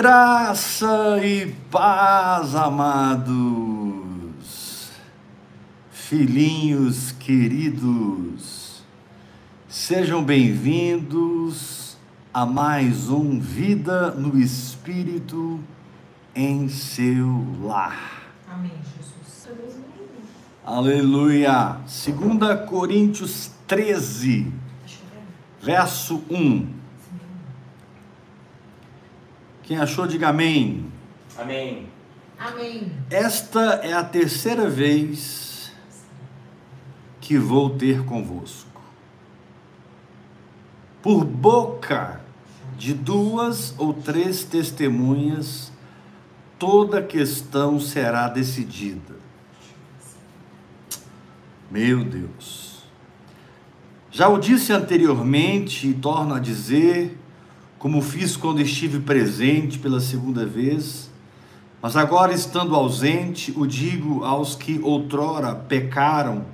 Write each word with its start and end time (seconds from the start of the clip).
Graça 0.00 1.18
e 1.24 1.46
paz, 1.72 2.54
amados, 2.54 3.26
filhinhos 5.90 7.10
queridos, 7.10 8.84
sejam 9.68 10.22
bem-vindos 10.22 11.96
a 12.32 12.46
mais 12.46 13.10
um 13.10 13.40
Vida 13.40 14.12
no 14.12 14.38
Espírito 14.38 15.58
em 16.32 16.68
seu 16.68 17.44
lar. 17.60 18.22
Amém, 18.48 18.70
Jesus. 18.96 19.48
Aleluia. 20.64 21.78
2 21.80 22.68
Coríntios 22.68 23.50
13, 23.66 24.46
verso 25.60 26.22
1. 26.30 26.77
Quem 29.68 29.76
achou, 29.76 30.06
diga 30.06 30.30
amém. 30.30 30.90
Amém. 31.36 31.90
Amém. 32.38 32.90
Esta 33.10 33.80
é 33.84 33.92
a 33.92 34.02
terceira 34.02 34.66
vez 34.66 35.70
que 37.20 37.36
vou 37.36 37.76
ter 37.76 38.02
convosco. 38.06 38.80
Por 41.02 41.22
boca 41.22 42.18
de 42.78 42.94
duas 42.94 43.74
ou 43.76 43.92
três 43.92 44.42
testemunhas, 44.42 45.70
toda 46.58 47.02
questão 47.02 47.78
será 47.78 48.26
decidida. 48.26 49.16
Meu 51.70 52.02
Deus. 52.06 52.84
Já 54.10 54.28
o 54.28 54.38
disse 54.38 54.72
anteriormente 54.72 55.88
e 55.88 55.92
torno 55.92 56.34
a 56.34 56.38
dizer 56.38 57.17
como 57.78 58.02
fiz 58.02 58.36
quando 58.36 58.60
estive 58.60 59.00
presente 59.00 59.78
pela 59.78 60.00
segunda 60.00 60.44
vez, 60.44 61.10
mas 61.80 61.96
agora 61.96 62.32
estando 62.32 62.74
ausente, 62.74 63.52
o 63.56 63.66
digo 63.66 64.24
aos 64.24 64.56
que 64.56 64.80
outrora 64.82 65.54
pecaram, 65.54 66.44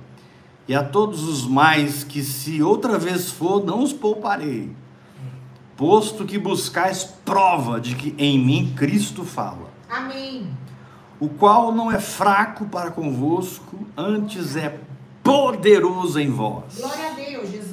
e 0.67 0.75
a 0.75 0.83
todos 0.83 1.23
os 1.23 1.45
mais 1.45 2.03
que, 2.03 2.23
se 2.23 2.61
outra 2.61 2.97
vez 2.97 3.29
for, 3.29 3.63
não 3.63 3.83
os 3.83 3.93
pouparei, 3.93 4.71
posto 5.75 6.25
que 6.25 6.37
buscais 6.37 7.03
prova 7.03 7.79
de 7.79 7.95
que 7.95 8.15
em 8.17 8.39
mim 8.39 8.73
Cristo 8.75 9.23
fala. 9.23 9.69
Amém. 9.89 10.47
O 11.19 11.29
qual 11.29 11.71
não 11.71 11.91
é 11.91 11.99
fraco 11.99 12.65
para 12.65 12.91
convosco, 12.91 13.87
antes 13.97 14.55
é 14.55 14.79
poderoso 15.23 16.19
em 16.19 16.29
vós. 16.29 16.77
Glória 16.77 17.11
a 17.11 17.13
Deus, 17.13 17.49
Jesus. 17.49 17.64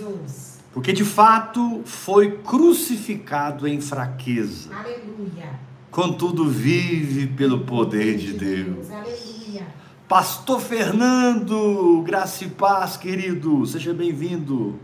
Porque 0.73 0.93
de 0.93 1.05
fato 1.05 1.83
foi 1.85 2.39
crucificado 2.39 3.69
em 3.69 3.81
fraqueza. 3.81 4.75
Aleluia. 4.75 5.61
Contudo, 5.91 6.49
vive 6.49 7.27
pelo 7.27 7.61
poder 7.61 8.17
de 8.17 8.33
Deus. 8.33 8.91
Aleluia. 8.91 9.67
Pastor 10.09 10.61
Fernando, 10.61 12.03
graça 12.03 12.45
e 12.45 12.49
paz, 12.49 12.97
querido, 12.97 13.67
seja 13.67 13.93
bem-vindo. 13.93 14.79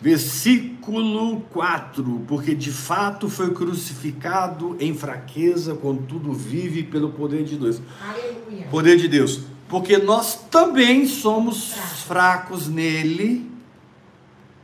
Versículo 0.00 1.42
4: 1.50 2.24
Porque 2.26 2.54
de 2.54 2.72
fato 2.72 3.28
foi 3.28 3.52
crucificado 3.52 4.76
em 4.80 4.94
fraqueza, 4.94 5.74
contudo 5.74 6.32
vive 6.32 6.82
pelo 6.82 7.10
poder 7.10 7.44
de 7.44 7.58
Deus. 7.58 7.82
Aleluia. 8.02 8.66
Poder 8.70 8.96
de 8.96 9.08
Deus. 9.08 9.42
Porque 9.70 9.96
nós 9.98 10.34
também 10.50 11.06
somos 11.06 11.72
fracos. 12.06 12.68
nele, 12.68 13.48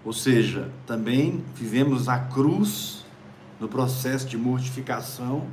ou 0.05 0.13
seja, 0.13 0.71
também 0.85 1.45
vivemos 1.55 2.09
a 2.09 2.19
cruz 2.19 3.05
no 3.61 3.69
processo 3.69 4.27
de 4.27 4.37
mortificação, 4.37 5.47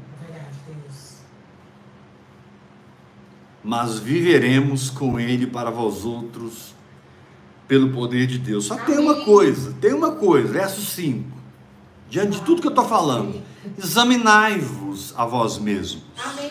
mas 3.64 3.98
viveremos 3.98 4.90
com 4.90 5.20
ele 5.20 5.48
para 5.48 5.72
vós 5.72 6.04
outros 6.04 6.74
pelo 7.68 7.92
poder 7.92 8.28
de 8.28 8.38
Deus. 8.38 8.66
Só 8.66 8.76
tem 8.76 8.98
uma 8.98 9.24
coisa, 9.24 9.74
tem 9.80 9.94
uma 9.94 10.12
coisa, 10.12 10.52
verso 10.52 10.82
5. 10.82 11.32
Diante 12.10 12.40
de 12.40 12.42
tudo 12.42 12.62
que 12.62 12.68
eu 12.68 12.72
estou 12.72 12.86
falando, 12.86 13.42
examinai-vos 13.78 15.14
a 15.16 15.26
vós 15.26 15.58
mesmos, 15.58 16.04
Amém. 16.24 16.43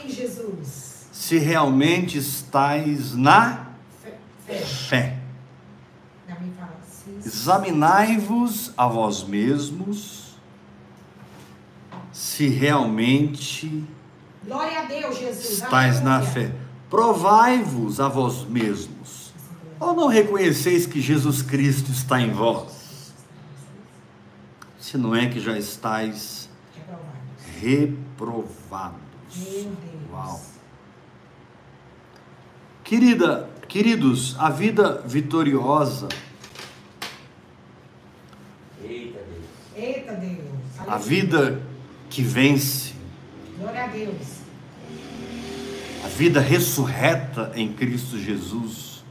Se 1.23 1.39
realmente 1.39 2.19
estáis 2.19 3.15
na 3.15 3.67
Fé. 4.45 4.59
Fé. 4.59 5.19
Examinai-vos 7.25 8.73
a 8.77 8.89
vós 8.89 9.23
mesmos, 9.23 10.35
se 12.13 12.49
realmente 12.49 13.85
Glória 14.45 14.81
a 14.81 14.85
Deus, 14.87 15.17
Jesus. 15.17 15.51
estáis 15.63 16.01
na 16.03 16.21
fé. 16.23 16.53
Provai-vos 16.91 18.01
a 18.01 18.09
vós 18.09 18.45
mesmos. 18.45 19.33
Ou 19.79 19.95
não 19.95 20.09
reconheceis 20.09 20.87
que 20.87 21.01
Jesus 21.01 21.41
Cristo 21.41 21.93
está 21.93 22.21
em 22.21 22.33
vós? 22.33 23.13
Se 24.81 24.99
não 24.99 25.15
é 25.15 25.29
que 25.29 25.39
já 25.39 25.57
estáis 25.57 26.49
Reprovados. 27.61 27.61
reprovados. 27.61 29.01
Meu 29.37 29.63
Deus. 29.63 30.11
Uau. 30.13 30.52
Querida, 32.93 33.49
queridos, 33.69 34.37
a 34.39 34.51
vida 34.51 35.03
vitoriosa, 35.07 36.09
Eita 38.85 39.19
Deus. 39.19 39.45
Eita 39.75 40.13
Deus. 40.13 40.37
a 40.87 40.99
vida 40.99 41.63
que 42.11 42.21
vence, 42.21 42.93
Glória 43.59 43.85
a 43.85 43.87
Deus. 43.87 44.43
a 46.05 46.09
vida 46.09 46.39
ressurreta 46.39 47.51
em 47.55 47.73
Cristo 47.73 48.19
Jesus, 48.19 49.03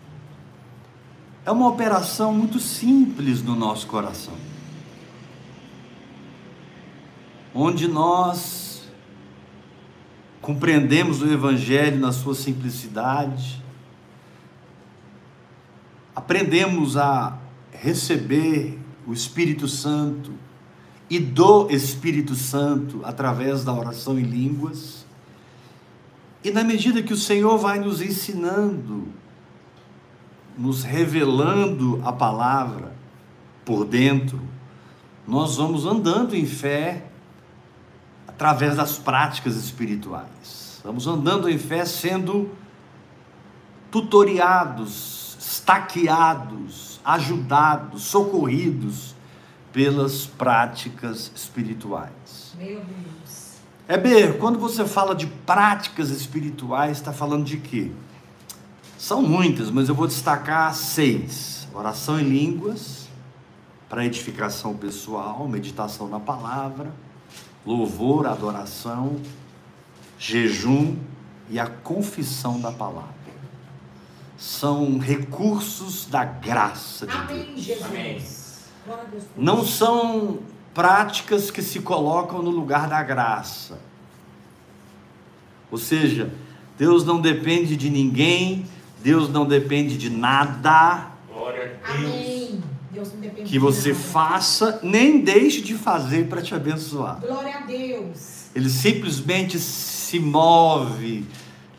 é 1.44 1.50
uma 1.50 1.68
operação 1.68 2.32
muito 2.32 2.60
simples 2.60 3.42
no 3.42 3.56
nosso 3.56 3.88
coração. 3.88 4.36
Onde 7.52 7.88
nós 7.88 8.84
compreendemos 10.40 11.24
o 11.24 11.34
Evangelho 11.34 12.00
na 12.00 12.12
sua 12.12 12.36
simplicidade, 12.36 13.61
aprendemos 16.16 16.98
a 16.98 17.38
receber 17.72 18.80
o 19.06 19.14
Espírito 19.14 19.68
Santo 19.68 20.34
e 21.10 21.20
do 21.20 21.70
Espírito 21.70 22.36
Santo 22.36 23.02
através 23.04 23.64
da 23.64 23.74
oração 23.74 24.18
em 24.18 24.24
línguas. 24.24 25.06
E 26.44 26.52
na 26.52 26.64
medida 26.64 27.04
que 27.04 27.14
o 27.14 27.18
Senhor 27.18 27.58
vai 27.58 27.80
nos 27.80 28.02
ensinando, 28.02 29.08
nos 30.58 30.84
revelando 30.84 32.02
a 32.04 32.12
palavra 32.12 32.94
por 33.66 33.86
dentro, 33.86 34.40
nós 35.28 35.58
vamos 35.58 35.86
andando 35.86 36.36
em 36.36 36.46
fé 36.46 37.06
através 38.28 38.76
das 38.76 38.98
práticas 38.98 39.56
espirituais. 39.56 40.82
Vamos 40.84 41.06
andando 41.06 41.48
em 41.48 41.60
fé 41.60 41.86
sendo 41.86 42.50
tutoriados, 43.92 45.21
estaqueados, 45.52 47.02
ajudados, 47.04 48.04
socorridos 48.04 49.14
pelas 49.74 50.26
práticas 50.26 51.30
espirituais. 51.36 52.54
Meu 52.58 52.80
Deus. 52.80 53.58
Heber, 53.88 54.38
quando 54.38 54.58
você 54.58 54.86
fala 54.86 55.14
de 55.14 55.28
práticas 55.28 56.10
espirituais, 56.10 56.98
está 56.98 57.12
falando 57.12 57.44
de 57.44 57.58
quê? 57.58 57.92
São 58.98 59.22
muitas, 59.22 59.70
mas 59.70 59.90
eu 59.90 59.96
vou 59.96 60.08
destacar 60.08 60.74
seis: 60.74 61.68
oração 61.74 62.18
em 62.18 62.24
línguas, 62.24 63.10
para 63.90 64.06
edificação 64.06 64.74
pessoal, 64.74 65.46
meditação 65.50 66.08
na 66.08 66.20
palavra, 66.20 66.94
louvor, 67.66 68.26
adoração, 68.26 69.20
jejum 70.18 70.96
e 71.50 71.60
a 71.60 71.68
confissão 71.68 72.58
da 72.62 72.72
palavra. 72.72 73.22
São 74.42 74.98
recursos 74.98 76.08
da 76.08 76.26
graça 76.26 77.06
de 77.06 77.16
Deus. 77.28 77.84
Amém, 77.86 78.18
Não 79.38 79.64
são 79.64 80.40
práticas 80.74 81.52
que 81.52 81.62
se 81.62 81.80
colocam 81.80 82.42
no 82.42 82.50
lugar 82.50 82.90
da 82.90 83.04
graça. 83.04 83.80
Ou 85.72 85.78
seja, 85.78 86.34
Deus 86.76 87.06
não 87.06 87.22
depende 87.22 87.76
de 87.76 87.88
ninguém, 87.88 88.66
Deus 89.04 89.30
não 89.30 89.46
depende 89.46 89.96
de 89.96 90.10
nada 90.10 91.12
Glória 91.32 91.80
a 91.84 91.92
Deus. 91.92 92.06
Amém. 92.06 92.64
Deus 92.90 93.14
não 93.14 93.22
depende 93.22 93.44
que 93.44 93.52
de 93.52 93.60
você 93.60 93.94
nada. 93.94 94.04
faça, 94.04 94.80
nem 94.82 95.22
deixe 95.22 95.62
de 95.62 95.76
fazer 95.76 96.28
para 96.28 96.42
te 96.42 96.56
abençoar. 96.56 97.20
Glória 97.22 97.58
a 97.58 97.62
Deus. 97.62 98.48
Ele 98.56 98.70
simplesmente 98.70 99.60
se 99.60 100.20
move 100.20 101.28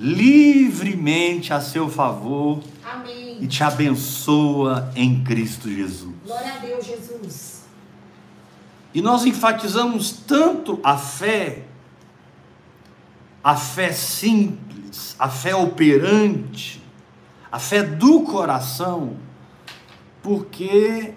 livremente 0.03 1.53
a 1.53 1.61
seu 1.61 1.89
favor 1.89 2.61
Amém. 2.85 3.39
e 3.41 3.47
te 3.47 3.63
abençoa 3.63 4.91
em 4.97 5.23
Cristo 5.23 5.71
Jesus. 5.71 6.13
Glória 6.27 6.55
a 6.55 6.59
Deus, 6.59 6.85
Jesus. 6.85 7.63
E 8.93 9.01
nós 9.01 9.25
enfatizamos 9.25 10.11
tanto 10.11 10.81
a 10.83 10.99
fé, 10.99 11.63
a 13.45 13.55
fé 13.55 13.93
simples, 13.93 15.15
a 15.21 15.29
fé 15.29 15.55
operante, 15.55 16.83
a 17.51 17.61
fé 17.61 17.85
do 17.85 18.23
coração, 18.23 19.17
porque 20.21 21.15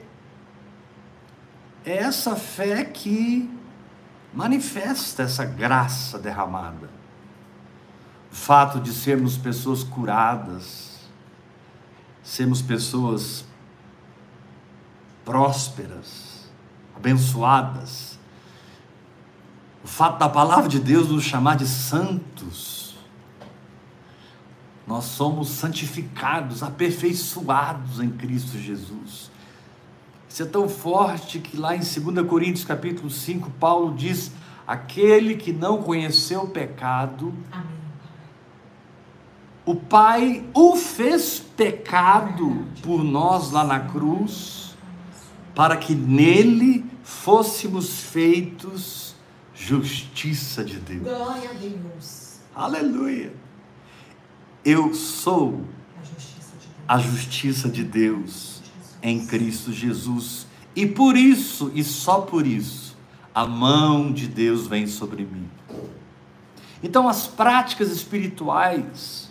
é 1.83 1.97
essa 1.97 2.35
fé 2.35 2.85
que 2.85 3.49
manifesta 4.31 5.23
essa 5.23 5.43
graça 5.43 6.19
derramada. 6.19 6.94
Fato 8.35 8.79
de 8.79 8.93
sermos 8.93 9.37
pessoas 9.37 9.81
curadas, 9.81 10.99
sermos 12.21 12.61
pessoas 12.61 13.45
prósperas, 15.23 16.47
abençoadas. 16.95 18.19
O 19.83 19.87
fato 19.87 20.19
da 20.19 20.29
palavra 20.29 20.67
de 20.67 20.79
Deus 20.79 21.09
nos 21.09 21.23
chamar 21.23 21.55
de 21.55 21.65
santos. 21.65 22.95
Nós 24.85 25.05
somos 25.05 25.49
santificados, 25.49 26.61
aperfeiçoados 26.61 27.99
em 27.99 28.11
Cristo 28.11 28.59
Jesus. 28.59 29.31
Isso 30.29 30.43
é 30.43 30.45
tão 30.45 30.67
forte 30.69 31.39
que 31.39 31.57
lá 31.57 31.73
em 31.73 31.79
2 31.79 32.27
Coríntios 32.27 32.65
capítulo 32.65 33.09
5, 33.09 33.49
Paulo 33.51 33.95
diz: 33.95 34.31
aquele 34.67 35.35
que 35.35 35.53
não 35.53 35.81
conheceu 35.81 36.43
o 36.43 36.49
pecado, 36.49 37.33
Amém. 37.51 37.74
O 39.65 39.75
Pai 39.75 40.47
o 40.53 40.75
fez 40.75 41.39
pecado 41.39 42.65
por 42.83 43.03
nós 43.03 43.51
lá 43.51 43.63
na 43.63 43.79
cruz, 43.79 44.77
para 45.55 45.75
que 45.75 45.95
nele 45.95 46.85
fôssemos 47.03 48.01
feitos 48.01 49.15
justiça 49.55 50.63
de 50.63 50.77
Deus. 50.77 51.01
Glória 51.01 51.49
a 51.49 51.53
Deus. 51.53 52.39
Aleluia! 52.53 53.33
Eu 54.63 54.93
sou 54.93 55.61
A 56.87 56.97
justiça 56.99 57.67
de 57.67 57.83
Deus. 57.83 58.61
em 59.01 59.25
Cristo 59.25 59.71
Jesus, 59.71 60.47
e 60.75 60.85
por 60.85 61.15
isso, 61.15 61.71
e 61.73 61.83
só 61.83 62.21
por 62.21 62.45
isso, 62.45 62.97
a 63.33 63.45
mão 63.45 64.11
de 64.11 64.27
Deus 64.27 64.67
vem 64.67 64.87
sobre 64.87 65.23
mim. 65.23 65.49
Então, 66.83 67.07
as 67.07 67.27
práticas 67.27 67.91
espirituais 67.91 69.24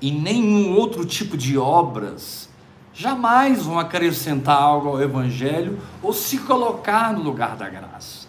e 0.00 0.10
nenhum 0.10 0.76
outro 0.76 1.04
tipo 1.04 1.36
de 1.36 1.56
obras 1.56 2.48
jamais 2.92 3.64
vão 3.64 3.78
acrescentar 3.78 4.56
algo 4.56 4.88
ao 4.88 5.02
Evangelho 5.02 5.78
ou 6.02 6.12
se 6.12 6.38
colocar 6.38 7.12
no 7.12 7.22
lugar 7.22 7.56
da 7.56 7.68
graça. 7.68 8.28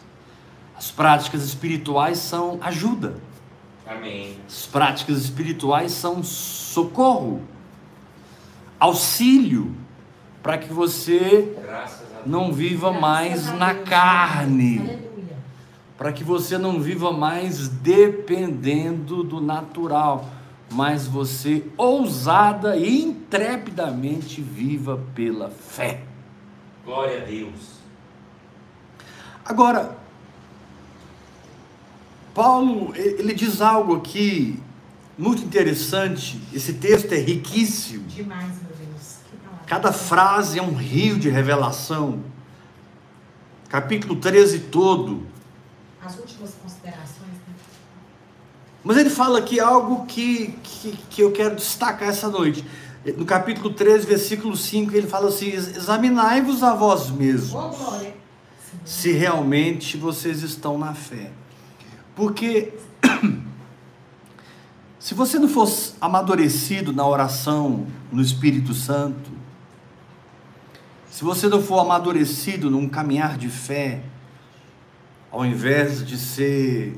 As 0.76 0.92
práticas 0.92 1.44
espirituais 1.44 2.18
são 2.18 2.58
ajuda, 2.62 3.16
Amém. 3.88 4.38
as 4.48 4.66
práticas 4.66 5.20
espirituais 5.20 5.92
são 5.92 6.24
socorro, 6.24 7.42
auxílio, 8.80 9.74
para 10.44 10.58
que 10.58 10.72
você 10.72 11.56
não 12.26 12.52
viva 12.52 12.92
mais 12.92 13.52
na 13.54 13.74
carne, 13.74 15.00
para 15.98 16.12
que 16.12 16.24
você 16.24 16.58
não 16.58 16.80
viva 16.80 17.12
mais 17.12 17.70
dependendo 17.70 19.24
do 19.24 19.40
natural, 19.40 20.26
mas 20.72 21.08
você 21.08 21.64
ousada 21.78 22.76
e 22.76 23.04
intrepidamente 23.04 24.42
viva 24.42 25.02
pela 25.14 25.50
fé. 25.50 26.04
Glória 26.84 27.22
a 27.22 27.26
Deus. 27.26 27.76
Agora, 29.44 29.98
Paulo, 32.34 32.94
ele 32.96 33.34
diz 33.34 33.62
algo 33.62 33.96
aqui 33.96 34.60
muito 35.18 35.44
interessante. 35.44 36.42
Esse 36.54 36.74
texto 36.74 37.14
é 37.14 37.18
riquíssimo. 37.18 38.06
Demais, 38.08 38.62
meu 38.62 38.76
Deus. 38.76 39.18
Que 39.30 39.38
palavra. 39.38 39.66
Cada 39.66 39.94
frase 39.94 40.60
é 40.60 40.62
um 40.62 40.74
rio 40.74 41.18
de 41.18 41.30
revelação. 41.30 42.24
Capítulo 43.70 44.16
13 44.18 44.60
todo. 44.60 45.26
As 46.04 46.18
últimas 46.18 46.54
considerações. 46.56 46.95
Mas 48.86 48.98
ele 48.98 49.10
fala 49.10 49.40
aqui 49.40 49.60
algo 49.60 50.06
que, 50.06 50.54
que, 50.62 50.92
que 51.10 51.22
eu 51.22 51.32
quero 51.32 51.56
destacar 51.56 52.08
essa 52.08 52.30
noite. 52.30 52.64
No 53.18 53.26
capítulo 53.26 53.74
13, 53.74 54.06
versículo 54.06 54.56
5, 54.56 54.96
ele 54.96 55.08
fala 55.08 55.30
assim: 55.30 55.48
Examinai-vos 55.48 56.62
a 56.62 56.76
vós 56.76 57.10
mesmos. 57.10 57.52
Se 58.86 59.12
realmente 59.12 59.98
vocês 59.98 60.44
estão 60.44 60.78
na 60.78 60.94
fé. 60.94 61.32
Porque 62.16 62.74
se 65.00 65.16
você 65.16 65.40
não 65.40 65.50
fosse 65.50 65.94
amadurecido 66.00 66.94
na 66.94 67.08
oração 67.08 67.88
no 68.12 68.22
Espírito 68.22 68.76
Santo, 68.76 69.32
se 71.10 71.24
você 71.24 71.48
não 71.48 71.62
for 71.62 71.80
amadurecido 71.80 72.70
num 72.70 72.88
caminhar 72.88 73.36
de 73.36 73.50
fé, 73.50 74.04
ao 75.32 75.44
invés 75.44 76.06
de 76.06 76.18
ser 76.18 76.96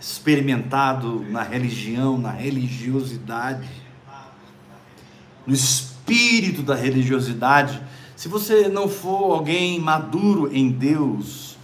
experimentado 0.00 1.24
na 1.28 1.42
religião, 1.42 2.16
na 2.16 2.30
religiosidade, 2.30 3.68
no 5.46 5.54
espírito 5.54 6.62
da 6.62 6.74
religiosidade, 6.74 7.82
se 8.14 8.28
você 8.28 8.68
não 8.68 8.88
for 8.88 9.32
alguém 9.32 9.80
maduro 9.80 10.54
em 10.54 10.70
Deus, 10.70 11.56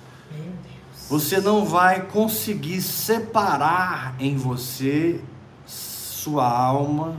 você 1.08 1.40
não 1.40 1.64
vai 1.64 2.06
conseguir 2.06 2.80
separar 2.80 4.16
em 4.18 4.36
você 4.36 5.20
sua 5.66 6.48
alma, 6.48 7.16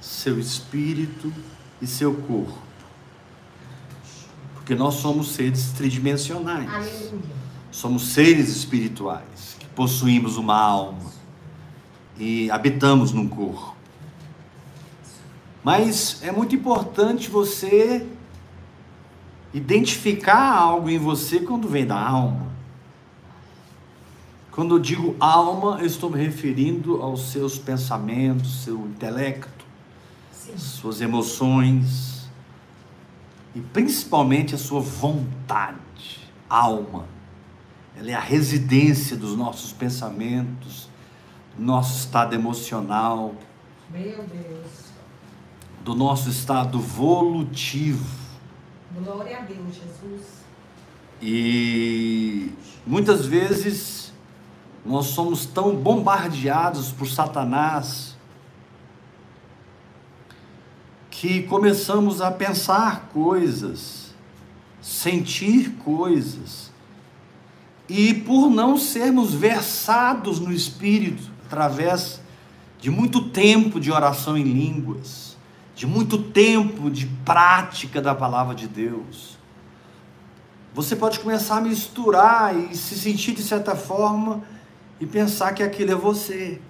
seu 0.00 0.38
espírito 0.38 1.32
e 1.80 1.86
seu 1.86 2.14
corpo. 2.14 2.58
Porque 4.54 4.74
nós 4.74 4.94
somos 4.94 5.32
seres 5.32 5.72
tridimensionais. 5.72 7.12
Somos 7.70 8.08
seres 8.08 8.48
espirituais 8.48 9.57
possuímos 9.78 10.36
uma 10.36 10.56
alma 10.56 11.12
e 12.18 12.50
habitamos 12.50 13.12
num 13.12 13.28
corpo. 13.28 13.76
Mas 15.62 16.20
é 16.20 16.32
muito 16.32 16.56
importante 16.56 17.30
você 17.30 18.04
identificar 19.54 20.52
algo 20.52 20.90
em 20.90 20.98
você 20.98 21.38
quando 21.38 21.68
vem 21.68 21.86
da 21.86 21.96
alma. 21.96 22.48
Quando 24.50 24.74
eu 24.74 24.80
digo 24.80 25.14
alma, 25.20 25.78
eu 25.78 25.86
estou 25.86 26.10
me 26.10 26.18
referindo 26.20 27.00
aos 27.00 27.30
seus 27.30 27.56
pensamentos, 27.56 28.64
seu 28.64 28.80
intelecto, 28.80 29.64
Sim. 30.32 30.58
suas 30.58 31.00
emoções 31.00 32.28
e 33.54 33.60
principalmente 33.60 34.56
a 34.56 34.58
sua 34.58 34.80
vontade, 34.80 36.28
alma. 36.50 37.17
Ela 37.98 38.12
é 38.12 38.14
a 38.14 38.20
residência 38.20 39.16
dos 39.16 39.36
nossos 39.36 39.72
pensamentos, 39.72 40.88
do 41.56 41.64
nosso 41.64 41.98
estado 41.98 42.32
emocional, 42.34 43.34
Meu 43.90 44.22
Deus. 44.22 44.70
do 45.84 45.94
nosso 45.96 46.30
estado 46.30 46.78
volutivo. 46.78 48.06
Glória 49.02 49.38
a 49.38 49.40
Deus, 49.42 49.74
Jesus. 49.74 50.26
E 51.20 52.52
muitas 52.86 53.26
vezes 53.26 54.12
nós 54.86 55.06
somos 55.06 55.44
tão 55.44 55.74
bombardeados 55.74 56.92
por 56.92 57.08
Satanás 57.08 58.16
que 61.10 61.42
começamos 61.42 62.20
a 62.20 62.30
pensar 62.30 63.08
coisas, 63.12 64.14
sentir 64.80 65.70
coisas, 65.84 66.67
e 67.88 68.12
por 68.12 68.50
não 68.50 68.76
sermos 68.76 69.32
versados 69.32 70.38
no 70.38 70.52
Espírito, 70.52 71.30
através 71.46 72.20
de 72.78 72.90
muito 72.90 73.30
tempo 73.30 73.80
de 73.80 73.90
oração 73.90 74.36
em 74.36 74.42
línguas, 74.42 75.36
de 75.74 75.86
muito 75.86 76.18
tempo 76.18 76.90
de 76.90 77.06
prática 77.24 78.02
da 78.02 78.14
palavra 78.14 78.54
de 78.54 78.68
Deus, 78.68 79.38
você 80.74 80.94
pode 80.94 81.18
começar 81.20 81.56
a 81.56 81.60
misturar 81.60 82.54
e 82.56 82.76
se 82.76 82.96
sentir 82.96 83.32
de 83.32 83.42
certa 83.42 83.74
forma 83.74 84.42
e 85.00 85.06
pensar 85.06 85.52
que 85.52 85.62
aquilo 85.62 85.92
é 85.92 85.94
você. 85.94 86.60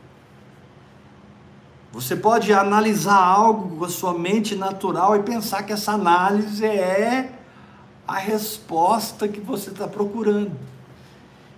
Você 1.93 2.15
pode 2.15 2.53
analisar 2.53 3.17
algo 3.17 3.77
com 3.77 3.85
a 3.85 3.89
sua 3.89 4.17
mente 4.17 4.55
natural 4.55 5.17
e 5.17 5.23
pensar 5.23 5.63
que 5.65 5.73
essa 5.73 5.93
análise 5.93 6.65
é 6.65 7.33
a 8.07 8.19
resposta 8.19 9.27
que 9.27 9.41
você 9.41 9.71
está 9.71 9.89
procurando. 9.89 10.53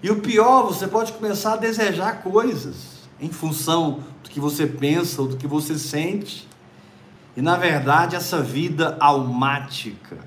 E 0.02 0.10
o 0.10 0.20
pior, 0.20 0.62
você 0.62 0.86
pode 0.86 1.12
começar 1.12 1.54
a 1.54 1.56
desejar 1.56 2.22
coisas 2.22 3.00
em 3.20 3.30
função 3.30 4.00
do 4.22 4.30
que 4.30 4.40
você 4.40 4.66
pensa 4.66 5.20
ou 5.20 5.28
do 5.28 5.36
que 5.36 5.46
você 5.46 5.78
sente. 5.78 6.48
E 7.36 7.42
na 7.42 7.56
verdade, 7.56 8.16
essa 8.16 8.42
vida 8.42 8.96
almática, 8.98 10.18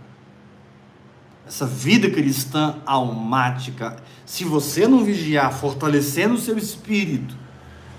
essa 1.48 1.66
vida 1.66 2.10
cristã 2.10 2.78
almática, 2.86 3.98
se 4.26 4.44
você 4.44 4.88
não 4.88 5.04
vigiar, 5.04 5.52
fortalecendo 5.52 6.36
o 6.36 6.40
seu 6.40 6.58
espírito, 6.58 7.36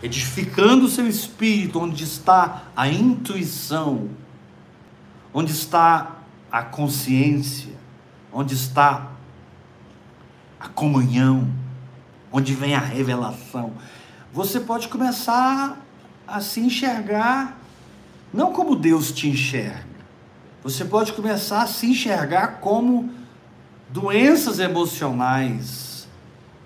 edificando 0.02 0.86
o 0.86 0.88
seu 0.88 1.08
espírito, 1.08 1.80
onde 1.80 2.04
está 2.04 2.64
a 2.76 2.88
intuição, 2.88 4.08
onde 5.32 5.50
está 5.50 6.18
a 6.50 6.62
consciência, 6.62 7.72
onde 8.32 8.54
está 8.54 9.10
a 10.58 10.68
comunhão, 10.68 11.63
onde 12.34 12.52
vem 12.52 12.74
a 12.74 12.80
revelação, 12.80 13.72
você 14.32 14.58
pode 14.58 14.88
começar 14.88 15.80
a 16.26 16.40
se 16.40 16.58
enxergar 16.58 17.56
não 18.32 18.52
como 18.52 18.74
Deus 18.74 19.12
te 19.12 19.28
enxerga. 19.28 19.84
Você 20.64 20.84
pode 20.84 21.12
começar 21.12 21.62
a 21.62 21.66
se 21.68 21.86
enxergar 21.86 22.58
como 22.60 23.08
doenças 23.88 24.58
emocionais 24.58 26.08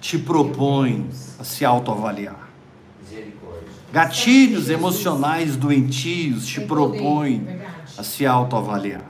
te 0.01 0.17
propõem 0.17 1.11
a 1.39 1.45
se 1.45 1.67
autoavaliar. 1.67 2.49
Gatilhos 3.93 4.71
emocionais 4.71 5.55
doentios 5.55 6.47
te 6.47 6.63
propõem 6.63 7.47
a 7.99 8.03
se 8.03 8.25
autoavaliar. 8.25 9.05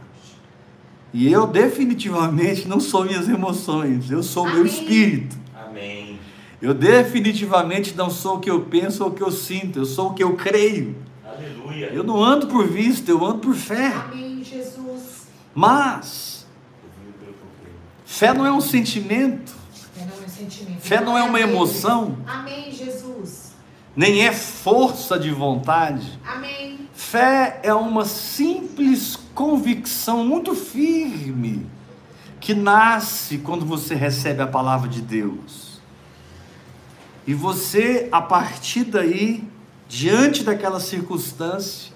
E 1.13 1.31
eu 1.31 1.47
definitivamente 1.47 2.67
não 2.67 2.81
sou 2.81 3.05
minhas 3.05 3.29
emoções, 3.29 4.11
eu 4.11 4.25
sou 4.25 4.43
o 4.43 4.47
meu 4.47 4.61
Amém. 4.63 4.73
espírito. 4.73 5.48
Eu 6.61 6.75
definitivamente 6.75 7.95
não 7.95 8.11
sou 8.11 8.37
o 8.37 8.41
que 8.41 8.51
eu 8.51 8.63
penso 8.63 9.05
ou 9.05 9.11
o 9.11 9.15
que 9.15 9.23
eu 9.23 9.31
sinto, 9.31 9.79
eu 9.79 9.85
sou 9.85 10.11
o 10.11 10.15
que 10.15 10.23
eu 10.23 10.37
creio. 10.37 10.97
Aleluia. 11.25 11.87
Eu 11.93 12.03
não 12.03 12.23
ando 12.23 12.49
por 12.49 12.67
vista, 12.67 13.11
eu 13.11 13.25
ando 13.25 13.39
por 13.39 13.55
fé. 13.55 13.93
Amém, 13.95 14.43
Jesus. 14.43 15.29
Mas 15.55 16.47
fé 18.05 18.33
não 18.35 18.45
é 18.45 18.53
um 18.53 18.61
sentimento, 18.61 19.53
Fé 19.95 20.05
não 20.05 20.23
é 20.23 20.27
um 20.27 20.29
sentimento. 20.29 20.81
Fé 20.81 21.01
não 21.01 21.19
é 21.19 21.23
uma 21.23 21.41
emoção. 21.41 22.19
Amém, 22.27 22.73
Jesus. 22.73 23.53
nem 23.95 24.25
é 24.27 24.33
força 24.33 25.19
de 25.19 25.31
vontade. 25.31 26.19
Amém. 26.25 26.79
Fé 26.93 27.61
é 27.63 27.73
uma 27.73 28.05
simples 28.05 29.17
convicção 29.35 30.25
muito 30.25 30.55
firme 30.55 31.67
que 32.41 32.55
nasce 32.55 33.39
quando 33.39 33.65
você 33.65 33.95
recebe 33.95 34.43
a 34.43 34.47
palavra 34.47 34.89
de 34.89 35.01
Deus. 35.01 35.68
E 37.29 37.35
você, 37.35 38.09
a 38.11 38.23
partir 38.23 38.85
daí, 38.85 39.45
diante 39.87 40.43
daquela 40.43 40.81
circunstância, 40.81 41.93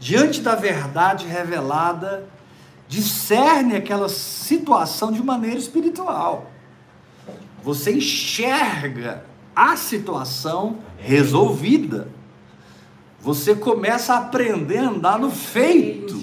diante 0.00 0.40
da 0.40 0.56
verdade 0.56 1.24
revelada, 1.24 2.28
discerne 2.88 3.76
aquela 3.76 4.08
situação 4.08 5.12
de 5.12 5.22
maneira 5.22 5.56
espiritual. 5.56 6.50
Você 7.62 7.92
enxerga 7.92 9.24
a 9.54 9.76
situação 9.76 10.78
resolvida. 10.98 12.08
Você 13.20 13.54
começa 13.54 14.14
a 14.14 14.18
aprender 14.18 14.78
a 14.78 14.88
andar 14.88 15.16
no 15.16 15.30
feito, 15.30 16.20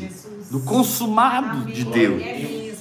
no 0.51 0.59
consumado 0.63 1.71
de 1.71 1.85
Deus. 1.85 2.21
É. 2.21 2.75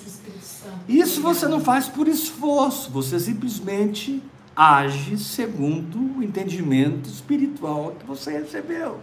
Isso 0.88 1.22
você 1.22 1.46
não 1.46 1.60
faz 1.60 1.86
por 1.86 2.08
esforço, 2.08 2.90
você 2.90 3.20
simplesmente 3.20 4.20
age 4.54 5.16
segundo 5.18 6.18
o 6.18 6.22
entendimento 6.22 7.08
espiritual 7.08 7.94
que 7.98 8.06
você 8.06 8.38
recebeu. 8.38 9.00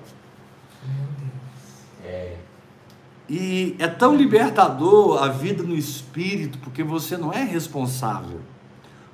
É. 2.04 2.38
E 3.28 3.76
é 3.78 3.88
tão 3.88 4.16
libertador 4.16 5.22
a 5.22 5.28
vida 5.28 5.62
no 5.62 5.76
espírito, 5.76 6.58
porque 6.60 6.84
você 6.84 7.16
não 7.16 7.32
é 7.32 7.44
responsável 7.44 8.42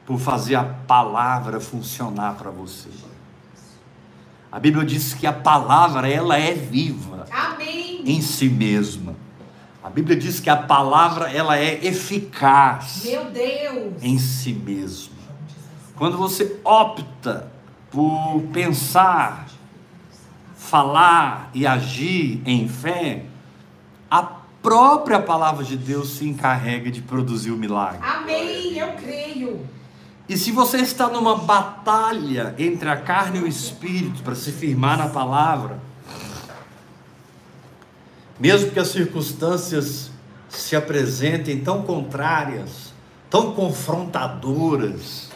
por 0.06 0.20
fazer 0.20 0.56
a 0.56 0.64
palavra 0.64 1.60
funcionar 1.60 2.36
para 2.36 2.50
você. 2.50 2.90
A 4.52 4.60
Bíblia 4.60 4.86
diz 4.86 5.14
que 5.14 5.28
a 5.28 5.34
palavra 5.34 6.08
ela 6.08 6.38
é 6.38 6.54
viva 6.54 7.26
Amém. 7.30 8.04
em 8.06 8.22
si 8.22 8.48
mesma. 8.48 9.16
A 9.84 9.90
Bíblia 9.90 10.16
diz 10.16 10.40
que 10.40 10.50
a 10.50 10.56
palavra 10.56 11.30
ela 11.30 11.58
é 11.58 11.86
eficaz 11.86 13.04
Meu 13.04 13.26
Deus. 13.26 14.02
em 14.02 14.18
si 14.18 14.54
mesma. 14.54 15.15
Quando 15.98 16.18
você 16.18 16.60
opta 16.64 17.52
por 17.90 18.42
pensar, 18.52 19.48
falar 20.58 21.50
e 21.54 21.66
agir 21.66 22.42
em 22.46 22.68
fé, 22.68 23.24
a 24.10 24.24
própria 24.62 25.22
palavra 25.22 25.64
de 25.64 25.78
Deus 25.78 26.10
se 26.18 26.28
encarrega 26.28 26.92
de 26.92 27.02
produzir 27.02 27.52
o 27.52 27.58
milagre. 27.58 28.00
Amém. 28.02 28.78
Eu 28.78 28.94
creio. 28.94 29.66
E 30.28 30.36
se 30.36 30.52
você 30.52 30.78
está 30.78 31.08
numa 31.08 31.38
batalha 31.38 32.56
entre 32.58 32.90
a 32.90 32.98
carne 32.98 33.40
e 33.40 33.44
o 33.44 33.48
espírito 33.48 34.24
para 34.24 34.36
se 34.36 34.52
firmar 34.52 34.98
na 34.98 35.08
palavra, 35.08 35.80
mesmo 38.40 38.72
que 38.72 38.80
as 38.80 38.88
circunstâncias 38.88 40.10
se 40.50 40.76
apresentem 40.76 41.60
tão 41.62 41.84
contrárias, 41.84 42.92
tão 43.30 43.54
confrontadoras, 43.54 45.30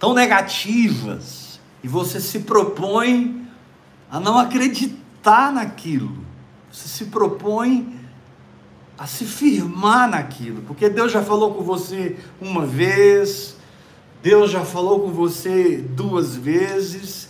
tão 0.00 0.14
negativas, 0.14 1.60
e 1.84 1.86
você 1.86 2.20
se 2.20 2.40
propõe 2.40 3.46
a 4.10 4.18
não 4.18 4.36
acreditar 4.38 5.52
naquilo, 5.52 6.24
você 6.72 6.88
se 6.88 7.04
propõe 7.06 8.00
a 8.98 9.06
se 9.06 9.24
firmar 9.24 10.08
naquilo, 10.10 10.62
porque 10.62 10.88
Deus 10.88 11.12
já 11.12 11.22
falou 11.22 11.54
com 11.54 11.62
você 11.62 12.16
uma 12.40 12.66
vez, 12.66 13.56
Deus 14.22 14.50
já 14.50 14.64
falou 14.64 15.00
com 15.00 15.12
você 15.12 15.76
duas 15.78 16.34
vezes, 16.34 17.28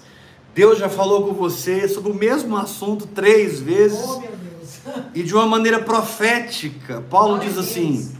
Deus 0.54 0.78
já 0.78 0.88
falou 0.88 1.26
com 1.26 1.34
você 1.34 1.86
sobre 1.88 2.10
o 2.10 2.14
mesmo 2.14 2.56
assunto 2.56 3.06
três 3.06 3.60
vezes 3.60 4.04
Oh, 4.04 4.20
meu 4.20 4.30
Deus. 4.30 4.80
e 5.14 5.22
de 5.22 5.32
uma 5.34 5.46
maneira 5.46 5.78
profética. 5.80 7.00
Paulo 7.08 7.34
Glória 7.36 7.48
diz 7.48 7.58
assim. 7.58 8.16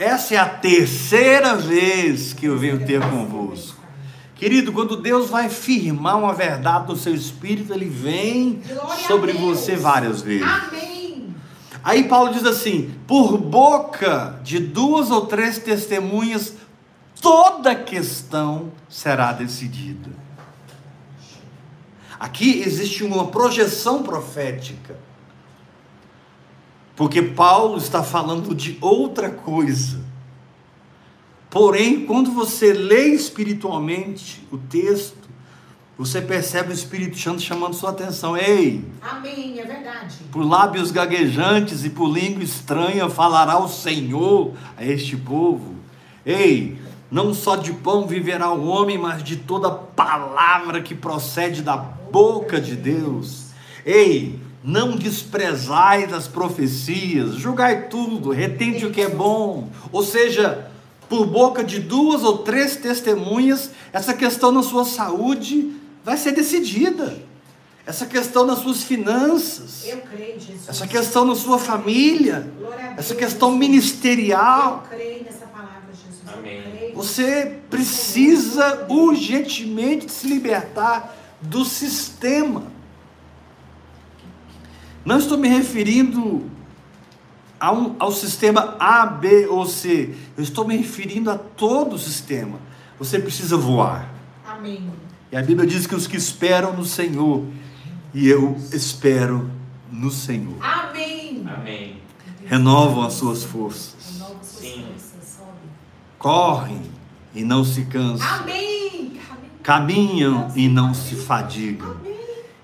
Essa 0.00 0.34
é 0.34 0.38
a 0.38 0.48
terceira 0.48 1.56
vez 1.56 2.32
que 2.32 2.46
eu 2.46 2.56
venho 2.56 2.86
ter 2.86 3.02
convosco. 3.02 3.78
Querido, 4.34 4.72
quando 4.72 4.96
Deus 4.96 5.28
vai 5.28 5.50
firmar 5.50 6.18
uma 6.18 6.32
verdade 6.32 6.88
no 6.88 6.96
seu 6.96 7.14
espírito, 7.14 7.74
ele 7.74 7.84
vem 7.84 8.62
Glória 8.66 9.06
sobre 9.06 9.34
você 9.34 9.76
várias 9.76 10.22
vezes. 10.22 10.46
Amém. 10.48 11.34
Aí 11.84 12.04
Paulo 12.04 12.32
diz 12.32 12.46
assim: 12.46 12.94
por 13.06 13.36
boca 13.36 14.40
de 14.42 14.58
duas 14.58 15.10
ou 15.10 15.26
três 15.26 15.58
testemunhas, 15.58 16.54
toda 17.20 17.74
questão 17.74 18.72
será 18.88 19.32
decidida. 19.32 20.08
Aqui 22.18 22.62
existe 22.64 23.04
uma 23.04 23.26
projeção 23.26 24.02
profética, 24.02 24.96
porque 27.00 27.22
Paulo 27.22 27.78
está 27.78 28.02
falando 28.02 28.54
de 28.54 28.76
outra 28.78 29.30
coisa. 29.30 29.98
Porém, 31.48 32.04
quando 32.04 32.30
você 32.30 32.74
lê 32.74 33.14
espiritualmente 33.14 34.46
o 34.52 34.58
texto, 34.58 35.16
você 35.96 36.20
percebe 36.20 36.68
o 36.68 36.74
Espírito 36.74 37.18
Santo 37.18 37.40
chamando 37.40 37.72
sua 37.72 37.88
atenção. 37.88 38.36
Ei, 38.36 38.84
Amém. 39.00 39.58
É 39.58 39.64
verdade. 39.64 40.18
por 40.30 40.44
lábios 40.44 40.90
gaguejantes 40.90 41.86
e 41.86 41.88
por 41.88 42.06
língua 42.06 42.44
estranha 42.44 43.08
falará 43.08 43.58
o 43.58 43.66
Senhor 43.66 44.52
a 44.76 44.84
este 44.84 45.16
povo. 45.16 45.76
Ei, 46.26 46.76
não 47.10 47.32
só 47.32 47.56
de 47.56 47.72
pão 47.72 48.06
viverá 48.06 48.52
o 48.52 48.66
homem, 48.66 48.98
mas 48.98 49.24
de 49.24 49.36
toda 49.36 49.70
palavra 49.70 50.82
que 50.82 50.94
procede 50.94 51.62
da 51.62 51.78
boca 51.78 52.60
de 52.60 52.76
Deus. 52.76 53.46
Ei, 53.86 54.49
não 54.62 54.96
desprezais 54.96 56.12
as 56.12 56.28
profecias, 56.28 57.34
julgai 57.36 57.88
tudo, 57.88 58.30
retende 58.30 58.84
o 58.84 58.90
que 58.90 59.00
é 59.00 59.08
bom. 59.08 59.68
Ou 59.90 60.04
seja, 60.04 60.70
por 61.08 61.26
boca 61.26 61.64
de 61.64 61.80
duas 61.80 62.22
ou 62.22 62.38
três 62.38 62.76
testemunhas, 62.76 63.70
essa 63.92 64.12
questão 64.14 64.52
na 64.52 64.62
sua 64.62 64.84
saúde 64.84 65.72
vai 66.04 66.16
ser 66.16 66.32
decidida. 66.32 67.16
Essa 67.86 68.06
questão 68.06 68.46
nas 68.46 68.58
suas 68.58 68.84
finanças, 68.84 69.84
Eu 69.86 69.96
creio, 70.02 70.38
Jesus. 70.38 70.68
essa 70.68 70.86
questão 70.86 71.24
na 71.24 71.34
sua 71.34 71.58
família, 71.58 72.52
essa 72.96 73.14
questão 73.14 73.50
ministerial. 73.56 74.84
Eu 74.84 74.96
creio 74.96 75.24
nessa 75.24 75.46
palavra, 75.46 75.88
Jesus. 75.90 76.20
Eu 76.30 76.38
Amém. 76.38 76.62
creio. 76.76 76.94
Você 76.94 77.56
precisa 77.70 78.86
urgentemente 78.88 80.12
se 80.12 80.28
libertar 80.28 81.16
do 81.40 81.64
sistema. 81.64 82.62
Não 85.04 85.18
estou 85.18 85.38
me 85.38 85.48
referindo 85.48 86.48
a 87.58 87.72
um- 87.72 87.94
ao 87.98 88.12
sistema 88.12 88.76
A, 88.78 89.06
B 89.06 89.46
ou 89.46 89.66
C. 89.66 90.14
Eu 90.36 90.42
estou 90.42 90.66
me 90.66 90.76
referindo 90.76 91.30
a 91.30 91.38
todo 91.38 91.94
o 91.94 91.98
sistema. 91.98 92.58
Você 92.98 93.18
precisa 93.18 93.56
voar. 93.56 94.08
Amém. 94.46 94.90
E 95.32 95.36
a 95.36 95.42
Bíblia 95.42 95.66
diz 95.66 95.86
que 95.86 95.94
os 95.94 96.06
que 96.06 96.16
esperam 96.16 96.74
no 96.76 96.84
Senhor, 96.84 97.44
e 98.12 98.28
eu 98.28 98.56
espero 98.72 99.50
no 99.90 100.10
Senhor, 100.10 100.56
Amém. 100.60 101.44
Amém. 101.46 101.96
renovam 102.46 103.02
as 103.04 103.14
suas 103.14 103.44
forças. 103.44 103.94
Suas 104.00 104.30
Sim. 104.42 104.84
correm 106.18 106.82
e 107.34 107.42
não 107.44 107.64
se 107.64 107.84
cansam, 107.86 108.26
Amém. 108.40 109.18
caminham 109.62 110.50
e 110.56 110.68
não 110.68 110.92
se 110.92 111.14
fadigam. 111.14 111.96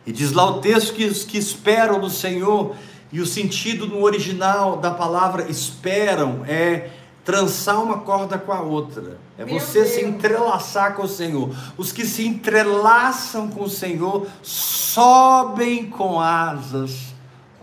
E 0.07 0.13
diz 0.13 0.33
lá 0.33 0.49
o 0.49 0.61
texto 0.61 0.95
que 0.95 1.05
os 1.05 1.25
que 1.25 1.37
esperam 1.37 1.99
no 1.99 2.09
Senhor, 2.09 2.77
e 3.13 3.21
o 3.21 3.27
sentido 3.27 3.87
no 3.87 4.03
original 4.03 4.77
da 4.77 4.91
palavra 4.91 5.51
esperam 5.51 6.45
é 6.47 6.91
trançar 7.25 7.83
uma 7.83 7.99
corda 7.99 8.39
com 8.39 8.53
a 8.53 8.61
outra. 8.61 9.19
É 9.37 9.45
Meu 9.45 9.59
você 9.59 9.85
se 9.85 10.01
Deus. 10.01 10.15
entrelaçar 10.15 10.95
com 10.95 11.03
o 11.03 11.09
Senhor. 11.09 11.51
Os 11.77 11.91
que 11.91 12.07
se 12.07 12.25
entrelaçam 12.25 13.49
com 13.49 13.65
o 13.65 13.71
Senhor 13.71 14.27
sobem 14.43 15.87
com 15.87 16.21
asas 16.21 17.15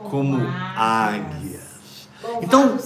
como 0.09 0.37
águias. 0.75 1.63
Louvado 2.21 2.45
Então. 2.45 2.77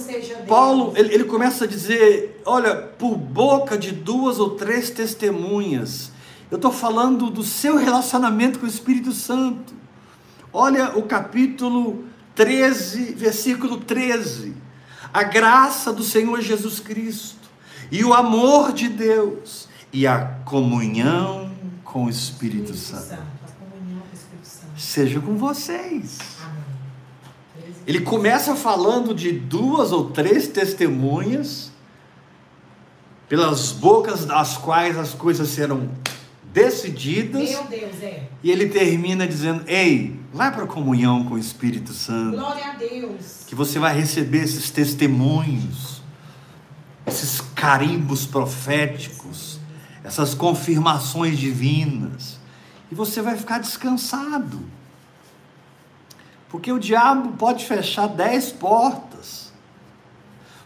Paulo, 0.46 0.92
ele, 0.96 1.14
ele 1.14 1.24
começa 1.24 1.64
a 1.64 1.66
dizer: 1.66 2.40
olha, 2.46 2.76
por 2.76 3.16
boca 3.16 3.76
de 3.76 3.90
duas 3.92 4.38
ou 4.38 4.50
três 4.50 4.90
testemunhas, 4.90 6.12
eu 6.50 6.56
estou 6.56 6.72
falando 6.72 7.30
do 7.30 7.42
seu 7.42 7.76
relacionamento 7.76 8.58
com 8.58 8.66
o 8.66 8.68
Espírito 8.68 9.12
Santo. 9.12 9.74
Olha 10.52 10.96
o 10.96 11.02
capítulo 11.02 12.04
13, 12.34 13.12
versículo 13.12 13.78
13. 13.78 14.54
A 15.12 15.22
graça 15.22 15.92
do 15.92 16.02
Senhor 16.02 16.40
Jesus 16.40 16.80
Cristo, 16.80 17.48
e 17.90 18.02
o 18.04 18.14
amor 18.14 18.72
de 18.72 18.88
Deus, 18.88 19.68
e 19.92 20.06
a 20.06 20.24
comunhão 20.44 21.50
com 21.84 22.04
o 22.04 22.10
Espírito 22.10 22.74
Santo. 22.74 23.16
Com 23.16 24.06
Espírito. 24.12 24.80
Seja 24.80 25.20
com 25.20 25.36
vocês. 25.36 26.18
Amém. 26.42 27.74
Ele 27.86 28.00
começa 28.00 28.54
falando 28.54 29.14
de 29.14 29.32
duas 29.32 29.92
ou 29.92 30.10
três 30.10 30.48
testemunhas, 30.48 31.72
pelas 33.28 33.72
bocas 33.72 34.24
das 34.24 34.56
quais 34.56 34.96
as 34.96 35.12
coisas 35.12 35.48
serão 35.48 35.90
decididas, 36.52 37.50
Meu 37.50 37.64
Deus, 37.64 38.02
é. 38.02 38.28
e 38.42 38.50
ele 38.50 38.68
termina 38.68 39.26
dizendo: 39.26 39.64
Ei, 39.66 40.18
vai 40.32 40.52
para 40.52 40.64
a 40.64 40.66
comunhão 40.66 41.24
com 41.24 41.34
o 41.34 41.38
Espírito 41.38 41.92
Santo, 41.92 42.36
Glória 42.36 42.64
a 42.72 42.74
Deus. 42.74 43.44
que 43.46 43.54
você 43.54 43.78
vai 43.78 43.94
receber 43.94 44.42
esses 44.42 44.70
testemunhos, 44.70 46.02
esses 47.06 47.40
carimbos 47.40 48.26
proféticos, 48.26 49.58
essas 50.02 50.34
confirmações 50.34 51.38
divinas, 51.38 52.38
e 52.90 52.94
você 52.94 53.20
vai 53.20 53.36
ficar 53.36 53.58
descansado. 53.58 54.60
Porque 56.48 56.72
o 56.72 56.78
diabo 56.78 57.32
pode 57.32 57.66
fechar 57.66 58.06
dez 58.08 58.50
portas, 58.50 59.52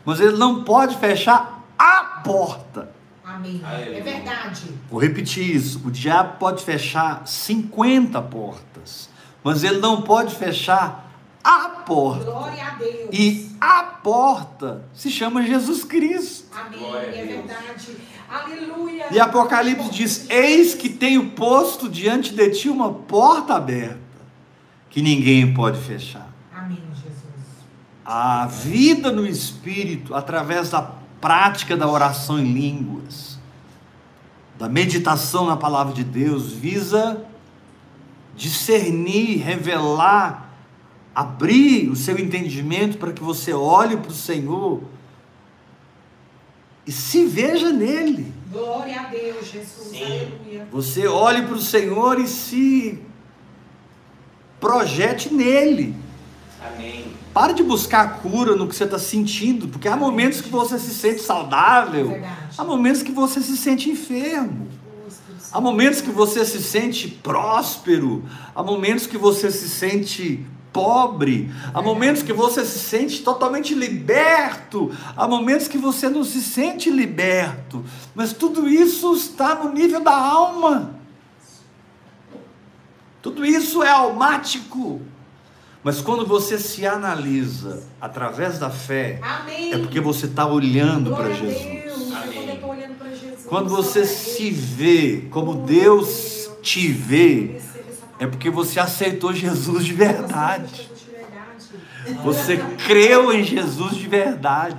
mas 0.05 0.21
ele 0.21 0.37
não 0.37 0.63
pode 0.63 0.97
fechar 0.99 1.65
a 1.77 2.21
porta. 2.25 2.91
Amém. 3.35 3.63
Aleluia. 3.65 3.99
É 3.99 4.01
verdade. 4.03 4.63
Vou 4.91 5.01
repetir 5.01 5.57
isso: 5.57 5.81
o 5.87 5.91
diabo 5.91 6.37
pode 6.39 6.63
fechar 6.63 7.27
50 7.27 8.21
portas, 8.23 9.09
mas 9.43 9.65
ele 9.65 9.79
não 9.79 10.03
pode 10.03 10.35
fechar 10.35 11.11
a 11.43 11.69
porta. 11.87 12.25
Glória 12.25 12.65
a 12.65 12.71
Deus. 12.75 13.09
E 13.11 13.51
a 13.59 13.83
porta 13.85 14.85
se 14.93 15.11
chama 15.11 15.43
Jesus 15.43 15.83
Cristo. 15.83 16.47
Amém. 16.55 16.79
Glória 16.79 17.09
a 17.09 17.17
É 17.17 17.25
verdade. 17.25 17.97
Aleluia. 18.29 19.07
E 19.11 19.19
Apocalipse 19.19 19.91
diz: 19.91 20.29
Eis 20.29 20.75
que 20.75 20.91
tenho 20.91 21.31
posto 21.31 21.89
diante 21.89 22.35
de 22.35 22.51
ti 22.51 22.69
uma 22.69 22.93
porta 22.93 23.55
aberta, 23.55 23.99
que 24.91 25.01
ninguém 25.01 25.55
pode 25.55 25.81
fechar. 25.81 26.31
Amém, 26.55 26.83
Jesus. 26.95 27.15
A 28.05 28.47
vida 28.47 29.11
no 29.11 29.27
Espírito, 29.27 30.15
através 30.15 30.71
da 30.71 31.02
prática 31.23 31.77
da 31.77 31.89
oração 31.89 32.37
em 32.41 32.53
línguas, 32.53 33.39
da 34.59 34.69
meditação 34.69 35.47
na 35.47 35.57
palavra 35.57 35.95
de 35.95 36.03
Deus, 36.03 36.53
visa 36.53 37.25
discernir, 38.35 39.39
revelar, 39.39 40.53
abrir 41.15 41.89
o 41.89 41.95
seu 41.95 42.19
entendimento 42.19 42.99
para 42.99 43.13
que 43.13 43.23
você 43.23 43.53
olhe 43.53 43.97
para 43.97 44.11
o 44.11 44.15
Senhor 44.15 44.83
e 46.85 46.91
se 46.91 47.25
veja 47.25 47.73
nele. 47.73 48.33
Glória 48.51 49.01
a 49.01 49.05
Deus, 49.05 49.49
Jesus. 49.49 49.91
Sim. 49.91 50.05
Aleluia. 50.05 50.69
Você 50.73 51.07
olhe 51.07 51.43
para 51.43 51.55
o 51.55 51.61
Senhor 51.61 52.19
e 52.19 52.27
se 52.27 53.01
projete 54.59 55.33
nele. 55.33 55.95
Amém. 56.67 57.13
Pare 57.33 57.55
de 57.55 57.63
buscar 57.63 58.21
cura 58.21 58.55
no 58.55 58.69
que 58.69 58.77
você 58.77 58.85
está 58.85 58.99
sentindo, 58.99 59.69
porque 59.69 59.89
há 59.89 59.97
momentos 59.97 60.41
que 60.41 60.51
você 60.51 60.79
se 60.79 60.95
sente 60.95 61.21
saudável, 61.23 62.11
Verdade. 62.11 62.35
há 62.59 62.65
momentos 62.65 63.03
que 63.03 63.13
você 63.13 63.41
se 63.41 63.57
sente 63.57 63.91
enfermo, 63.91 64.69
há 65.51 65.61
momentos 65.61 66.01
que 66.01 66.11
você 66.11 66.45
se 66.45 66.63
sente 66.63 67.09
próspero, 67.09 68.25
há 68.55 68.63
momentos 68.63 69.07
que 69.07 69.17
você 69.17 69.51
se 69.51 69.69
sente 69.69 70.47
pobre, 70.73 71.51
há 71.73 71.83
momentos 71.83 72.23
que 72.23 72.33
você 72.33 72.65
se 72.65 72.79
sente 72.79 73.23
totalmente 73.23 73.75
liberto, 73.75 74.91
há 75.17 75.27
momentos 75.27 75.69
que 75.69 75.79
você 75.79 76.09
não 76.09 76.25
se 76.25 76.43
sente 76.43 76.91
liberto, 76.91 77.85
mas 78.15 78.33
tudo 78.33 78.69
isso 78.69 79.15
está 79.15 79.55
no 79.55 79.73
nível 79.73 80.01
da 80.01 80.15
alma. 80.15 80.97
Tudo 83.23 83.47
isso 83.47 83.83
é 83.85 83.89
almático. 83.89 85.01
Mas 85.85 86.01
quando 86.01 86.25
você 86.25 86.59
se 86.59 86.87
analisa 86.87 87.83
através 88.01 88.59
da 88.59 88.71
fé, 88.71 89.19
Amém. 89.21 89.73
é 89.73 89.79
porque 89.79 90.01
você 90.01 90.27
está 90.27 90.47
olhando 90.47 91.15
para 91.15 91.33
Jesus. 91.33 91.61
Jesus. 91.61 91.93
Quando 93.49 93.69
você 93.69 94.07
se 94.07 94.51
vê 94.51 95.27
como 95.31 95.67
Deus 95.67 96.49
te 96.63 96.89
vê, 96.89 97.61
é 98.19 98.27
porque 98.27 98.49
você 98.49 98.79
aceitou 98.79 99.35
Jesus 99.35 99.85
de 99.85 99.93
verdade. 99.93 100.89
Você 102.23 102.57
creu 102.87 103.33
em 103.33 103.43
Jesus 103.43 103.97
de 103.97 104.07
verdade. 104.07 104.77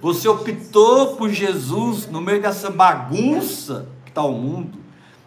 Você 0.00 0.28
optou 0.28 1.16
por 1.16 1.28
Jesus 1.28 2.06
no 2.06 2.20
meio 2.20 2.40
dessa 2.40 2.70
bagunça 2.70 3.86
que 4.04 4.10
está 4.10 4.22
o 4.22 4.32
mundo 4.32 4.78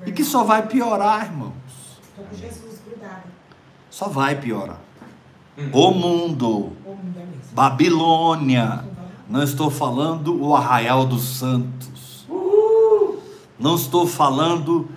e 0.06 0.12
que 0.12 0.24
só 0.24 0.44
vai 0.44 0.66
piorar, 0.66 1.26
irmãos. 1.26 1.54
Estou 2.10 2.26
com 2.26 2.36
Jesus 2.36 2.82
grudado. 2.88 3.24
Só 3.90 4.08
vai 4.08 4.36
piorar. 4.36 4.80
O 5.72 5.92
mundo, 5.92 6.74
O 6.86 6.96
mundo 6.96 7.20
é. 7.20 7.54
Babilônia. 7.54 8.86
Não 9.30 9.44
estou 9.44 9.70
falando 9.70 10.42
o 10.44 10.56
arraial 10.56 11.06
dos 11.06 11.24
santos. 11.24 12.28
Não 13.60 13.76
estou 13.76 14.06
falando 14.06 14.90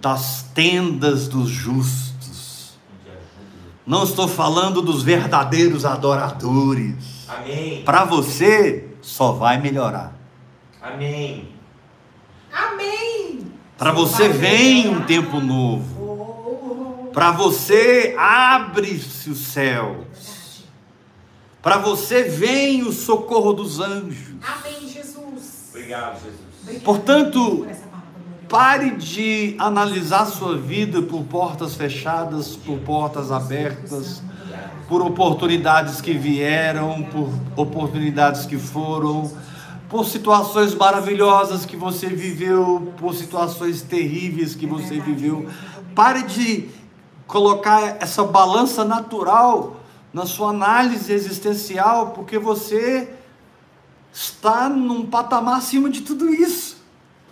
das 0.00 0.42
tendas 0.54 1.28
dos 1.28 1.48
justos. 1.48 2.78
Não 3.86 4.04
estou 4.04 4.26
falando 4.26 4.80
dos 4.80 5.02
verdadeiros 5.02 5.84
adoradores. 5.84 7.28
Amém. 7.28 7.82
Para 7.84 8.04
você, 8.04 8.88
só 9.02 9.32
vai 9.32 9.60
melhorar. 9.60 10.16
Amém. 10.80 11.48
Amém. 12.52 13.40
Para 13.76 13.92
você 13.92 14.28
vem 14.28 14.88
um 14.88 15.02
tempo 15.02 15.40
novo. 15.40 15.93
Para 17.14 17.30
você 17.30 18.14
abre-se 18.18 19.30
os 19.30 19.38
céus. 19.38 20.64
Para 21.62 21.78
você 21.78 22.24
vem 22.24 22.82
o 22.82 22.92
socorro 22.92 23.52
dos 23.54 23.80
anjos. 23.80 24.34
Amém, 24.42 24.88
Jesus. 24.88 25.70
Obrigado, 25.70 26.20
Jesus. 26.20 26.82
Portanto. 26.82 27.66
Pare 28.48 28.90
de 28.90 29.56
analisar 29.58 30.26
sua 30.26 30.56
vida 30.56 31.02
por 31.02 31.24
portas 31.24 31.74
fechadas, 31.74 32.54
por 32.54 32.78
portas 32.80 33.32
abertas, 33.32 34.22
por 34.86 35.00
oportunidades 35.00 36.00
que 36.00 36.12
vieram, 36.12 37.02
por 37.04 37.30
oportunidades 37.56 38.44
que 38.44 38.58
foram, 38.58 39.32
por 39.88 40.04
situações 40.04 40.74
maravilhosas 40.74 41.64
que 41.64 41.76
você 41.76 42.06
viveu, 42.06 42.92
por 42.98 43.14
situações 43.14 43.82
terríveis 43.82 44.54
que 44.54 44.66
você 44.66 45.00
viveu. 45.00 45.48
Pare 45.94 46.22
de 46.22 46.68
colocar 47.26 47.96
essa 48.00 48.24
balança 48.24 48.84
natural 48.84 49.76
na 50.12 50.26
sua 50.26 50.50
análise 50.50 51.12
existencial, 51.12 52.10
porque 52.10 52.38
você 52.38 53.12
está 54.12 54.68
num 54.68 55.06
patamar 55.06 55.58
acima 55.58 55.90
de 55.90 56.02
tudo 56.02 56.32
isso. 56.32 56.76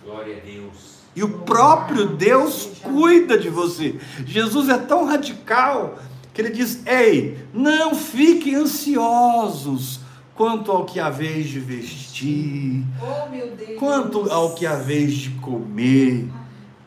Glória 0.03 0.37
a 0.37 0.39
Deus. 0.39 0.93
E 1.15 1.23
o 1.23 1.29
próprio 1.39 2.07
Deus 2.07 2.69
cuida 2.81 3.37
de 3.37 3.49
você. 3.49 3.99
Jesus 4.25 4.67
é 4.67 4.77
tão 4.77 5.05
radical 5.05 5.99
que 6.33 6.41
ele 6.41 6.49
diz: 6.49 6.85
Ei, 6.85 7.37
não 7.53 7.93
fiquem 7.95 8.55
ansiosos 8.55 9.99
quanto 10.35 10.71
ao 10.71 10.85
que 10.85 10.99
haveis 10.99 11.47
de 11.47 11.59
vestir, 11.59 12.83
Oh, 13.01 13.77
quanto 13.77 14.31
ao 14.31 14.55
que 14.55 14.65
haveis 14.65 15.13
de 15.13 15.29
comer. 15.31 16.27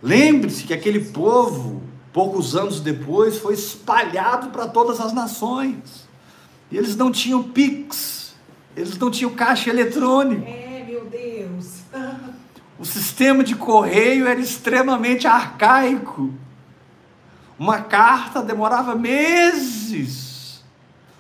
Lembre-se 0.03 0.65
que 0.65 0.75
aquele 0.75 1.01
povo, 1.01 1.83
poucos 2.17 2.57
anos 2.57 2.81
depois, 2.81 3.37
foi 3.37 3.53
espalhado 3.53 4.49
para 4.49 4.67
todas 4.67 5.03
as 5.03 5.13
nações. 5.13 6.09
E 6.71 6.79
eles 6.79 6.97
não 6.97 7.13
tinham 7.13 7.43
pix, 7.43 8.35
eles 8.75 8.97
não 8.97 9.11
tinham 9.11 9.35
caixa 9.35 9.69
eletrônico. 9.69 10.43
É, 10.49 10.83
meu 10.89 11.05
Deus. 11.05 11.83
Deus. 11.93 12.17
O 12.79 12.87
sistema 12.87 13.45
de 13.45 13.55
correio 13.55 14.27
era 14.27 14.41
extremamente 14.41 15.27
arcaico. 15.27 16.33
Uma 17.59 17.83
carta 17.83 18.43
demorava 18.43 18.95
meses. 18.95 20.65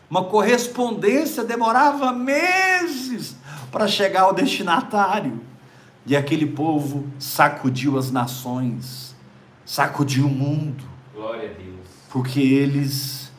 Uma 0.08 0.24
correspondência 0.24 1.44
demorava 1.44 2.10
meses 2.10 3.36
para 3.70 3.86
chegar 3.86 4.22
ao 4.22 4.32
destinatário. 4.32 5.42
E 6.06 6.16
aquele 6.16 6.46
povo 6.46 7.06
sacudiu 7.18 7.98
as 7.98 8.10
nações, 8.10 9.15
sacudiu 9.66 10.26
o 10.26 10.30
mundo, 10.30 10.84
Glória 11.12 11.50
a 11.50 11.52
Deus. 11.52 11.86
porque 12.08 12.40
eles 12.40 13.30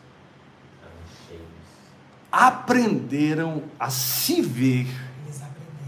aprenderam 2.31 3.63
a 3.79 3.89
se 3.89 4.41
ver 4.41 4.87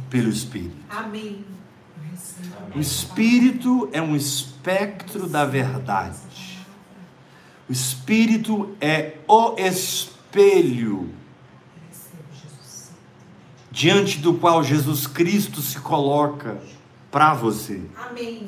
pelo 0.09 0.29
Espírito. 0.29 0.75
Amém. 0.89 1.45
O 2.75 2.79
Espírito 2.79 3.89
é 3.91 4.01
um 4.01 4.15
espectro 4.15 5.27
da 5.27 5.45
verdade. 5.45 6.17
O 7.67 7.71
Espírito 7.71 8.75
é 8.81 9.17
o 9.27 9.55
espelho 9.59 11.13
diante 13.71 14.17
do 14.19 14.33
qual 14.33 14.63
Jesus 14.63 15.05
Cristo 15.05 15.61
se 15.61 15.79
coloca 15.79 16.59
para 17.11 17.33
você. 17.33 17.81
Amém. 17.95 18.47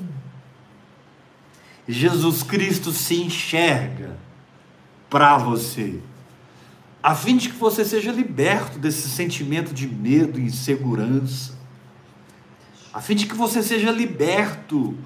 Jesus 1.91 2.41
Cristo 2.43 2.91
se 2.91 3.21
enxerga 3.21 4.17
para 5.09 5.37
você, 5.37 5.99
a 7.03 7.13
fim 7.13 7.35
de 7.35 7.49
que 7.49 7.55
você 7.55 7.83
seja 7.83 8.11
liberto 8.11 8.79
desse 8.79 9.09
sentimento 9.09 9.73
de 9.73 9.87
medo 9.87 10.39
e 10.39 10.43
insegurança, 10.43 11.53
a 12.93 13.01
fim 13.01 13.15
de 13.15 13.25
que 13.25 13.35
você 13.35 13.61
seja 13.61 13.91
liberto 13.91 14.97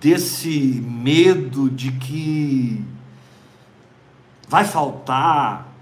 desse 0.00 0.82
medo 0.84 1.70
de 1.70 1.92
que 1.92 2.84
vai 4.48 4.64
faltar. 4.64 5.72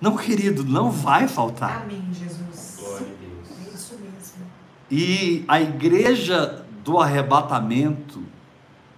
Não, 0.00 0.16
querido, 0.16 0.64
não 0.64 0.90
vai 0.90 1.28
faltar. 1.28 1.82
Amém, 1.82 2.04
Jesus. 2.12 2.78
Glória 2.78 3.06
a 3.06 3.20
Deus. 3.20 3.48
É 3.66 3.74
isso 3.74 3.94
mesmo. 3.94 4.46
E 4.90 5.44
a 5.48 5.60
igreja 5.60 6.64
do 6.84 6.98
arrebatamento, 6.98 8.22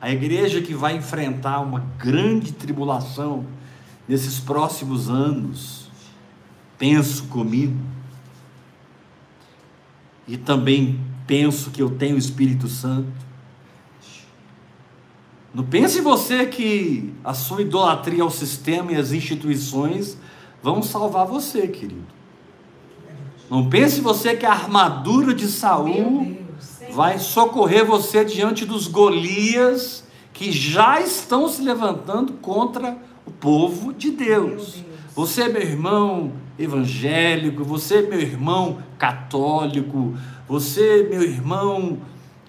a 0.04 0.12
igreja 0.12 0.60
que 0.60 0.74
vai 0.74 0.94
enfrentar 0.96 1.60
uma 1.60 1.80
grande 1.98 2.52
tribulação 2.52 3.46
nesses 4.06 4.38
próximos 4.38 5.08
anos, 5.08 5.90
penso 6.76 7.24
comigo, 7.28 7.74
e 10.28 10.36
também 10.36 11.00
penso 11.26 11.70
que 11.70 11.80
eu 11.80 11.88
tenho 11.88 12.16
o 12.16 12.18
Espírito 12.18 12.68
Santo. 12.68 13.10
Não 15.54 15.64
pense 15.64 16.02
você 16.02 16.44
que 16.44 17.14
a 17.24 17.32
sua 17.32 17.62
idolatria 17.62 18.24
ao 18.24 18.30
sistema 18.30 18.92
e 18.92 18.96
às 18.96 19.10
instituições 19.10 20.18
vão 20.62 20.82
salvar 20.82 21.26
você, 21.26 21.66
querido. 21.66 22.04
Não 23.48 23.70
pense 23.70 24.02
você 24.02 24.36
que 24.36 24.44
a 24.44 24.52
armadura 24.52 25.32
de 25.32 25.48
Saul. 25.48 26.43
Vai 26.94 27.18
socorrer 27.18 27.84
você 27.84 28.24
diante 28.24 28.64
dos 28.64 28.86
Golias 28.86 30.04
que 30.32 30.52
já 30.52 31.00
estão 31.00 31.48
se 31.48 31.60
levantando 31.60 32.34
contra 32.34 32.96
o 33.26 33.32
povo 33.32 33.92
de 33.92 34.12
Deus. 34.12 34.76
Meu 34.76 34.84
Deus. 34.84 34.84
Você, 35.14 35.48
meu 35.48 35.62
irmão 35.62 36.32
evangélico, 36.58 37.64
você, 37.64 38.02
meu 38.02 38.20
irmão 38.20 38.78
católico, 38.96 40.14
você, 40.48 41.08
meu 41.10 41.22
irmão 41.22 41.98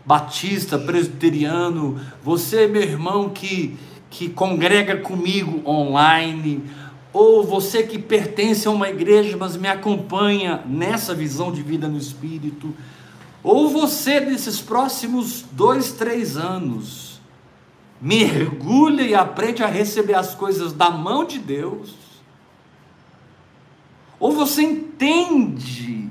batista, 0.05 0.77
presbiteriano, 0.77 1.99
você, 2.23 2.67
meu 2.67 2.83
irmão 2.83 3.29
que, 3.29 3.75
que 4.11 4.29
congrega 4.29 4.97
comigo 4.97 5.67
online, 5.67 6.63
ou 7.11 7.43
você 7.43 7.81
que 7.81 7.97
pertence 7.97 8.67
a 8.67 8.71
uma 8.71 8.89
igreja, 8.89 9.37
mas 9.37 9.57
me 9.57 9.67
acompanha 9.67 10.61
nessa 10.67 11.15
visão 11.15 11.51
de 11.51 11.63
vida 11.63 11.87
no 11.87 11.97
Espírito, 11.97 12.73
ou 13.45 13.69
você, 13.69 14.19
nesses 14.19 14.59
próximos 14.59 15.45
dois, 15.51 15.91
três 15.91 16.35
anos, 16.35 17.21
mergulha 18.01 19.03
e 19.03 19.13
aprende 19.13 19.63
a 19.63 19.67
receber 19.67 20.15
as 20.15 20.33
coisas 20.33 20.73
da 20.73 20.89
mão 20.89 21.23
de 21.23 21.37
Deus, 21.37 21.93
ou 24.19 24.31
você 24.31 24.63
entende 24.63 26.09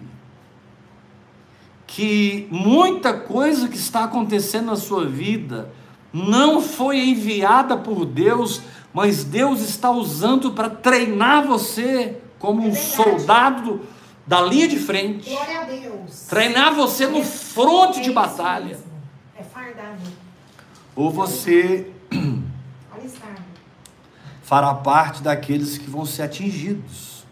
que 1.89 2.47
muita 2.53 3.13
coisa 3.13 3.67
que 3.67 3.79
está 3.79 4.05
acontecendo 4.05 4.67
na 4.67 4.77
sua 4.77 5.05
vida 5.05 5.73
não 6.13 6.61
foi 6.61 7.01
enviada 7.01 7.77
por 7.77 8.07
Deus, 8.07 8.63
mas 8.93 9.25
Deus 9.25 9.61
está 9.61 9.91
usando 9.91 10.53
para 10.53 10.71
treinar 10.71 11.45
você 11.45 12.17
como 12.39 12.63
um 12.63 12.71
É 12.71 12.75
soldado 12.75 13.81
da 14.27 14.41
linha 14.41 14.67
de 14.67 14.79
frente, 14.79 15.29
Glória 15.29 15.61
a 15.61 15.65
Deus. 15.65 16.27
treinar 16.29 16.75
você 16.75 17.07
no 17.07 17.23
fronte 17.23 17.99
É 17.99 18.03
de 18.03 18.11
isso 18.11 18.15
batalha. 18.15 18.79
É 19.37 19.43
fardado. 19.43 20.01
Ou 20.97 21.11
você 21.11 21.93
fará 24.43 24.75
parte 24.75 25.23
daqueles 25.23 25.77
que 25.77 25.91
vão 25.91 26.07
ser 26.07 26.23
atingidos. 26.23 27.25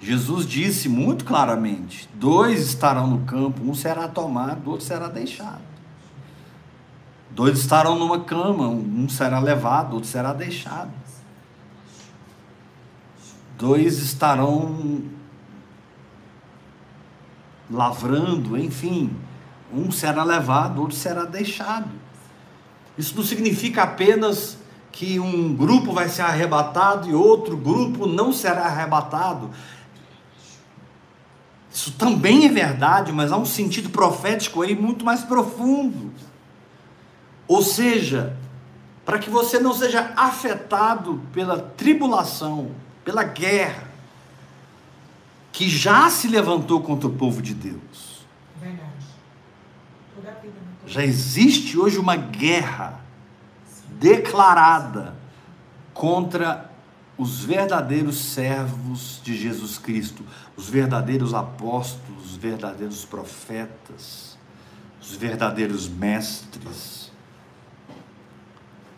Jesus 0.00 0.46
disse 0.46 0.88
muito 0.88 1.24
claramente: 1.24 2.08
dois 2.14 2.66
estarão 2.66 3.06
no 3.06 3.26
campo, 3.26 3.62
um 3.62 3.74
será 3.74 4.08
tomado, 4.08 4.70
outro 4.70 4.86
será 4.86 5.08
deixado. 5.08 5.70
Dois 7.30 7.58
estarão 7.58 7.98
numa 7.98 8.20
cama, 8.20 8.66
um 8.66 9.08
será 9.08 9.38
levado, 9.38 9.94
outro 9.94 10.08
será 10.08 10.32
deixado. 10.32 10.90
Dois 13.56 13.98
estarão 13.98 15.02
lavrando, 17.70 18.58
enfim, 18.58 19.14
um 19.72 19.90
será 19.90 20.24
levado, 20.24 20.80
outro 20.80 20.96
será 20.96 21.24
deixado. 21.24 21.90
Isso 22.98 23.16
não 23.16 23.22
significa 23.22 23.82
apenas 23.82 24.58
que 24.92 25.20
um 25.20 25.54
grupo 25.54 25.92
vai 25.92 26.08
ser 26.08 26.22
arrebatado 26.22 27.08
e 27.08 27.14
outro 27.14 27.56
grupo 27.56 28.06
não 28.06 28.32
será 28.32 28.62
arrebatado. 28.62 29.50
Isso 31.72 31.92
também 31.92 32.46
é 32.46 32.48
verdade, 32.48 33.12
mas 33.12 33.30
há 33.30 33.36
um 33.36 33.46
sentido 33.46 33.90
profético 33.90 34.62
aí 34.62 34.74
muito 34.74 35.04
mais 35.04 35.22
profundo. 35.22 36.12
Ou 37.46 37.62
seja, 37.62 38.36
para 39.04 39.18
que 39.18 39.30
você 39.30 39.58
não 39.60 39.72
seja 39.72 40.12
afetado 40.16 41.22
pela 41.32 41.58
tribulação, 41.58 42.72
pela 43.04 43.22
guerra, 43.22 43.89
que 45.52 45.68
já 45.68 46.08
se 46.10 46.28
levantou 46.28 46.80
contra 46.80 47.08
o 47.08 47.12
povo 47.12 47.42
de 47.42 47.54
Deus. 47.54 48.26
Verdade. 48.60 48.90
Né? 50.22 50.52
Já 50.86 51.04
existe 51.04 51.78
hoje 51.78 51.98
uma 51.98 52.16
guerra 52.16 53.00
declarada 53.98 55.14
contra 55.92 56.70
os 57.18 57.44
verdadeiros 57.44 58.16
servos 58.16 59.20
de 59.22 59.36
Jesus 59.36 59.76
Cristo, 59.76 60.24
os 60.56 60.70
verdadeiros 60.70 61.34
apóstolos, 61.34 62.30
os 62.30 62.36
verdadeiros 62.36 63.04
profetas, 63.04 64.38
os 65.02 65.14
verdadeiros 65.16 65.86
mestres. 65.86 67.12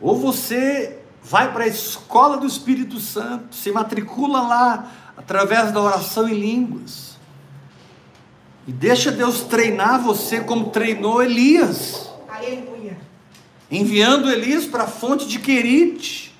Ou 0.00 0.16
você 0.16 1.01
vai 1.22 1.52
para 1.52 1.64
a 1.64 1.68
escola 1.68 2.36
do 2.36 2.46
Espírito 2.46 2.98
Santo, 2.98 3.54
se 3.54 3.70
matricula 3.70 4.40
lá 4.40 4.90
através 5.16 5.72
da 5.72 5.80
oração 5.80 6.28
em 6.28 6.34
línguas. 6.34 7.16
E 8.66 8.72
deixa 8.72 9.10
Deus 9.10 9.42
treinar 9.42 10.00
você 10.00 10.40
como 10.40 10.70
treinou 10.70 11.22
Elias. 11.22 12.10
Aleluia. 12.28 12.98
enviando 13.70 14.30
Elias 14.30 14.66
para 14.66 14.84
a 14.84 14.86
fonte 14.86 15.26
de 15.26 15.38
Querite, 15.38 16.34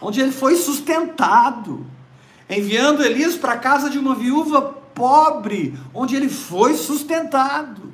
onde 0.00 0.20
ele 0.20 0.32
foi 0.32 0.56
sustentado, 0.56 1.86
enviando 2.48 3.02
Elias 3.02 3.36
para 3.36 3.52
a 3.52 3.58
casa 3.58 3.88
de 3.88 3.98
uma 3.98 4.14
viúva 4.14 4.60
pobre, 4.94 5.78
onde 5.94 6.16
ele 6.16 6.28
foi 6.28 6.74
sustentado, 6.74 7.92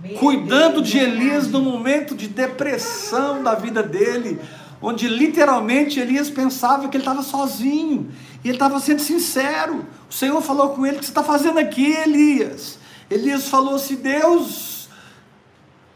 Meu 0.00 0.18
cuidando 0.18 0.76
Deus, 0.76 0.88
de 0.88 0.98
Elias 0.98 1.46
no 1.46 1.60
momento 1.60 2.14
de 2.14 2.26
depressão 2.26 3.42
da 3.42 3.54
vida 3.54 3.82
dele, 3.82 4.40
onde 4.80 5.08
literalmente 5.08 5.98
Elias 6.00 6.30
pensava 6.30 6.88
que 6.88 6.96
ele 6.96 7.02
estava 7.02 7.22
sozinho, 7.22 8.10
e 8.44 8.48
ele 8.48 8.56
estava 8.56 8.78
sendo 8.80 9.00
sincero. 9.02 9.84
O 10.08 10.14
Senhor 10.14 10.40
falou 10.40 10.70
com 10.70 10.86
ele: 10.86 10.96
O 10.96 11.00
que 11.00 11.06
você 11.06 11.10
está 11.10 11.22
fazendo 11.22 11.58
aqui, 11.58 11.92
Elias? 11.92 12.78
Elias 13.10 13.48
falou 13.48 13.74
assim: 13.74 13.96
Deus, 13.96 14.88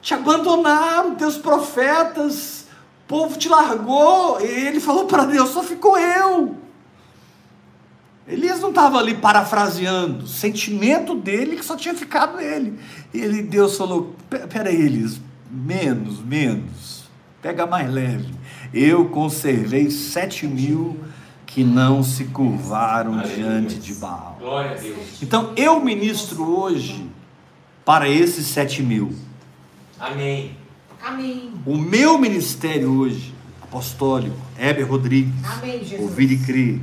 te 0.00 0.14
abandonaram, 0.14 1.14
teus 1.14 1.36
profetas, 1.36 2.66
o 3.04 3.08
povo 3.08 3.38
te 3.38 3.48
largou. 3.48 4.40
E 4.40 4.44
ele 4.44 4.80
falou 4.80 5.06
para 5.06 5.24
Deus: 5.24 5.50
só 5.50 5.62
ficou 5.62 5.98
eu. 5.98 6.56
Elias 8.26 8.60
não 8.60 8.68
estava 8.68 8.98
ali 8.98 9.14
parafraseando, 9.14 10.24
o 10.24 10.28
sentimento 10.28 11.14
dele 11.14 11.56
que 11.56 11.64
só 11.64 11.76
tinha 11.76 11.92
ficado 11.94 12.36
nele. 12.36 12.78
E 13.12 13.20
ele, 13.20 13.42
Deus 13.42 13.76
falou: 13.76 14.14
"Pe- 14.30 14.46
peraí, 14.46 14.80
Elias, 14.80 15.20
menos, 15.50 16.20
menos, 16.24 17.04
pega 17.42 17.66
mais 17.66 17.90
leve. 17.92 18.32
Eu 18.72 19.06
conservei 19.08 19.90
sete 19.90 20.46
mil 20.46 20.98
que 21.46 21.62
não 21.62 22.02
se 22.02 22.24
curvaram 22.24 23.12
Aleluia. 23.18 23.34
diante 23.36 23.74
de 23.76 23.94
Baal. 23.94 24.36
Glória 24.40 24.70
a 24.72 24.74
Deus. 24.74 25.22
Então 25.22 25.52
eu 25.56 25.78
ministro 25.80 26.42
hoje 26.42 27.06
para 27.84 28.08
esses 28.08 28.46
sete 28.46 28.82
mil. 28.82 29.14
Amém. 30.00 30.56
Amém. 31.04 31.52
O 31.66 31.76
meu 31.76 32.16
ministério 32.16 32.90
hoje, 32.98 33.34
apostólico, 33.60 34.36
Heber 34.58 34.88
Rodrigues, 34.88 35.32
Amém, 35.44 35.82
ouvir 35.98 36.30
e 36.30 36.38
crer, 36.38 36.80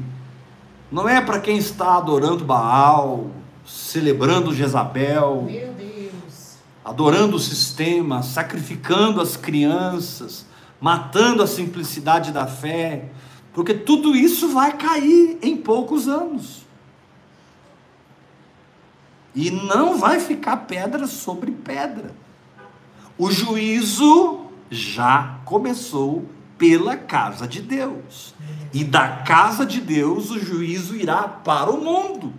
não 0.91 1.07
é 1.07 1.21
para 1.21 1.39
quem 1.39 1.57
está 1.57 1.95
adorando 1.95 2.43
Baal, 2.43 3.31
celebrando 3.65 4.53
Jezabel, 4.53 5.47
Meu 5.49 5.73
Deus. 5.73 6.57
adorando 6.83 7.37
o 7.37 7.39
sistema, 7.39 8.21
sacrificando 8.21 9.21
as 9.21 9.37
crianças, 9.37 10.45
matando 10.79 11.43
a 11.43 11.47
simplicidade 11.47 12.31
da 12.31 12.47
fé, 12.47 13.09
porque 13.53 13.73
tudo 13.73 14.15
isso 14.15 14.49
vai 14.49 14.77
cair 14.77 15.37
em 15.41 15.57
poucos 15.57 16.07
anos. 16.07 16.65
E 19.35 19.51
não 19.51 19.97
vai 19.97 20.19
ficar 20.19 20.57
pedra 20.57 21.07
sobre 21.07 21.51
pedra. 21.51 22.13
O 23.17 23.31
juízo 23.31 24.45
já 24.71 25.39
começou 25.45 26.25
pela 26.57 26.95
casa 26.95 27.47
de 27.47 27.61
Deus. 27.61 28.33
E 28.73 28.83
da 28.83 29.07
casa 29.07 29.65
de 29.65 29.81
Deus 29.81 30.29
o 30.29 30.39
juízo 30.39 30.95
irá 30.95 31.23
para 31.23 31.71
o 31.71 31.83
mundo. 31.83 32.33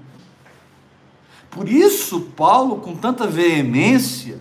Por 1.51 1.69
isso, 1.69 2.21
Paulo, 2.37 2.77
com 2.77 2.95
tanta 2.95 3.27
veemência, 3.27 4.41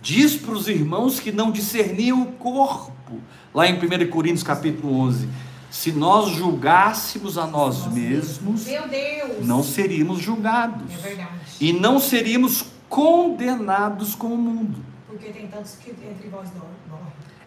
diz 0.00 0.36
para 0.36 0.52
os 0.52 0.68
irmãos 0.68 1.18
que 1.18 1.32
não 1.32 1.50
discerniam 1.50 2.22
o 2.22 2.32
corpo, 2.32 3.03
lá 3.52 3.66
em 3.66 3.74
1 3.74 4.10
Coríntios 4.10 4.42
capítulo 4.42 4.94
11: 5.00 5.28
se 5.70 5.92
nós 5.92 6.30
julgássemos 6.30 7.36
a 7.36 7.46
nós 7.46 7.86
mesmos, 7.92 8.66
não 9.42 9.62
seríamos 9.62 10.20
julgados 10.20 10.92
É 11.04 11.26
e 11.60 11.72
não 11.72 11.98
seríamos 11.98 12.64
condenados 12.88 14.14
com 14.14 14.28
o 14.28 14.38
mundo. 14.38 14.78
Porque 15.08 15.30
tem 15.30 15.46
tantos 15.46 15.76
que 15.82 15.90
entre 15.90 16.28
vós 16.28 16.48
morrem. 16.54 16.74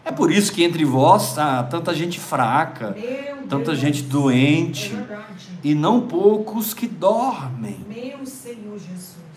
É 0.04 0.10
por 0.10 0.32
isso 0.32 0.52
que 0.52 0.64
entre 0.64 0.84
vós 0.84 1.36
há 1.38 1.62
tanta 1.62 1.92
gente 1.94 2.18
fraca, 2.18 2.96
Meu 2.98 3.46
tanta 3.46 3.72
Deus. 3.72 3.78
gente 3.78 4.02
doente 4.02 4.94
É 4.94 5.18
e 5.62 5.74
não 5.74 6.00
poucos 6.02 6.72
que 6.72 6.86
dormem. 6.86 7.78
Meu 7.86 8.24
Senhor 8.24 8.78
Jesus. 8.78 9.27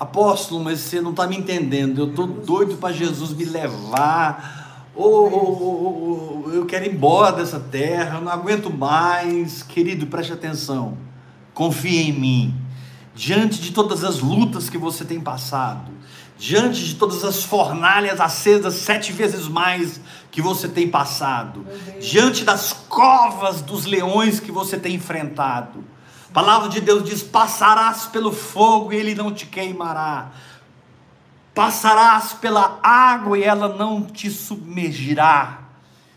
Apóstolo, 0.00 0.64
mas 0.64 0.80
você 0.80 1.00
não 1.00 1.10
está 1.10 1.26
me 1.26 1.36
entendendo. 1.36 1.98
Eu 2.00 2.08
estou 2.08 2.26
doido 2.26 2.76
para 2.78 2.92
Jesus 2.92 3.32
me 3.34 3.44
levar. 3.44 4.88
Ou, 4.94 5.30
ou- 5.32 5.62
ou- 5.62 6.42
ou 6.46 6.52
eu 6.52 6.64
quero 6.66 6.86
ir 6.86 6.92
embora 6.94 7.36
dessa 7.36 7.60
terra, 7.60 8.16
eu 8.18 8.22
não 8.24 8.32
aguento 8.32 8.70
mais. 8.72 9.62
Querido, 9.62 10.06
preste 10.06 10.32
atenção. 10.32 10.96
Confie 11.54 12.08
em 12.08 12.12
mim. 12.12 12.54
Diante 13.14 13.60
de 13.60 13.72
todas 13.72 14.02
as 14.02 14.20
lutas 14.20 14.70
que 14.70 14.78
você 14.78 15.04
tem 15.04 15.20
passado, 15.20 15.90
diante 16.38 16.82
de 16.82 16.94
todas 16.94 17.22
as 17.22 17.42
fornalhas 17.44 18.18
acesas 18.20 18.74
sete 18.76 19.12
vezes 19.12 19.46
mais 19.48 20.00
que 20.30 20.40
você 20.40 20.66
tem 20.66 20.88
passado, 20.88 21.66
diante 22.00 22.44
das 22.44 22.72
covas 22.72 23.60
dos 23.60 23.84
leões 23.84 24.40
que 24.40 24.50
você 24.50 24.78
tem 24.78 24.94
enfrentado, 24.94 25.84
a 26.30 26.32
palavra 26.32 26.68
de 26.68 26.80
Deus 26.80 27.02
diz: 27.02 27.24
passarás 27.24 28.06
pelo 28.06 28.30
fogo 28.30 28.92
e 28.92 28.96
ele 28.96 29.16
não 29.16 29.32
te 29.32 29.46
queimará. 29.46 30.30
Passarás 31.52 32.32
pela 32.34 32.78
água 32.84 33.36
e 33.36 33.42
ela 33.42 33.68
não 33.68 34.04
te 34.04 34.30
submergirá. 34.30 35.58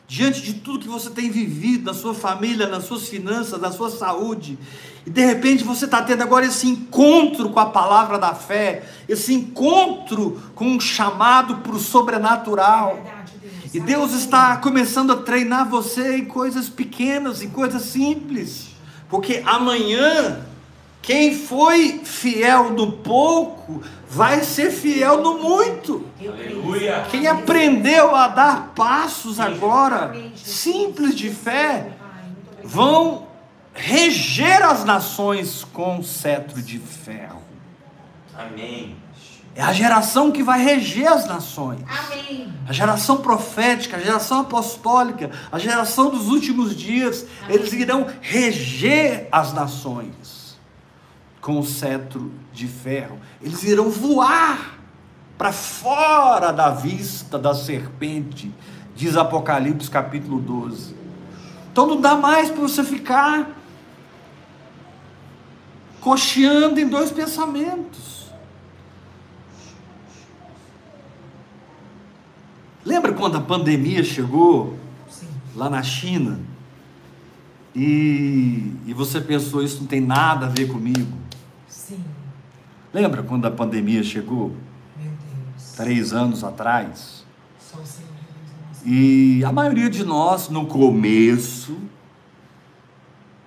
Diante 0.08 0.44
de 0.44 0.54
tudo 0.54 0.84
que 0.84 0.88
você 0.88 1.10
tem 1.10 1.32
vivido, 1.32 1.86
na 1.86 1.96
sua 1.96 2.14
família, 2.14 2.68
nas 2.68 2.84
suas 2.84 3.08
finanças, 3.08 3.60
na 3.60 3.72
sua 3.72 3.90
saúde, 3.90 4.60
e 5.04 5.10
de 5.10 5.26
repente 5.26 5.64
você 5.64 5.86
está 5.86 6.04
tendo 6.04 6.22
agora 6.22 6.46
esse 6.46 6.68
encontro 6.68 7.50
com 7.50 7.60
a 7.60 7.66
palavra 7.66 8.20
da 8.20 8.36
fé, 8.36 8.84
esse 9.10 9.34
encontro 9.34 10.40
com 10.54 10.66
um 10.66 10.80
chamado 10.80 11.58
para 11.58 11.72
o 11.72 11.80
sobrenatural. 11.80 13.02
Verdade, 13.04 13.34
Deus. 13.42 13.74
E 13.74 13.80
Deus 13.80 14.14
está 14.14 14.58
começando 14.58 15.12
a 15.12 15.16
treinar 15.16 15.68
você 15.68 16.18
em 16.18 16.26
coisas 16.26 16.70
pequenas, 16.70 17.42
em 17.42 17.50
coisas 17.50 17.82
simples. 17.82 18.73
Porque 19.10 19.42
amanhã, 19.46 20.46
quem 21.02 21.38
foi 21.38 22.02
fiel 22.04 22.72
no 22.72 22.92
pouco, 22.92 23.82
vai 24.10 24.44
ser 24.44 24.72
fiel 24.72 25.22
no 25.22 25.40
muito. 25.40 26.08
Aleluia. 26.20 27.06
Quem 27.10 27.28
aprendeu 27.28 28.16
a 28.16 28.28
dar 28.28 28.74
passos 28.76 29.40
agora, 29.40 30.16
simples 30.36 31.16
de 31.16 31.30
fé, 31.30 31.92
vão 32.64 33.28
reger 33.74 34.62
as 34.62 34.86
nações 34.86 35.64
com 35.64 36.02
cetro 36.04 36.62
de 36.62 36.78
ferro. 36.78 37.42
Amém. 38.36 38.96
É 39.56 39.62
a 39.62 39.72
geração 39.72 40.32
que 40.32 40.42
vai 40.42 40.64
reger 40.64 41.12
as 41.12 41.28
nações. 41.28 41.82
Amém. 41.88 42.52
A 42.68 42.74
geração 42.74 43.18
profética, 43.18 43.98
a 43.98 44.00
geração 44.00 44.42
apostólica, 44.42 45.30
a 45.52 45.60
geração 45.60 46.10
dos 46.10 46.28
últimos 46.30 46.76
dias, 46.76 47.26
eles 47.48 47.72
irão 47.74 48.08
reger 48.22 49.28
as 49.32 49.54
nações 49.54 50.58
com 51.40 51.60
o 51.60 51.66
cetro 51.66 52.32
de 52.52 52.68
ferro. 52.68 53.20
Eles 53.42 53.64
irão 53.64 53.90
voar 53.90 54.80
para 55.38 55.52
fora 55.52 56.52
da 56.52 56.70
vista 56.70 57.38
da 57.38 57.54
serpente, 57.54 58.52
diz 58.96 59.18
Apocalipse 59.18 59.90
capítulo 59.90 60.40
12. 60.40 60.96
Então 61.72 61.86
não 61.86 62.00
dá 62.00 62.16
mais 62.16 62.50
para 62.50 62.62
você 62.62 62.84
ficar 62.84 63.50
cocheando 66.00 66.80
em 66.80 66.88
dois 66.88 67.12
pensamentos. 67.12 68.23
Lembra 72.94 73.12
quando 73.12 73.38
a 73.38 73.42
pandemia 73.42 74.04
chegou 74.04 74.78
Sim. 75.10 75.26
lá 75.56 75.68
na 75.68 75.82
China 75.82 76.40
e, 77.74 78.72
e 78.86 78.94
você 78.94 79.20
pensou 79.20 79.64
isso 79.64 79.80
não 79.80 79.88
tem 79.88 80.00
nada 80.00 80.46
a 80.46 80.50
ver 80.50 80.68
comigo? 80.68 81.12
Sim. 81.68 82.04
Lembra 82.94 83.24
quando 83.24 83.48
a 83.48 83.52
pandemia 83.52 84.04
chegou 84.04 84.56
Meu 84.96 85.08
Deus. 85.10 85.72
três 85.76 86.14
anos 86.14 86.44
atrás? 86.44 87.26
Só 87.60 87.80
o 87.80 87.84
Senhor 87.84 88.10
nosso. 88.70 88.88
E 88.88 89.44
a 89.44 89.52
maioria 89.52 89.90
de 89.90 90.04
nós 90.04 90.50
no 90.50 90.68
começo 90.68 91.76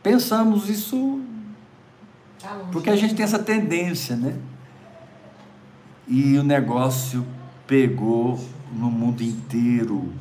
pensamos 0.03 0.69
isso 0.69 1.21
Tá 2.41 2.63
porque 2.73 2.91
a 2.91 2.97
gente 2.97 3.15
tem 3.15 3.23
essa 3.23 3.39
tendência, 3.39 4.17
né? 4.17 4.37
E 6.09 6.37
o 6.37 6.43
negócio 6.43 7.25
pegou 7.65 8.41
no 8.73 8.91
mundo 8.91 9.23
inteiro. 9.23 10.13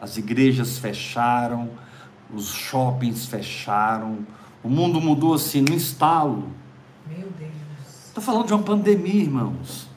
As 0.00 0.16
igrejas 0.16 0.78
fecharam, 0.78 1.70
os 2.32 2.48
shoppings 2.48 3.26
fecharam, 3.26 4.26
o 4.62 4.68
mundo 4.68 5.00
mudou 5.00 5.34
assim 5.34 5.62
no 5.62 5.74
instalo. 5.74 6.48
Meu 7.06 7.28
Deus. 7.38 7.50
Estou 8.06 8.22
falando 8.22 8.46
de 8.46 8.54
uma 8.54 8.62
pandemia, 8.62 9.22
irmãos. 9.22 9.88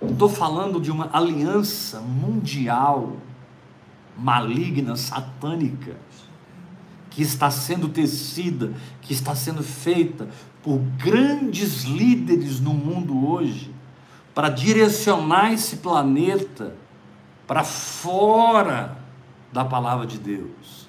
Estou 0.00 0.28
falando 0.28 0.80
de 0.80 0.90
uma 0.90 1.10
aliança 1.12 2.00
mundial, 2.00 3.16
maligna, 4.16 4.96
satânica, 4.96 5.96
que 7.10 7.22
está 7.22 7.50
sendo 7.50 7.88
tecida, 7.88 8.72
que 9.02 9.12
está 9.12 9.34
sendo 9.34 9.62
feita 9.62 10.28
por 10.62 10.78
grandes 10.78 11.82
líderes 11.82 12.60
no 12.60 12.74
mundo 12.74 13.28
hoje, 13.28 13.74
para 14.38 14.50
direcionar 14.50 15.52
esse 15.52 15.78
planeta 15.78 16.76
para 17.44 17.64
fora 17.64 18.96
da 19.52 19.64
palavra 19.64 20.06
de 20.06 20.16
Deus. 20.16 20.88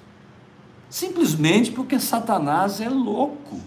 Simplesmente 0.88 1.72
porque 1.72 1.98
Satanás 1.98 2.80
é 2.80 2.88
louco. 2.88 3.60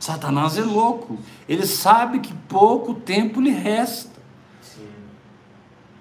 Satanás 0.00 0.56
é 0.56 0.62
louco. 0.62 1.18
Ele 1.46 1.66
sabe 1.66 2.20
que 2.20 2.32
pouco 2.32 2.94
tempo 2.94 3.42
lhe 3.42 3.50
resta. 3.50 4.22
Sim. 4.62 4.88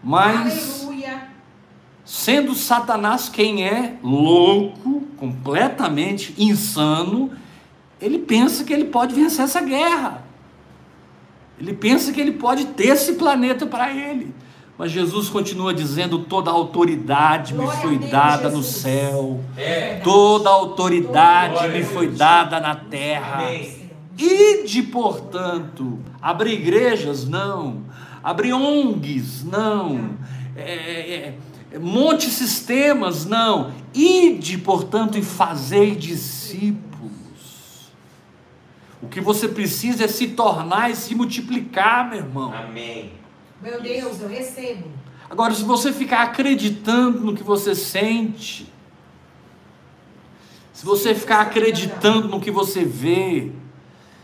Mas, 0.02 0.84
Aleluia. 0.84 1.28
sendo 2.06 2.56
Satanás 2.56 3.28
quem 3.28 3.68
é, 3.68 3.98
louco, 4.02 5.02
completamente 5.18 6.34
insano, 6.42 7.34
ele 8.00 8.18
pensa 8.18 8.64
que 8.64 8.72
ele 8.72 8.86
pode 8.86 9.14
vencer 9.14 9.44
essa 9.44 9.60
guerra. 9.60 10.26
Ele 11.60 11.74
pensa 11.74 12.12
que 12.12 12.22
ele 12.22 12.34
pode 12.34 12.66
ter 12.66 12.90
esse 12.90 13.14
planeta 13.14 13.66
para 13.66 13.92
ele. 13.92 14.34
Mas 14.78 14.92
Jesus 14.92 15.28
continua 15.28 15.74
dizendo: 15.74 16.20
toda 16.20 16.52
a 16.52 16.54
autoridade 16.54 17.54
me 17.54 17.64
Glória 17.64 17.82
foi 17.82 17.96
a 17.96 17.98
Deus, 17.98 18.12
dada 18.12 18.50
no 18.50 18.62
céu, 18.62 19.40
É. 19.58 20.00
toda 20.04 20.50
a 20.50 20.54
autoridade 20.54 21.54
Glória 21.54 21.78
me 21.80 21.84
foi 21.84 22.08
dada 22.10 22.60
na 22.60 22.76
terra. 22.76 23.42
Amém. 23.44 23.88
Ide, 24.18 24.84
portanto, 24.84 26.00
abrir 26.22 26.54
igrejas, 26.54 27.28
não. 27.28 27.84
Abrir 28.24 28.54
ONGs, 28.54 29.44
não. 29.44 30.12
É, 30.56 30.72
é, 30.72 31.36
é, 31.72 31.80
monte 31.80 32.30
sistemas, 32.30 33.26
não. 33.26 33.72
Ide, 33.94 34.58
portanto, 34.58 35.18
e 35.18 35.22
fazei 35.22 35.96
discípulos. 35.96 36.87
O 39.08 39.10
que 39.10 39.22
você 39.22 39.48
precisa 39.48 40.04
é 40.04 40.08
se 40.10 40.28
tornar 40.28 40.92
e 40.92 40.96
se 40.96 41.16
multiplicar, 41.16 42.10
meu 42.10 42.20
irmão. 42.20 42.54
Amém. 42.54 43.14
Meu 43.62 43.82
Deus, 43.82 44.20
eu 44.22 44.28
recebo. 44.28 44.84
Agora, 45.30 45.54
se 45.54 45.64
você 45.64 45.94
ficar 45.94 46.24
acreditando 46.24 47.22
no 47.22 47.34
que 47.34 47.42
você 47.42 47.74
sente, 47.74 48.70
se 50.74 50.86
você 50.86 51.16
ficar 51.16 51.40
acreditando 51.40 52.28
no 52.28 52.42
que 52.42 52.52
você 52.52 52.84
vê, 52.84 53.54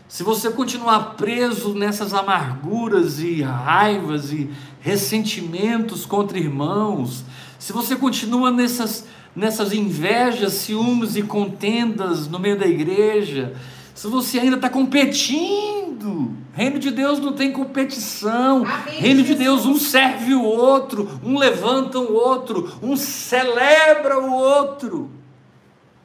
se 0.06 0.22
você 0.22 0.50
continuar 0.50 1.14
preso 1.16 1.74
nessas 1.74 2.12
amarguras 2.12 3.20
e 3.20 3.40
raivas 3.40 4.32
e 4.32 4.50
ressentimentos 4.80 6.04
contra 6.04 6.38
irmãos, 6.38 7.24
se 7.58 7.72
você 7.72 7.96
continua 7.96 8.50
nessas, 8.50 9.06
nessas 9.34 9.72
invejas, 9.72 10.52
ciúmes 10.52 11.16
e 11.16 11.22
contendas 11.22 12.28
no 12.28 12.38
meio 12.38 12.58
da 12.58 12.66
igreja, 12.66 13.54
se 13.94 14.08
você 14.08 14.40
ainda 14.40 14.56
está 14.56 14.68
competindo, 14.68 16.32
reino 16.52 16.80
de 16.80 16.90
Deus 16.90 17.20
não 17.20 17.32
tem 17.32 17.52
competição, 17.52 18.64
Amém, 18.66 19.00
reino 19.00 19.22
de 19.22 19.28
Jesus. 19.28 19.38
Deus 19.38 19.66
um 19.66 19.78
serve 19.78 20.34
o 20.34 20.42
outro, 20.42 21.20
um 21.22 21.38
levanta 21.38 21.98
o 22.00 22.12
outro, 22.12 22.76
um 22.82 22.96
celebra 22.96 24.18
o 24.18 24.32
outro. 24.32 25.10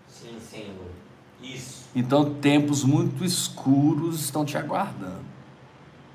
Sim, 0.08 0.38
Senhor. 0.40 0.92
Isso. 1.42 1.90
Então, 1.96 2.36
tempos 2.36 2.84
muito 2.84 3.26
escuros 3.26 4.20
estão 4.22 4.46
te 4.46 4.56
aguardando. 4.56 5.28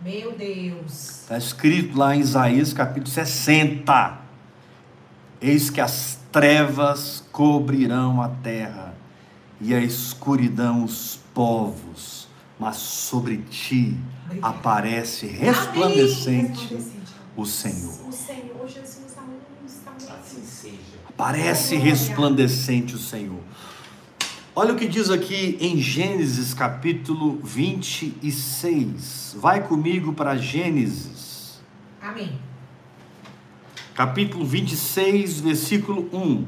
Meu 0.01 0.33
Deus. 0.33 1.23
Está 1.23 1.37
escrito 1.37 1.99
lá 1.99 2.15
em 2.15 2.21
Isaías 2.21 2.73
capítulo 2.73 3.11
60: 3.11 4.21
Eis 5.41 5.71
que 5.71 5.81
as 5.81 6.19
trevas 6.31 7.25
cobrirão 7.33 8.23
a 8.23 8.29
terra, 8.29 8.95
e 9.61 9.75
a 9.75 9.81
escuridão 9.81 10.85
os 10.85 11.24
povos, 11.35 12.29
mas 12.59 12.77
sobre 12.77 13.39
ti 13.39 13.99
aparece 14.41 15.27
resplandecente 15.27 16.79
o 17.37 17.45
Senhor. 17.45 18.09
O 18.09 18.13
Senhor 18.13 18.69
Jesus. 18.69 19.05
Assim 20.09 20.45
seja. 20.45 20.77
Aparece 21.09 21.77
resplandecente 21.77 22.95
o 22.95 22.99
Senhor. 22.99 23.43
Olha 24.57 24.73
o 24.73 24.77
que 24.77 24.87
diz 24.87 25.11
aqui 25.11 25.59
em 25.61 25.79
Gênesis 25.79 26.55
capítulo 26.55 27.41
26. 27.43 29.37
Vai 29.39 29.67
comigo 29.67 30.13
para 30.13 30.37
Gênesis, 30.37 31.61
Amém. 32.01 32.39
capítulo 33.95 34.45
26, 34.45 35.41
versículo 35.41 36.09
1. 36.13 36.47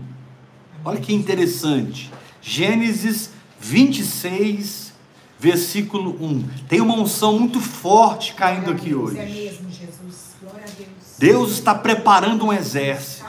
Olha 0.85 1.01
que 1.01 1.13
interessante. 1.13 2.13
Gênesis 2.41 3.31
26, 3.61 4.93
versículo 5.39 6.17
1. 6.21 6.49
Tem 6.69 6.81
uma 6.81 6.95
unção 6.95 7.39
muito 7.39 7.61
forte 7.61 8.35
caindo 8.35 8.71
aqui 8.71 8.93
É 8.93 8.95
hoje. 8.97 9.17
mesmo, 9.17 9.71
Jesus. 9.71 10.37
Glória 10.41 10.65
a 10.65 10.71
Deus. 10.77 10.89
Deus 11.19 11.51
está 11.53 11.75
preparando 11.75 12.45
um 12.47 12.53
exército. 12.53 13.25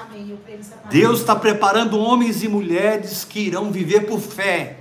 Deus 0.89 1.19
está 1.19 1.35
preparando 1.35 1.97
homens 1.99 2.43
e 2.43 2.47
mulheres 2.47 3.23
que 3.23 3.39
irão 3.39 3.71
viver 3.71 4.01
por 4.01 4.19
fé. 4.19 4.79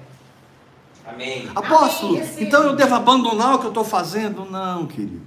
Amém. 1.07 1.49
Apóstolo, 1.55 2.17
Amém, 2.17 2.31
então 2.39 2.63
eu 2.65 2.75
devo 2.75 2.95
abandonar 2.95 3.55
o 3.55 3.59
que 3.61 3.65
eu 3.67 3.71
estou 3.71 3.85
fazendo? 3.85 4.45
Não, 4.45 4.87
querido. 4.87 5.23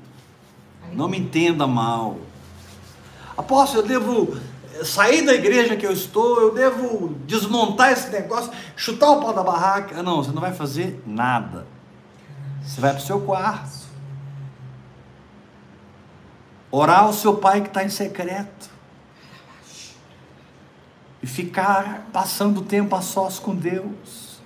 Não 0.94 1.08
me 1.08 1.18
entenda 1.20 1.66
mal. 1.68 2.18
Apóstolo, 3.38 3.84
eu 3.84 3.88
devo 3.88 4.38
sair 4.84 5.26
da 5.26 5.34
igreja 5.34 5.76
que 5.76 5.86
eu 5.86 5.92
estou, 5.92 6.42
eu 6.42 6.54
devo 6.54 7.16
desmontar 7.26 7.92
esse 7.92 8.10
negócio, 8.10 8.52
chutar 8.76 9.12
o 9.12 9.22
pau 9.22 9.34
da 9.34 9.44
barraca. 9.44 10.02
Não, 10.02 10.24
você 10.24 10.32
não 10.32 10.42
vai 10.42 10.54
fazer 10.54 11.02
nada. 11.06 11.68
Você 12.64 12.80
vai 12.80 12.92
para 12.92 13.00
o 13.00 13.06
seu 13.06 13.22
quarto. 13.22 13.80
Orar 16.72 17.04
ao 17.04 17.14
seu 17.14 17.36
pai 17.36 17.62
que 17.62 17.68
está 17.68 17.84
em 17.84 17.90
secreto. 17.90 18.70
E 21.22 21.28
ficar 21.28 22.08
passando 22.14 22.62
tempo 22.62 22.96
a 22.96 23.02
sós 23.02 23.40
com 23.40 23.56
Deus. 23.56 24.40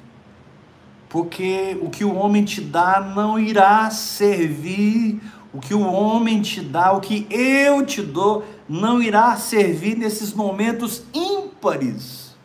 Porque 1.09 1.77
o 1.81 1.89
que 1.89 2.03
o 2.03 2.15
homem 2.15 2.43
te 2.43 2.59
dá 2.59 2.99
não 2.99 3.37
irá 3.37 3.91
servir, 3.91 5.21
o 5.53 5.59
que 5.59 5.73
o 5.73 5.81
homem 5.81 6.41
te 6.41 6.59
dá, 6.59 6.91
o 6.91 6.99
que 6.99 7.27
eu 7.29 7.85
te 7.85 8.01
dou, 8.01 8.43
não 8.67 9.01
irá 9.01 9.35
servir 9.35 9.97
nesses 9.97 10.33
momentos 10.33 11.03
ímpares. 11.13 12.35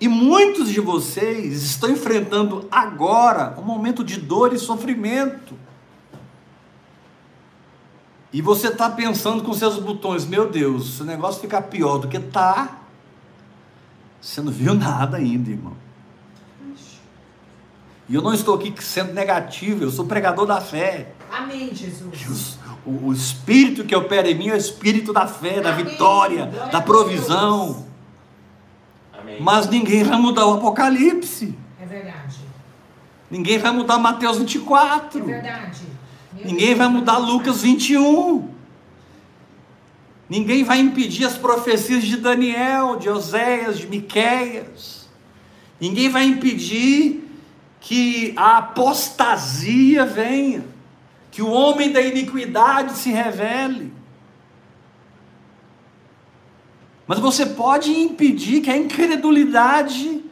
E 0.00 0.08
muitos 0.08 0.68
de 0.68 0.80
vocês 0.80 1.62
estão 1.62 1.90
enfrentando 1.90 2.66
agora 2.70 3.54
um 3.58 3.62
momento 3.62 4.04
de 4.04 4.20
dor 4.20 4.52
e 4.52 4.58
sofrimento. 4.58 5.54
E 8.32 8.42
você 8.42 8.68
está 8.68 8.90
pensando 8.90 9.42
com 9.42 9.54
seus 9.54 9.78
botões, 9.78 10.26
meu 10.26 10.50
Deus, 10.50 10.96
se 10.96 11.02
o 11.02 11.06
negócio 11.06 11.40
ficar 11.40 11.62
pior 11.62 11.98
do 11.98 12.08
que 12.08 12.18
tá, 12.18 12.80
você 14.20 14.42
não 14.42 14.52
viu 14.52 14.74
nada 14.76 15.16
ainda, 15.16 15.50
irmão. 15.50 15.76
E 18.08 18.14
eu 18.14 18.22
não 18.22 18.34
estou 18.34 18.54
aqui 18.54 18.72
sendo 18.80 19.12
negativo, 19.12 19.82
eu 19.82 19.90
sou 19.90 20.04
pregador 20.04 20.46
da 20.46 20.60
fé. 20.60 21.12
Amém, 21.30 21.74
Jesus. 21.74 22.55
O, 22.86 23.08
o 23.08 23.12
espírito 23.12 23.84
que 23.84 23.94
opera 23.94 24.30
em 24.30 24.34
mim 24.34 24.48
é 24.48 24.54
o 24.54 24.56
espírito 24.56 25.12
da 25.12 25.26
fé, 25.26 25.60
da 25.60 25.72
Amém. 25.72 25.84
vitória, 25.84 26.46
Glória 26.46 26.70
da 26.72 26.80
provisão. 26.80 27.86
Mas 29.40 29.68
ninguém 29.68 30.04
vai 30.04 30.18
mudar 30.18 30.46
o 30.46 30.54
Apocalipse. 30.54 31.52
É 31.82 31.84
verdade. 31.84 32.36
Ninguém 33.30 33.58
vai 33.58 33.72
mudar 33.72 33.98
Mateus 33.98 34.36
É 34.36 34.40
24. 34.40 35.24
verdade. 35.24 35.82
Meu 36.32 36.46
Ninguém 36.46 36.66
Deus, 36.68 36.78
vai 36.78 36.88
mudar 36.88 37.16
Deus. 37.16 37.28
Lucas 37.28 37.62
21. 37.62 38.48
Ninguém 40.28 40.64
vai 40.64 40.78
impedir 40.80 41.24
as 41.24 41.36
profecias 41.36 42.04
de 42.04 42.16
Daniel, 42.16 42.96
de 42.96 43.08
Oséias, 43.08 43.78
de 43.78 43.86
Miqueias. 43.86 45.08
Ninguém 45.80 46.08
vai 46.08 46.24
impedir 46.24 47.28
que 47.80 48.32
a 48.36 48.58
apostasia 48.58 50.04
venha, 50.04 50.64
que 51.36 51.42
o 51.42 51.50
homem 51.50 51.92
da 51.92 52.00
iniquidade 52.00 52.96
se 52.96 53.10
revele. 53.10 53.92
Mas 57.06 57.18
você 57.18 57.44
pode 57.44 57.90
impedir 57.92 58.62
que 58.62 58.70
a 58.70 58.76
incredulidade 58.78 60.24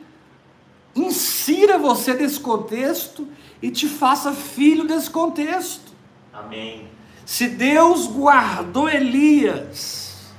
insira 0.97 1.77
você 1.77 2.15
nesse 2.15 2.41
contexto 2.41 3.29
e 3.61 3.71
te 3.71 3.87
faça 3.87 4.33
filho 4.33 4.87
desse 4.87 5.11
contexto. 5.11 5.93
Amém. 6.33 6.89
Se 7.27 7.49
Deus 7.49 8.07
guardou 8.07 8.89
Elias, 8.89 10.33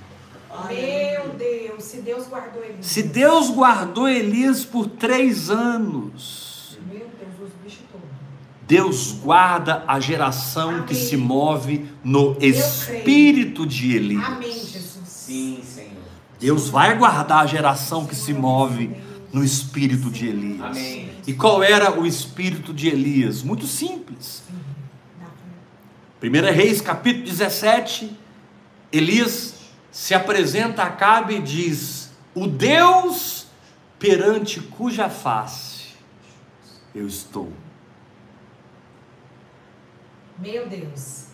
Meu 0.67 1.29
Deus, 1.37 1.83
se 1.83 1.97
Deus 2.01 2.25
guardou 2.27 2.63
ele. 2.63 2.77
se 2.81 3.03
Deus 3.03 3.51
guardou 3.51 4.09
Elias 4.09 4.65
por 4.65 4.87
três 4.87 5.51
anos, 5.51 6.79
Meu 6.91 7.01
Deus, 7.01 7.39
os 7.39 7.53
bichos 7.63 7.83
todos. 7.91 8.09
Deus 8.67 9.11
guarda 9.11 9.83
a 9.87 9.99
geração 9.99 10.83
que 10.83 10.93
Amém. 10.93 11.05
se 11.07 11.17
move 11.17 11.85
no 12.03 12.35
espírito 12.41 13.65
de 13.65 13.95
Elias. 13.95 14.25
Amém, 14.25 14.51
Jesus. 14.51 15.03
Sim, 15.07 15.59
Senhor. 15.63 15.91
Deus 16.39 16.69
vai 16.69 16.97
guardar 16.97 17.43
a 17.43 17.47
geração 17.47 18.05
que 18.05 18.15
se 18.15 18.33
move 18.33 18.95
no 19.31 19.43
espírito 19.43 20.09
de 20.09 20.27
Elias. 20.27 20.61
Amém. 20.61 21.09
E 21.27 21.33
qual 21.33 21.61
era 21.63 21.99
o 21.99 22.05
espírito 22.05 22.73
de 22.73 22.87
Elias? 22.87 23.43
Muito 23.43 23.67
simples. 23.67 24.43
Dá 25.19 25.27
pra- 26.19 26.27
1 26.29 26.53
Reis 26.53 26.81
capítulo 26.81 27.25
17, 27.25 28.17
Elias 28.91 29.55
se 29.91 30.13
apresenta 30.13 30.83
a 30.83 30.87
Acabe 30.87 31.35
e 31.35 31.41
diz: 31.41 32.09
O 32.33 32.47
Deus 32.47 33.45
perante 33.99 34.59
cuja 34.59 35.09
face 35.09 35.85
eu 36.93 37.07
estou. 37.07 37.51
Meu 40.39 40.67
Deus. 40.67 41.25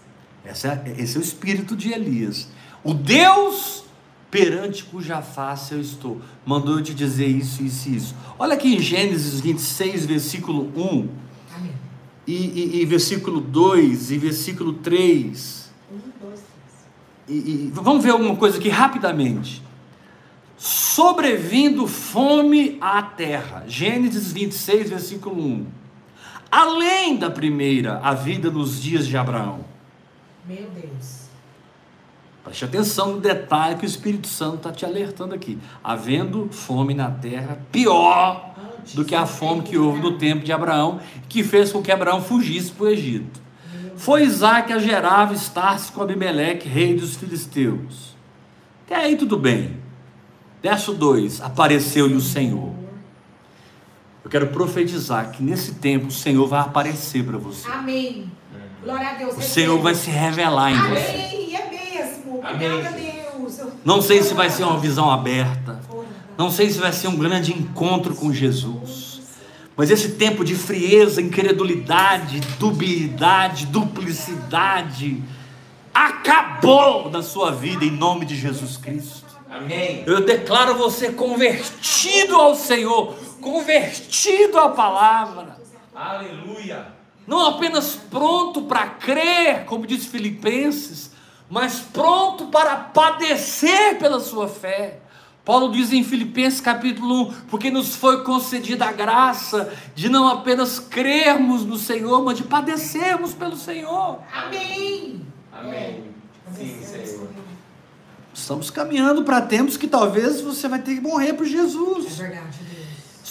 Esse 0.45 0.67
é, 0.67 0.95
esse 0.97 1.17
é 1.17 1.19
o 1.19 1.23
espírito 1.23 1.75
de 1.75 1.91
Elias. 1.91 2.47
O 2.83 2.93
Deus 2.93 3.83
perante 4.29 4.83
cuja 4.85 5.21
face 5.21 5.73
eu 5.73 5.81
estou. 5.81 6.21
Mandou 6.45 6.77
eu 6.77 6.83
te 6.83 6.93
dizer 6.93 7.27
isso, 7.27 7.61
isso 7.63 7.89
e 7.89 7.95
isso. 7.95 8.15
Olha 8.39 8.53
aqui 8.53 8.75
em 8.75 8.79
Gênesis 8.79 9.39
26, 9.39 10.05
versículo 10.05 10.71
1 10.75 11.09
Amém. 11.55 11.71
e, 12.25 12.33
e- 12.35 12.81
e 12.81 12.85
versículo 12.85 13.39
2 13.41 14.09
e 14.11 14.17
versículo 14.17 14.73
3. 14.73 15.69
Um, 15.91 15.97
dois, 16.25 16.39
três. 17.27 17.45
e, 17.45 17.51
e 17.67 17.71
vamos 17.73 18.03
ver 18.03 18.11
alguma 18.11 18.35
coisa 18.35 18.57
aqui 18.57 18.69
rapidamente. 18.69 19.61
Sobrevindo 20.57 21.87
fome 21.87 22.77
à 22.79 23.01
terra. 23.01 23.63
Gênesis 23.67 24.31
26, 24.31 24.89
versículo 24.89 25.43
1. 25.43 25.65
Além 26.51 27.15
da 27.15 27.29
primeira, 27.29 27.99
a 28.03 28.13
vida 28.13 28.51
nos 28.51 28.81
dias 28.81 29.07
de 29.07 29.15
Abraão. 29.15 29.63
Meu 30.45 30.69
Deus. 30.75 31.21
Preste 32.43 32.65
atenção 32.65 33.13
no 33.13 33.21
detalhe 33.21 33.75
que 33.75 33.85
o 33.85 33.87
Espírito 33.87 34.27
Santo 34.27 34.57
está 34.57 34.71
te 34.71 34.85
alertando 34.85 35.33
aqui. 35.33 35.57
Havendo 35.83 36.49
fome 36.51 36.93
na 36.93 37.09
terra, 37.09 37.59
pior 37.71 38.53
do 38.93 39.05
que 39.05 39.15
a 39.15 39.25
fome 39.25 39.61
que 39.61 39.77
houve 39.77 40.01
no 40.01 40.17
tempo 40.17 40.43
de 40.43 40.51
Abraão, 40.51 40.99
que 41.29 41.43
fez 41.43 41.71
com 41.71 41.81
que 41.81 41.91
Abraão 41.91 42.21
fugisse 42.21 42.71
para 42.71 42.85
o 42.85 42.89
Egito. 42.89 43.39
Foi 43.95 44.23
Isaac 44.23 44.73
a 44.73 44.79
gerar 44.79 45.31
estar-se 45.31 45.91
com 45.91 46.01
Abimeleque, 46.01 46.67
rei 46.67 46.95
dos 46.95 47.15
filisteus. 47.15 48.15
Até 48.85 48.95
aí 48.95 49.15
tudo 49.15 49.37
bem. 49.37 49.77
Verso 50.61 50.93
2: 50.93 51.41
Apareceu-lhe 51.41 52.15
o 52.15 52.21
Senhor. 52.21 52.80
Eu 54.23 54.29
quero 54.29 54.47
profetizar 54.47 55.31
que 55.31 55.41
nesse 55.41 55.73
tempo 55.73 56.07
o 56.07 56.11
Senhor 56.11 56.47
vai 56.47 56.61
aparecer 56.61 57.23
para 57.23 57.37
você. 57.37 57.69
Amém. 57.69 58.31
Glória 58.83 59.09
a 59.09 59.13
Deus. 59.13 59.37
O 59.37 59.41
Senhor 59.41 59.79
vai 59.79 59.95
se 59.95 60.09
revelar 60.09 60.71
em 60.71 60.77
você. 60.89 61.11
Amém. 61.11 61.55
É 61.55 61.69
mesmo. 61.69 62.41
Amém. 62.43 62.71
Obrigada, 62.71 62.97
Deus. 62.97 63.59
Não 63.83 64.01
sei 64.01 64.23
se 64.23 64.33
vai 64.33 64.49
ser 64.49 64.63
uma 64.63 64.79
visão 64.79 65.09
aberta. 65.09 65.79
Não 66.37 66.49
sei 66.49 66.69
se 66.69 66.79
vai 66.79 66.93
ser 66.93 67.07
um 67.07 67.17
grande 67.17 67.51
encontro 67.51 68.15
com 68.15 68.33
Jesus. 68.33 69.21
Mas 69.75 69.89
esse 69.89 70.09
tempo 70.11 70.43
de 70.43 70.55
frieza, 70.55 71.21
incredulidade, 71.21 72.39
dubiedade, 72.59 73.65
duplicidade, 73.65 75.23
acabou 75.93 77.09
na 77.09 77.23
sua 77.23 77.51
vida 77.51 77.85
em 77.85 77.91
nome 77.91 78.25
de 78.25 78.35
Jesus 78.35 78.77
Cristo. 78.77 79.25
Amém. 79.49 80.03
Eu 80.05 80.23
declaro 80.23 80.75
você 80.75 81.11
convertido 81.11 82.35
ao 82.35 82.55
Senhor, 82.55 83.15
convertido 83.41 84.57
à 84.59 84.69
palavra, 84.69 85.57
Aleluia. 85.93 86.87
não 87.27 87.45
apenas 87.47 87.95
pronto 87.95 88.61
para 88.63 88.87
crer, 88.87 89.65
como 89.65 89.85
diz 89.85 90.05
Filipenses, 90.05 91.11
mas 91.49 91.79
pronto 91.79 92.45
para 92.47 92.77
padecer 92.77 93.97
pela 93.97 94.19
sua 94.19 94.47
fé. 94.47 94.99
Paulo 95.43 95.71
diz 95.71 95.91
em 95.91 96.03
Filipenses 96.03 96.61
capítulo 96.61 97.29
1: 97.29 97.33
porque 97.49 97.71
nos 97.71 97.95
foi 97.95 98.23
concedida 98.23 98.85
a 98.85 98.91
graça 98.91 99.73
de 99.95 100.07
não 100.07 100.27
apenas 100.27 100.79
crermos 100.79 101.65
no 101.65 101.77
Senhor, 101.77 102.23
mas 102.23 102.37
de 102.37 102.43
padecermos 102.43 103.33
pelo 103.33 103.57
Senhor. 103.57 104.19
Amém. 104.31 105.25
Amém. 105.51 106.03
Sim, 106.55 106.79
Senhor. 106.83 107.27
Estamos 108.33 108.69
caminhando 108.69 109.23
para 109.23 109.41
tempos 109.41 109.75
que 109.77 109.87
talvez 109.87 110.39
você 110.41 110.67
vai 110.67 110.79
ter 110.79 110.95
que 110.95 111.01
morrer 111.01 111.33
por 111.33 111.45
É 111.45 111.49
Jesus. 111.49 112.17
verdade, 112.17 112.59
Deus. 112.63 112.70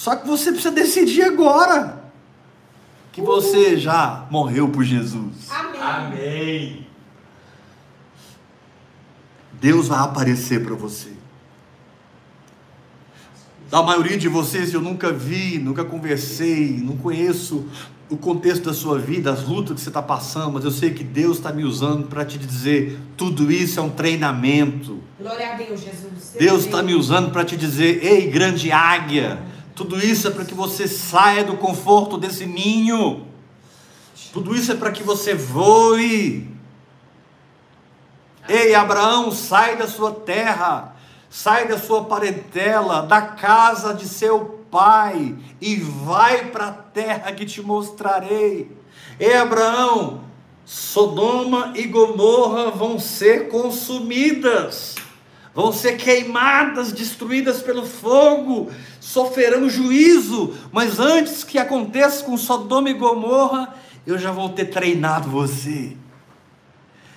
Só 0.01 0.17
que 0.17 0.27
você 0.27 0.51
precisa 0.51 0.73
decidir 0.73 1.25
agora 1.25 2.03
que 3.13 3.21
você 3.21 3.77
já 3.77 4.27
morreu 4.31 4.67
por 4.67 4.83
Jesus. 4.83 5.51
Amém. 5.51 5.81
Amém. 5.83 6.87
Deus 9.61 9.89
vai 9.89 9.99
aparecer 9.99 10.65
para 10.65 10.75
você. 10.75 11.11
Da 13.71 13.83
maioria 13.83 14.17
de 14.17 14.27
vocês 14.27 14.73
eu 14.73 14.81
nunca 14.81 15.13
vi, 15.13 15.59
nunca 15.59 15.85
conversei, 15.85 16.79
não 16.83 16.97
conheço 16.97 17.67
o 18.09 18.17
contexto 18.17 18.65
da 18.65 18.73
sua 18.73 18.99
vida, 18.99 19.31
as 19.31 19.47
lutas 19.47 19.75
que 19.75 19.81
você 19.83 19.91
está 19.91 20.01
passando, 20.01 20.55
mas 20.55 20.65
eu 20.65 20.71
sei 20.71 20.95
que 20.95 21.05
Deus 21.05 21.37
está 21.37 21.53
me 21.53 21.63
usando 21.63 22.09
para 22.09 22.25
te 22.25 22.39
dizer: 22.39 22.99
tudo 23.19 23.53
isso 23.53 23.79
é 23.79 23.83
um 23.83 23.91
treinamento. 23.91 24.99
Glória 25.21 25.53
a 25.53 25.57
Deus, 25.57 25.83
Jesus. 25.83 26.37
Deus 26.39 26.65
está 26.65 26.83
me 26.83 26.95
usando 26.95 27.31
para 27.31 27.45
te 27.45 27.55
dizer: 27.55 28.03
ei, 28.03 28.31
grande 28.31 28.73
águia, 28.73 29.51
tudo 29.81 29.99
isso 29.99 30.29
é 30.29 30.31
para 30.31 30.45
que 30.45 30.53
você 30.53 30.87
saia 30.87 31.43
do 31.43 31.57
conforto 31.57 32.19
desse 32.19 32.45
ninho, 32.45 33.27
tudo 34.31 34.55
isso 34.55 34.71
é 34.73 34.75
para 34.75 34.93
que 34.93 35.03
você 35.03 35.33
voe. 35.33 36.47
Ei, 38.47 38.75
Abraão, 38.75 39.33
sai 39.33 39.79
da 39.79 39.89
sua 39.89 40.13
terra, 40.13 40.95
sai 41.31 41.67
da 41.67 41.79
sua 41.79 42.05
parentela, 42.05 43.07
da 43.07 43.23
casa 43.23 43.95
de 43.95 44.07
seu 44.07 44.67
pai 44.71 45.35
e 45.63 45.77
vai 45.77 46.51
para 46.51 46.67
a 46.67 46.73
terra 46.73 47.33
que 47.33 47.47
te 47.47 47.63
mostrarei. 47.63 48.71
Ei, 49.19 49.35
Abraão, 49.35 50.21
Sodoma 50.67 51.73
e 51.75 51.87
Gomorra 51.87 52.71
vão 52.71 52.99
ser 52.99 53.49
consumidas, 53.49 54.97
vão 55.55 55.73
ser 55.73 55.97
queimadas, 55.97 56.93
destruídas 56.93 57.63
pelo 57.63 57.87
fogo, 57.87 58.71
sofrerão 59.11 59.69
juízo, 59.69 60.55
mas 60.71 61.01
antes 61.01 61.43
que 61.43 61.59
aconteça 61.59 62.25
com 62.25 62.37
Sodoma 62.37 62.91
e 62.91 62.95
Gomorra, 62.95 63.75
eu 64.07 64.17
já 64.17 64.31
vou 64.31 64.49
ter 64.51 64.67
treinado 64.67 65.29
você. 65.29 65.97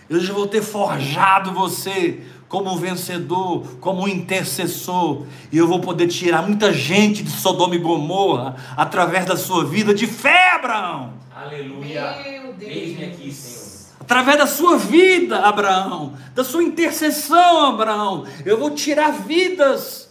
Eu 0.09 0.19
já 0.19 0.33
vou 0.33 0.47
ter 0.47 0.63
forjado 0.63 1.51
você 1.51 2.21
como 2.49 2.75
vencedor, 2.77 3.77
como 3.79 4.07
intercessor, 4.07 5.25
e 5.51 5.57
eu 5.57 5.67
vou 5.67 5.79
poder 5.79 6.07
tirar 6.07 6.41
muita 6.41 6.73
gente 6.73 7.21
de 7.23 7.31
Sodoma 7.31 7.75
e 7.75 7.79
Gomorra 7.79 8.55
através 8.75 9.25
da 9.25 9.37
sua 9.37 9.63
vida 9.63 9.93
de 9.93 10.07
fé, 10.07 10.55
Abraão. 10.55 11.13
Aleluia. 11.35 12.17
Meu 12.23 12.53
Deus. 12.53 12.71
Eis-me 12.71 13.05
aqui, 13.05 13.31
Senhor. 13.31 13.63
Através 13.99 14.37
da 14.37 14.47
sua 14.47 14.77
vida, 14.77 15.39
Abraão, 15.39 16.13
da 16.33 16.43
sua 16.43 16.63
intercessão, 16.63 17.67
Abraão, 17.67 18.25
eu 18.45 18.57
vou 18.57 18.71
tirar 18.71 19.11
vidas 19.11 20.03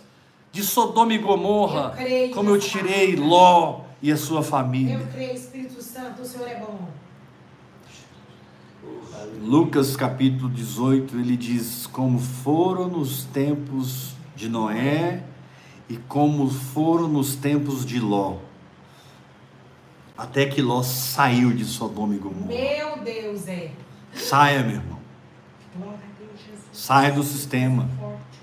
de 0.52 0.62
Sodoma 0.62 1.14
e 1.14 1.18
Gomorra, 1.18 1.94
Eu 1.94 2.04
creio 2.04 2.34
como 2.34 2.50
eu 2.50 2.58
tirei. 2.58 3.16
Ló 3.16 3.80
e 4.02 4.12
a 4.12 4.16
sua 4.16 4.42
família. 4.42 4.96
Eu 4.96 5.06
creio, 5.06 5.34
Espírito 5.34 5.82
Santo, 5.82 6.20
o 6.20 6.24
Senhor 6.24 6.46
é 6.46 6.60
bom. 6.60 6.88
Lucas 9.40 9.96
capítulo 9.96 10.50
18, 10.50 11.16
ele 11.16 11.36
diz: 11.36 11.86
Como 11.86 12.18
foram 12.18 12.88
nos 12.88 13.24
tempos 13.24 14.14
de 14.36 14.48
Noé 14.48 15.24
e 15.88 15.96
como 15.96 16.50
foram 16.50 17.08
nos 17.08 17.34
tempos 17.34 17.86
de 17.86 17.98
Ló. 17.98 18.36
Até 20.16 20.46
que 20.46 20.60
Ló 20.60 20.82
saiu 20.82 21.52
de 21.52 21.64
Sodoma 21.64 22.14
e 22.14 22.18
Gomorra. 22.18 22.46
Meu 22.46 22.98
Deus, 22.98 23.48
é. 23.48 23.70
Saia, 24.14 24.62
meu 24.62 24.76
irmão. 24.76 24.98
Saia 26.72 27.12
do 27.12 27.22
sistema. 27.22 27.88
Forte. 27.98 28.41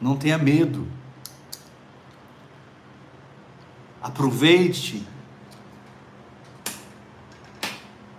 Não 0.00 0.16
tenha 0.16 0.38
medo. 0.38 0.86
Aproveite 4.02 5.06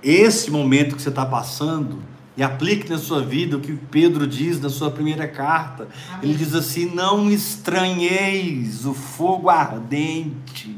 esse 0.03 0.51
momento 0.51 0.95
que 0.95 1.01
você 1.01 1.09
está 1.09 1.25
passando 1.25 2.03
e 2.35 2.43
aplique 2.43 2.89
na 2.89 2.97
sua 2.97 3.21
vida 3.21 3.57
o 3.57 3.59
que 3.59 3.73
Pedro 3.73 4.25
diz 4.25 4.59
na 4.59 4.69
sua 4.69 4.89
primeira 4.89 5.27
carta. 5.27 5.87
Amém. 6.09 6.19
Ele 6.23 6.33
diz 6.33 6.53
assim: 6.53 6.85
Não 6.85 7.29
estranheis 7.29 8.85
o 8.85 8.93
fogo 8.93 9.49
ardente 9.49 10.77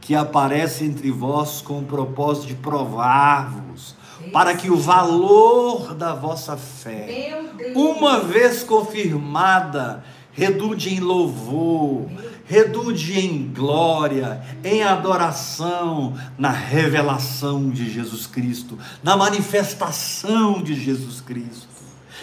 que 0.00 0.14
aparece 0.14 0.84
entre 0.84 1.10
vós 1.10 1.60
com 1.60 1.80
o 1.80 1.84
propósito 1.84 2.46
de 2.46 2.54
provar-vos, 2.54 3.94
para 4.32 4.54
que 4.54 4.70
o 4.70 4.76
valor 4.76 5.94
da 5.94 6.14
vossa 6.14 6.56
fé 6.56 7.40
uma 7.74 8.20
vez 8.20 8.62
confirmada, 8.62 10.04
redunde 10.32 10.94
em 10.94 11.00
louvor, 11.00 12.08
redunde 12.46 13.18
em 13.18 13.52
glória, 13.52 14.42
em 14.64 14.82
adoração, 14.82 16.16
na 16.38 16.50
revelação 16.50 17.70
de 17.70 17.90
Jesus 17.90 18.26
Cristo, 18.26 18.78
na 19.02 19.16
manifestação 19.16 20.62
de 20.62 20.74
Jesus 20.74 21.20
Cristo. 21.20 21.68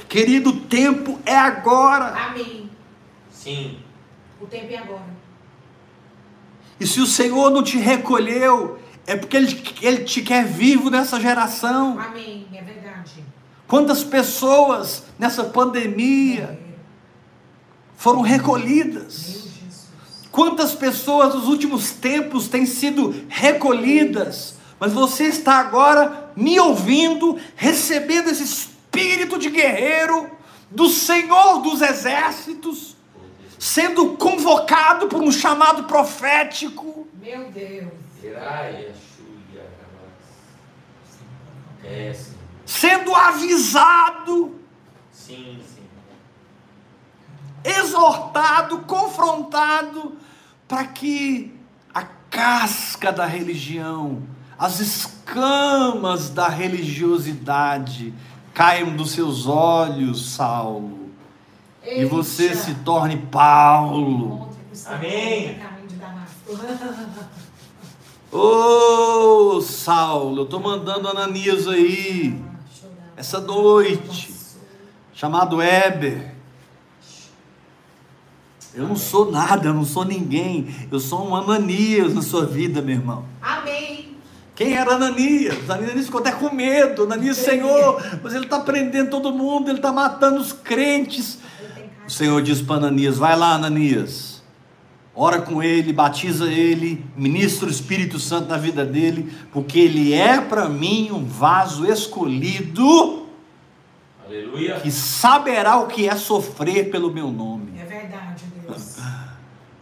Querido, 0.07 0.51
o 0.51 0.61
tempo 0.61 1.19
é 1.25 1.35
agora. 1.35 2.07
Amém. 2.07 2.69
Sim. 3.31 3.77
O 4.39 4.45
tempo 4.45 4.71
é 4.71 4.77
agora. 4.77 5.15
E 6.79 6.85
se 6.85 6.99
o 6.99 7.05
Senhor 7.05 7.49
não 7.49 7.63
te 7.63 7.77
recolheu, 7.77 8.79
é 9.07 9.15
porque 9.15 9.37
Ele, 9.37 9.63
Ele 9.81 10.03
te 10.03 10.21
quer 10.21 10.45
vivo 10.45 10.89
nessa 10.89 11.19
geração. 11.19 11.99
Amém. 11.99 12.47
É 12.53 12.61
verdade. 12.61 13.23
Quantas 13.67 14.03
pessoas 14.03 15.03
nessa 15.17 15.43
pandemia 15.43 16.59
foram 17.95 18.21
recolhidas? 18.21 19.45
Quantas 20.31 20.73
pessoas 20.73 21.33
nos 21.33 21.47
últimos 21.47 21.91
tempos 21.91 22.47
têm 22.47 22.65
sido 22.65 23.23
recolhidas, 23.29 24.55
mas 24.77 24.91
você 24.91 25.25
está 25.25 25.59
agora 25.59 26.31
me 26.35 26.59
ouvindo, 26.59 27.39
recebendo 27.55 28.29
esse 28.29 28.43
espírito 28.43 29.39
de 29.39 29.49
guerreiro 29.49 30.29
do 30.69 30.89
Senhor 30.89 31.61
dos 31.61 31.81
exércitos, 31.81 32.97
sendo 33.57 34.17
convocado 34.17 35.07
por 35.07 35.21
um 35.21 35.31
chamado 35.31 35.85
profético. 35.85 37.07
Meu 37.21 37.49
Deus. 37.49 38.04
É, 41.83 42.15
sendo 42.65 43.13
avisado, 43.13 44.55
Sim, 45.11 45.61
sim. 45.63 45.83
exortado, 47.63 48.79
confrontado, 48.79 50.17
para 50.67 50.85
que 50.87 51.53
a 51.93 52.03
casca 52.29 53.11
da 53.11 53.25
religião, 53.25 54.23
as 54.57 54.79
escamas 54.79 56.29
da 56.31 56.47
religiosidade 56.49 58.13
caiam 58.53 58.95
dos 58.95 59.11
seus 59.11 59.45
olhos, 59.45 60.33
Saulo, 60.33 61.11
e 61.85 62.03
você 62.05 62.45
Eita. 62.45 62.55
se 62.55 62.73
torne 62.75 63.17
Paulo. 63.17 64.49
Amém. 64.87 65.59
Ô 68.37 69.61
Saulo, 69.61 70.41
eu 70.41 70.43
estou 70.43 70.59
mandando 70.59 71.07
Ananias 71.07 71.69
aí, 71.69 72.37
essa 73.15 73.39
noite, 73.39 74.35
chamado 75.13 75.61
Heber. 75.61 76.35
Eu 78.73 78.89
não 78.89 78.97
sou 78.97 79.31
nada, 79.31 79.69
eu 79.69 79.73
não 79.73 79.85
sou 79.85 80.03
ninguém. 80.03 80.67
Eu 80.91 80.99
sou 80.99 81.25
um 81.25 81.33
Ananias 81.33 82.13
na 82.13 82.21
sua 82.21 82.45
vida, 82.45 82.81
meu 82.81 82.97
irmão. 82.97 83.23
Amém. 83.41 84.17
Quem 84.53 84.73
era 84.73 84.95
Ananias? 84.95 85.69
Ananias 85.69 86.07
ficou 86.07 86.19
até 86.19 86.33
com 86.33 86.53
medo. 86.53 87.03
Ananias, 87.03 87.37
Senhor, 87.37 88.03
mas 88.21 88.33
ele 88.33 88.43
está 88.43 88.59
prendendo 88.59 89.11
todo 89.11 89.31
mundo, 89.31 89.69
ele 89.69 89.77
está 89.77 89.93
matando 89.93 90.41
os 90.41 90.51
crentes. 90.51 91.39
O 92.05 92.11
Senhor 92.11 92.41
diz 92.41 92.61
para 92.61 92.75
Ananias: 92.75 93.17
Vai 93.17 93.37
lá, 93.37 93.53
Ananias, 93.53 94.34
ora 95.15 95.41
com 95.41 95.63
ele, 95.63 95.93
batiza 95.93 96.51
ele, 96.51 97.03
ministra 97.15 97.67
o 97.67 97.71
Espírito 97.71 98.19
Santo 98.19 98.49
na 98.49 98.57
vida 98.57 98.85
dele, 98.85 99.31
porque 99.51 99.79
ele 99.79 100.13
é 100.13 100.41
para 100.41 100.67
mim 100.67 101.09
um 101.11 101.23
vaso 101.23 101.85
escolhido 101.89 103.25
Aleluia. 104.25 104.79
que 104.81 104.91
saberá 104.91 105.77
o 105.77 105.87
que 105.87 106.09
é 106.09 106.15
sofrer 106.15 106.91
pelo 106.91 107.13
meu 107.13 107.31
nome. 107.31 107.71
É 107.79 107.85
verdade, 107.85 108.43
Deus. 108.61 108.97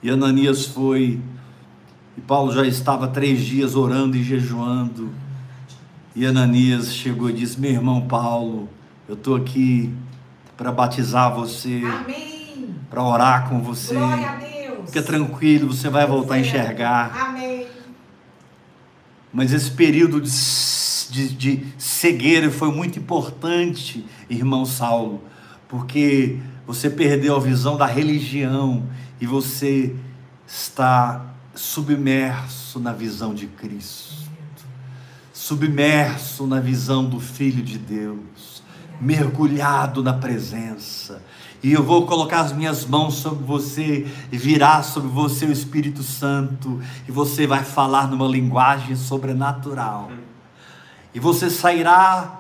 E 0.04 0.10
Ananias 0.10 0.68
foi, 0.68 1.20
e 2.16 2.22
Paulo 2.22 2.54
já 2.54 2.66
estava 2.68 3.08
três 3.08 3.42
dias 3.42 3.76
orando 3.76 4.16
e 4.16 4.24
jejuando. 4.24 5.12
E 6.16 6.26
Ananias 6.28 6.94
chegou 6.94 7.30
e 7.30 7.34
disse: 7.34 7.60
Meu 7.60 7.72
irmão 7.72 8.02
Paulo, 8.02 8.70
eu 9.08 9.16
estou 9.16 9.36
aqui 9.36 9.92
para 10.56 10.72
batizar 10.72 11.34
você, 11.34 11.82
Amém. 11.86 12.76
para 12.90 13.02
orar 13.02 13.50
com 13.50 13.62
você. 13.62 13.96
Glória 13.96 14.30
a 14.30 14.36
Deus. 14.36 14.53
Fica 14.94 15.02
tranquilo, 15.02 15.74
você 15.74 15.90
vai 15.90 16.06
voltar 16.06 16.36
a 16.36 16.40
enxergar. 16.40 17.30
Amém. 17.30 17.66
Mas 19.34 19.52
esse 19.52 19.72
período 19.72 20.22
de, 20.22 20.30
de, 21.10 21.30
de 21.30 21.66
cegueira 21.80 22.52
foi 22.52 22.72
muito 22.72 23.00
importante, 23.00 24.06
irmão 24.30 24.68
Saulo, 24.68 25.24
porque 25.68 26.38
você 26.68 26.92
perdeu 26.92 27.36
a 27.36 27.40
visão 27.40 27.76
da 27.76 27.88
religião 27.88 28.88
e 29.20 29.26
você 29.26 29.96
está 30.46 31.26
submerso 31.56 32.80
na 32.80 32.94
visão 32.94 33.34
de 33.34 33.48
Cristo, 33.48 34.30
submerso 35.34 36.46
na 36.46 36.60
visão 36.60 37.04
do 37.04 37.20
Filho 37.20 37.64
de 37.64 37.80
Deus, 37.80 38.62
mergulhado 39.02 40.04
na 40.04 40.14
presença. 40.14 41.20
E 41.64 41.72
eu 41.72 41.82
vou 41.82 42.06
colocar 42.06 42.42
as 42.42 42.52
minhas 42.52 42.86
mãos 42.86 43.16
sobre 43.16 43.44
você 43.46 44.06
e 44.32 44.38
virar 44.38 44.84
sobre 44.84 45.10
você 45.10 45.46
o 45.46 45.52
Espírito 45.52 46.04
Santo, 46.04 46.82
e 47.08 47.12
você 47.12 47.48
vai 47.48 47.64
falar 47.64 48.08
numa 48.10 48.28
linguagem 48.28 48.96
sobrenatural. 48.98 50.12
E 51.14 51.20
você 51.20 51.50
sairá 51.50 52.40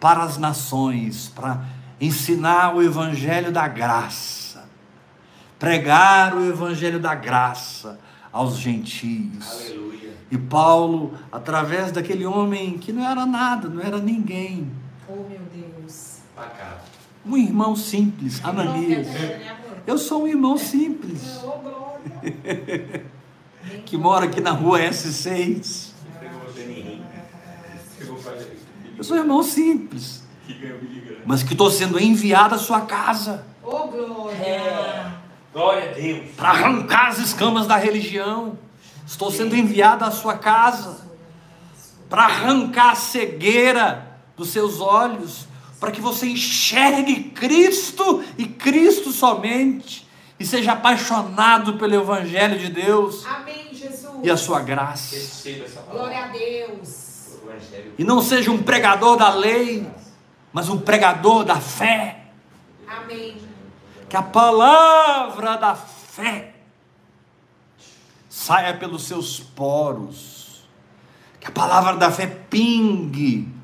para 0.00 0.22
as 0.22 0.38
nações 0.38 1.28
para 1.28 1.62
ensinar 2.00 2.74
o 2.74 2.82
evangelho 2.82 3.52
da 3.52 3.68
graça, 3.68 4.64
pregar 5.58 6.34
o 6.34 6.48
evangelho 6.48 6.98
da 6.98 7.14
graça 7.14 8.00
aos 8.32 8.56
gentios. 8.56 9.46
Aleluia. 9.50 10.16
E 10.30 10.38
Paulo, 10.38 11.14
através 11.30 11.92
daquele 11.92 12.24
homem 12.24 12.78
que 12.78 12.92
não 12.92 13.04
era 13.04 13.26
nada, 13.26 13.68
não 13.68 13.82
era 13.82 13.98
ninguém, 13.98 14.70
Oh, 15.10 15.26
meu 15.26 15.40
Deus. 15.54 16.18
Pacato. 16.36 16.87
Um 17.28 17.36
irmão 17.36 17.76
simples, 17.76 18.40
Ananias. 18.44 19.06
Eu 19.86 19.98
sou 19.98 20.22
um 20.24 20.26
irmão 20.28 20.56
simples, 20.58 21.40
glória. 21.40 23.04
que 23.84 23.96
mora 23.96 24.26
aqui 24.26 24.40
na 24.40 24.50
rua 24.50 24.80
S6. 24.80 25.90
Pegou 26.20 26.40
você 26.40 26.64
nem 26.64 27.02
Pegou 27.98 28.16
o 28.16 28.22
pai 28.22 28.46
Eu 28.96 29.04
sou 29.04 29.16
um 29.16 29.20
irmão 29.20 29.42
simples, 29.42 30.22
mas 31.24 31.42
que 31.42 31.52
estou 31.52 31.70
sendo 31.70 32.00
enviado 32.00 32.54
à 32.54 32.58
sua 32.58 32.82
casa 32.82 33.44
Oh, 33.62 33.86
glória. 33.88 35.14
Glória 35.52 35.90
a 35.90 35.92
Deus. 35.92 36.30
para 36.36 36.50
arrancar 36.50 37.08
as 37.08 37.18
escamas 37.18 37.66
da 37.66 37.76
religião. 37.76 38.58
Estou 39.06 39.30
sendo 39.30 39.54
enviado 39.56 40.04
à 40.04 40.10
sua 40.10 40.36
casa 40.38 41.06
para 42.08 42.24
arrancar 42.24 42.92
a 42.92 42.94
cegueira 42.94 44.18
dos 44.36 44.48
seus 44.50 44.80
olhos, 44.80 45.46
para 45.78 45.90
que 45.90 46.00
você 46.00 46.26
enxergue 46.26 47.30
Cristo 47.30 48.22
e 48.36 48.46
Cristo 48.46 49.12
somente, 49.12 50.06
e 50.38 50.46
seja 50.46 50.72
apaixonado 50.72 51.74
pelo 51.74 51.94
Evangelho 51.94 52.58
de 52.58 52.68
Deus 52.68 53.26
Amém, 53.26 53.68
Jesus. 53.72 54.20
e 54.22 54.30
a 54.30 54.36
sua 54.36 54.60
graça. 54.60 55.16
Receba 55.16 55.64
essa 55.64 55.80
Glória 55.82 56.24
a. 56.24 56.28
Deus. 56.28 57.08
E 57.96 58.04
não 58.04 58.22
seja 58.22 58.50
um 58.50 58.62
pregador 58.62 59.16
da 59.16 59.30
lei, 59.30 59.88
mas 60.52 60.68
um 60.68 60.78
pregador 60.78 61.44
da 61.44 61.60
fé. 61.60 62.26
Amém. 62.86 63.36
Que 64.08 64.16
a 64.16 64.22
palavra 64.22 65.56
da 65.56 65.74
fé 65.74 66.54
saia 68.28 68.74
pelos 68.74 69.04
seus 69.04 69.40
poros. 69.40 70.64
Que 71.40 71.48
a 71.48 71.50
palavra 71.50 71.96
da 71.96 72.10
fé 72.10 72.26
pingue 72.26 73.57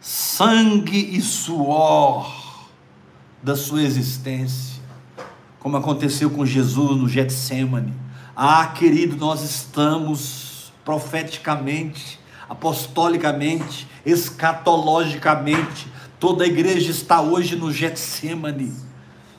sangue 0.00 1.16
e 1.16 1.20
suor 1.20 2.68
da 3.42 3.56
sua 3.56 3.82
existência, 3.82 4.80
como 5.60 5.76
aconteceu 5.76 6.30
com 6.30 6.44
Jesus 6.44 6.96
no 6.96 7.08
Getsemane. 7.08 7.94
Ah, 8.34 8.66
querido, 8.66 9.16
nós 9.16 9.42
estamos 9.42 10.72
profeticamente, 10.84 12.18
apostolicamente, 12.48 13.86
escatologicamente, 14.06 15.88
toda 16.18 16.44
a 16.44 16.46
igreja 16.46 16.90
está 16.90 17.20
hoje 17.20 17.56
no 17.56 17.72
Getsemane. 17.72 18.72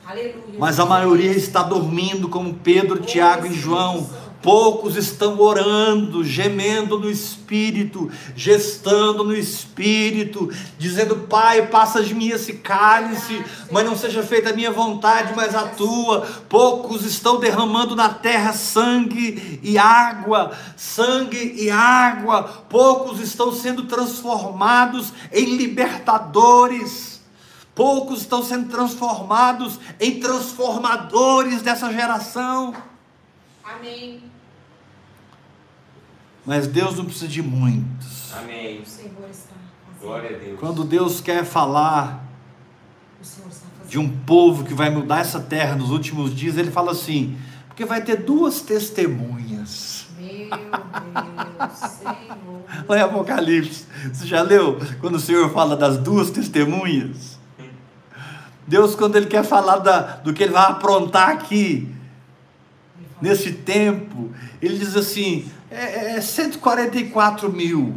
Aleluia. 0.06 0.58
Mas 0.58 0.80
a 0.80 0.86
maioria 0.86 1.30
está 1.30 1.62
dormindo, 1.62 2.28
como 2.28 2.54
Pedro, 2.54 3.00
Tiago 3.00 3.46
e 3.46 3.54
João. 3.54 4.08
Poucos 4.42 4.96
estão 4.96 5.38
orando, 5.38 6.24
gemendo 6.24 6.98
no 6.98 7.10
espírito, 7.10 8.10
gestando 8.34 9.22
no 9.22 9.34
espírito, 9.36 10.50
dizendo: 10.78 11.14
Pai, 11.28 11.66
passa 11.66 12.02
de 12.02 12.14
mim 12.14 12.28
esse 12.28 12.54
cálice, 12.54 13.44
mas 13.70 13.84
não 13.84 13.94
seja 13.94 14.22
feita 14.22 14.48
a 14.48 14.54
minha 14.54 14.70
vontade, 14.70 15.34
mas 15.36 15.54
a 15.54 15.68
tua. 15.68 16.26
Poucos 16.48 17.04
estão 17.04 17.38
derramando 17.38 17.94
na 17.94 18.08
terra 18.08 18.54
sangue 18.54 19.60
e 19.62 19.76
água, 19.76 20.52
sangue 20.74 21.54
e 21.56 21.70
água. 21.70 22.64
Poucos 22.70 23.20
estão 23.20 23.52
sendo 23.52 23.84
transformados 23.84 25.12
em 25.30 25.56
libertadores. 25.56 27.20
Poucos 27.74 28.20
estão 28.20 28.42
sendo 28.42 28.70
transformados 28.70 29.78
em 30.00 30.18
transformadores 30.18 31.60
dessa 31.60 31.92
geração. 31.92 32.74
Amém. 33.76 34.22
Mas 36.44 36.66
Deus 36.66 36.96
não 36.96 37.04
precisa 37.04 37.28
de 37.28 37.42
muitos. 37.42 38.32
Amém. 38.34 38.80
O 38.80 38.86
Senhor 38.86 39.28
está 39.30 39.54
fazendo. 39.54 40.00
Glória 40.00 40.36
a 40.36 40.38
Deus. 40.38 40.58
Quando 40.58 40.84
Deus 40.84 41.20
quer 41.20 41.44
falar 41.44 42.24
de 43.86 43.98
um 43.98 44.08
povo 44.08 44.64
que 44.64 44.74
vai 44.74 44.90
mudar 44.90 45.20
essa 45.20 45.40
terra 45.40 45.76
nos 45.76 45.90
últimos 45.90 46.34
dias, 46.34 46.56
ele 46.56 46.70
fala 46.70 46.92
assim: 46.92 47.38
porque 47.68 47.84
vai 47.84 48.02
ter 48.02 48.16
duas 48.16 48.60
testemunhas. 48.60 50.06
Meu 50.18 50.48
Deus, 50.50 51.78
Senhor. 51.78 52.86
Lá 52.88 52.98
em 52.98 53.02
Apocalipse, 53.02 53.86
você 54.12 54.26
já 54.26 54.42
leu 54.42 54.78
quando 55.00 55.14
o 55.16 55.20
Senhor 55.20 55.50
fala 55.50 55.76
das 55.76 55.98
duas 55.98 56.30
testemunhas? 56.30 57.38
Deus, 58.66 58.94
quando 58.94 59.16
Ele 59.16 59.26
quer 59.26 59.44
falar 59.44 59.78
da, 59.78 60.00
do 60.16 60.32
que 60.32 60.42
Ele 60.42 60.52
vai 60.52 60.70
aprontar 60.70 61.30
aqui, 61.30 61.92
nesse 63.20 63.52
tempo, 63.52 64.30
ele 64.60 64.78
diz 64.78 64.96
assim: 64.96 65.50
é, 65.70 66.16
é 66.16 66.20
144 66.20 67.50
mil 67.52 67.94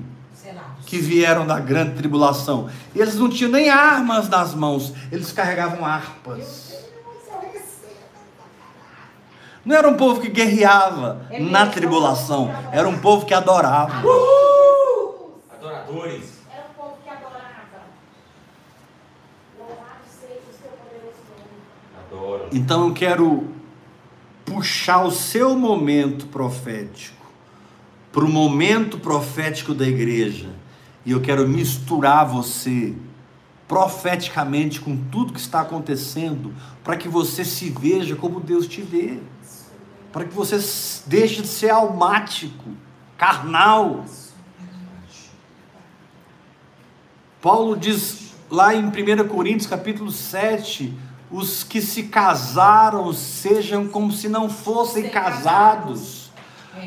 que 0.85 0.97
vieram 0.99 1.47
da 1.47 1.59
grande 1.59 1.95
tribulação. 1.95 2.69
Eles 2.95 3.15
não 3.15 3.29
tinham 3.29 3.51
nem 3.51 3.69
armas 3.69 4.29
nas 4.29 4.53
mãos, 4.53 4.93
eles 5.11 5.31
carregavam 5.31 5.85
harpas. 5.85 6.73
Não 9.65 9.75
era 9.75 9.87
um 9.87 9.95
povo 9.95 10.19
que 10.19 10.29
guerreava 10.29 11.25
é 11.29 11.39
na 11.39 11.65
tribulação, 11.67 12.53
era 12.71 12.87
um 12.87 12.99
povo 12.99 13.25
que 13.25 13.33
adorava. 13.33 14.05
Uhul! 14.05 15.41
Adoradores. 15.49 16.41
Era 16.51 16.65
um 16.69 16.73
povo 16.73 16.97
que 17.01 17.09
adorava. 17.09 17.33
Então 22.51 22.87
eu 22.87 22.93
quero 22.93 23.47
puxar 24.45 25.03
o 25.03 25.11
seu 25.11 25.57
momento 25.57 26.27
profético 26.27 27.23
para 28.11 28.23
o 28.23 28.29
momento 28.29 28.99
profético 28.99 29.73
da 29.73 29.87
igreja 29.87 30.49
e 31.05 31.11
eu 31.11 31.19
quero 31.19 31.47
misturar 31.47 32.25
você 32.27 32.93
profeticamente 33.67 34.79
com 34.79 34.95
tudo 34.95 35.33
que 35.33 35.39
está 35.39 35.61
acontecendo 35.61 36.53
para 36.83 36.95
que 36.95 37.07
você 37.07 37.43
se 37.43 37.69
veja 37.69 38.15
como 38.15 38.39
Deus 38.39 38.67
te 38.67 38.81
vê, 38.81 39.19
para 40.11 40.25
que 40.25 40.33
você 40.33 40.59
deixe 41.07 41.41
de 41.41 41.47
ser 41.47 41.71
almático, 41.71 42.69
carnal. 43.17 44.05
Paulo 47.41 47.75
diz 47.75 48.35
lá 48.49 48.75
em 48.75 48.85
1 48.85 49.27
Coríntios 49.27 49.65
capítulo 49.65 50.11
7, 50.11 50.93
os 51.33 51.63
que 51.63 51.81
se 51.81 52.03
casaram 52.03 53.11
sejam 53.11 53.87
como 53.87 54.11
se 54.11 54.29
não 54.29 54.47
fossem 54.47 55.09
casados. 55.09 56.31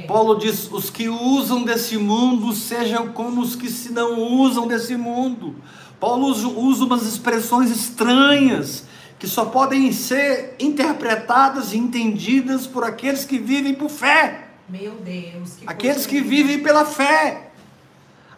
Paulo 0.06 0.36
diz: 0.36 0.70
os 0.70 0.88
que 0.88 1.08
usam 1.08 1.64
desse 1.64 1.98
mundo 1.98 2.52
sejam 2.52 3.08
como 3.08 3.40
os 3.42 3.56
que 3.56 3.68
se 3.68 3.92
não 3.92 4.20
usam 4.20 4.68
desse 4.68 4.96
mundo. 4.96 5.56
Paulo 5.98 6.28
usa 6.28 6.84
umas 6.84 7.02
expressões 7.02 7.70
estranhas 7.70 8.84
que 9.18 9.26
só 9.26 9.46
podem 9.46 9.90
ser 9.92 10.54
interpretadas 10.60 11.72
e 11.72 11.78
entendidas 11.78 12.66
por 12.66 12.84
aqueles 12.84 13.24
que 13.24 13.38
vivem 13.38 13.74
por 13.74 13.90
fé. 13.90 14.48
Meu 14.68 14.92
Deus. 14.92 15.56
Que 15.56 15.64
Aqueles 15.66 16.06
que 16.06 16.20
vivem 16.20 16.60
pela 16.60 16.84
fé. 16.84 17.50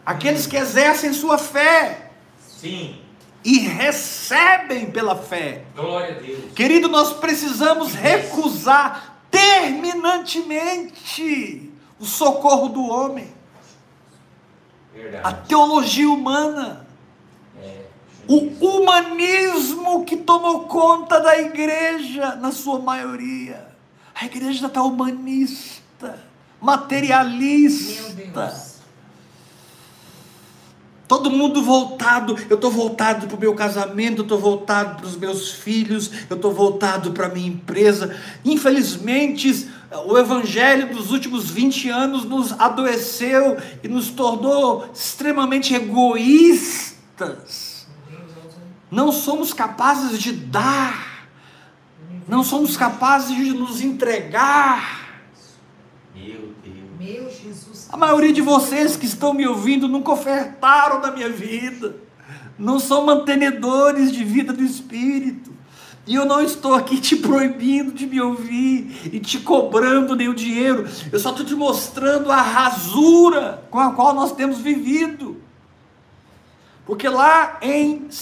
Aqueles 0.06 0.46
que 0.46 0.56
exercem 0.56 1.12
sua 1.12 1.36
fé 1.36 2.08
Sim. 2.60 2.98
E 3.44 3.58
recebem 3.60 4.90
pela 4.90 5.16
fé. 5.16 5.64
Glória 5.74 6.16
a 6.16 6.20
Deus. 6.20 6.52
Querido, 6.54 6.88
nós 6.88 7.12
precisamos 7.14 7.94
recusar 7.94 9.22
terminantemente 9.30 11.70
o 11.98 12.04
socorro 12.04 12.68
do 12.68 12.86
homem, 12.88 13.32
a 14.94 14.98
Verdade. 14.98 15.48
teologia 15.48 16.08
humana, 16.10 16.86
É. 17.62 17.82
o 18.26 18.36
humanismo 18.60 20.04
que 20.04 20.16
tomou 20.16 20.64
conta 20.64 21.20
da 21.20 21.38
igreja, 21.38 22.34
na 22.36 22.52
sua 22.52 22.78
maioria. 22.78 23.66
A 24.14 24.24
igreja 24.26 24.66
está 24.66 24.82
humanista, 24.82 26.18
materialista. 26.60 28.67
Todo 31.08 31.30
mundo 31.30 31.62
voltado, 31.62 32.36
eu 32.50 32.56
estou 32.56 32.70
voltado 32.70 33.26
para 33.26 33.36
o 33.36 33.40
meu 33.40 33.54
casamento, 33.54 34.18
eu 34.18 34.24
estou 34.24 34.38
voltado 34.38 34.96
para 34.96 35.06
os 35.06 35.16
meus 35.16 35.50
filhos, 35.50 36.10
eu 36.28 36.36
estou 36.36 36.52
voltado 36.52 37.12
para 37.12 37.26
a 37.26 37.30
minha 37.30 37.48
empresa. 37.48 38.14
Infelizmente, 38.44 39.70
o 40.06 40.18
evangelho 40.18 40.94
dos 40.94 41.10
últimos 41.10 41.48
20 41.50 41.88
anos 41.88 42.24
nos 42.24 42.52
adoeceu 42.60 43.56
e 43.82 43.88
nos 43.88 44.10
tornou 44.10 44.86
extremamente 44.92 45.74
egoístas. 45.74 46.98
Não 48.90 49.10
somos 49.10 49.54
capazes 49.54 50.18
de 50.18 50.32
dar, 50.32 51.26
não 52.28 52.44
somos 52.44 52.76
capazes 52.76 53.34
de 53.34 53.52
nos 53.52 53.80
entregar. 53.80 55.08
Meu 56.14 56.52
Deus. 56.62 56.76
Meu 56.98 57.30
Jesus. 57.30 57.67
A 57.90 57.96
maioria 57.96 58.32
de 58.32 58.42
vocês 58.42 58.96
que 58.96 59.06
estão 59.06 59.32
me 59.32 59.46
ouvindo 59.46 59.88
nunca 59.88 60.12
ofertaram 60.12 61.00
da 61.00 61.10
minha 61.10 61.30
vida, 61.30 61.96
não 62.58 62.78
são 62.78 63.06
mantenedores 63.06 64.12
de 64.12 64.24
vida 64.24 64.52
do 64.52 64.62
Espírito. 64.62 65.56
E 66.06 66.14
eu 66.14 66.24
não 66.24 66.42
estou 66.42 66.74
aqui 66.74 67.00
te 67.00 67.16
proibindo 67.16 67.92
de 67.92 68.06
me 68.06 68.20
ouvir 68.20 69.10
e 69.12 69.20
te 69.20 69.38
cobrando 69.40 70.16
nenhum 70.16 70.34
dinheiro, 70.34 70.86
eu 71.12 71.18
só 71.18 71.30
estou 71.30 71.44
te 71.44 71.54
mostrando 71.54 72.30
a 72.30 72.40
rasura 72.40 73.62
com 73.70 73.78
a 73.78 73.92
qual 73.92 74.14
nós 74.14 74.32
temos 74.32 74.58
vivido. 74.58 75.42
Porque 76.86 77.08
lá 77.08 77.58
em 77.60 78.08
2 78.08 78.18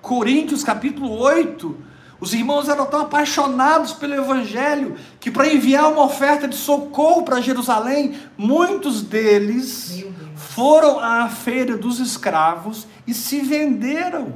Coríntios 0.00 0.64
capítulo 0.64 1.18
8, 1.18 1.76
os 2.20 2.34
irmãos 2.34 2.68
eram 2.68 2.86
tão 2.86 3.02
apaixonados 3.02 3.92
pelo 3.92 4.14
Evangelho 4.14 4.96
que, 5.20 5.30
para 5.30 5.52
enviar 5.52 5.90
uma 5.92 6.02
oferta 6.02 6.48
de 6.48 6.56
socorro 6.56 7.22
para 7.22 7.40
Jerusalém, 7.40 8.18
muitos 8.36 9.02
deles 9.02 10.04
foram 10.34 10.98
à 10.98 11.28
feira 11.28 11.76
dos 11.76 12.00
escravos 12.00 12.88
e 13.06 13.14
se 13.14 13.40
venderam 13.40 14.34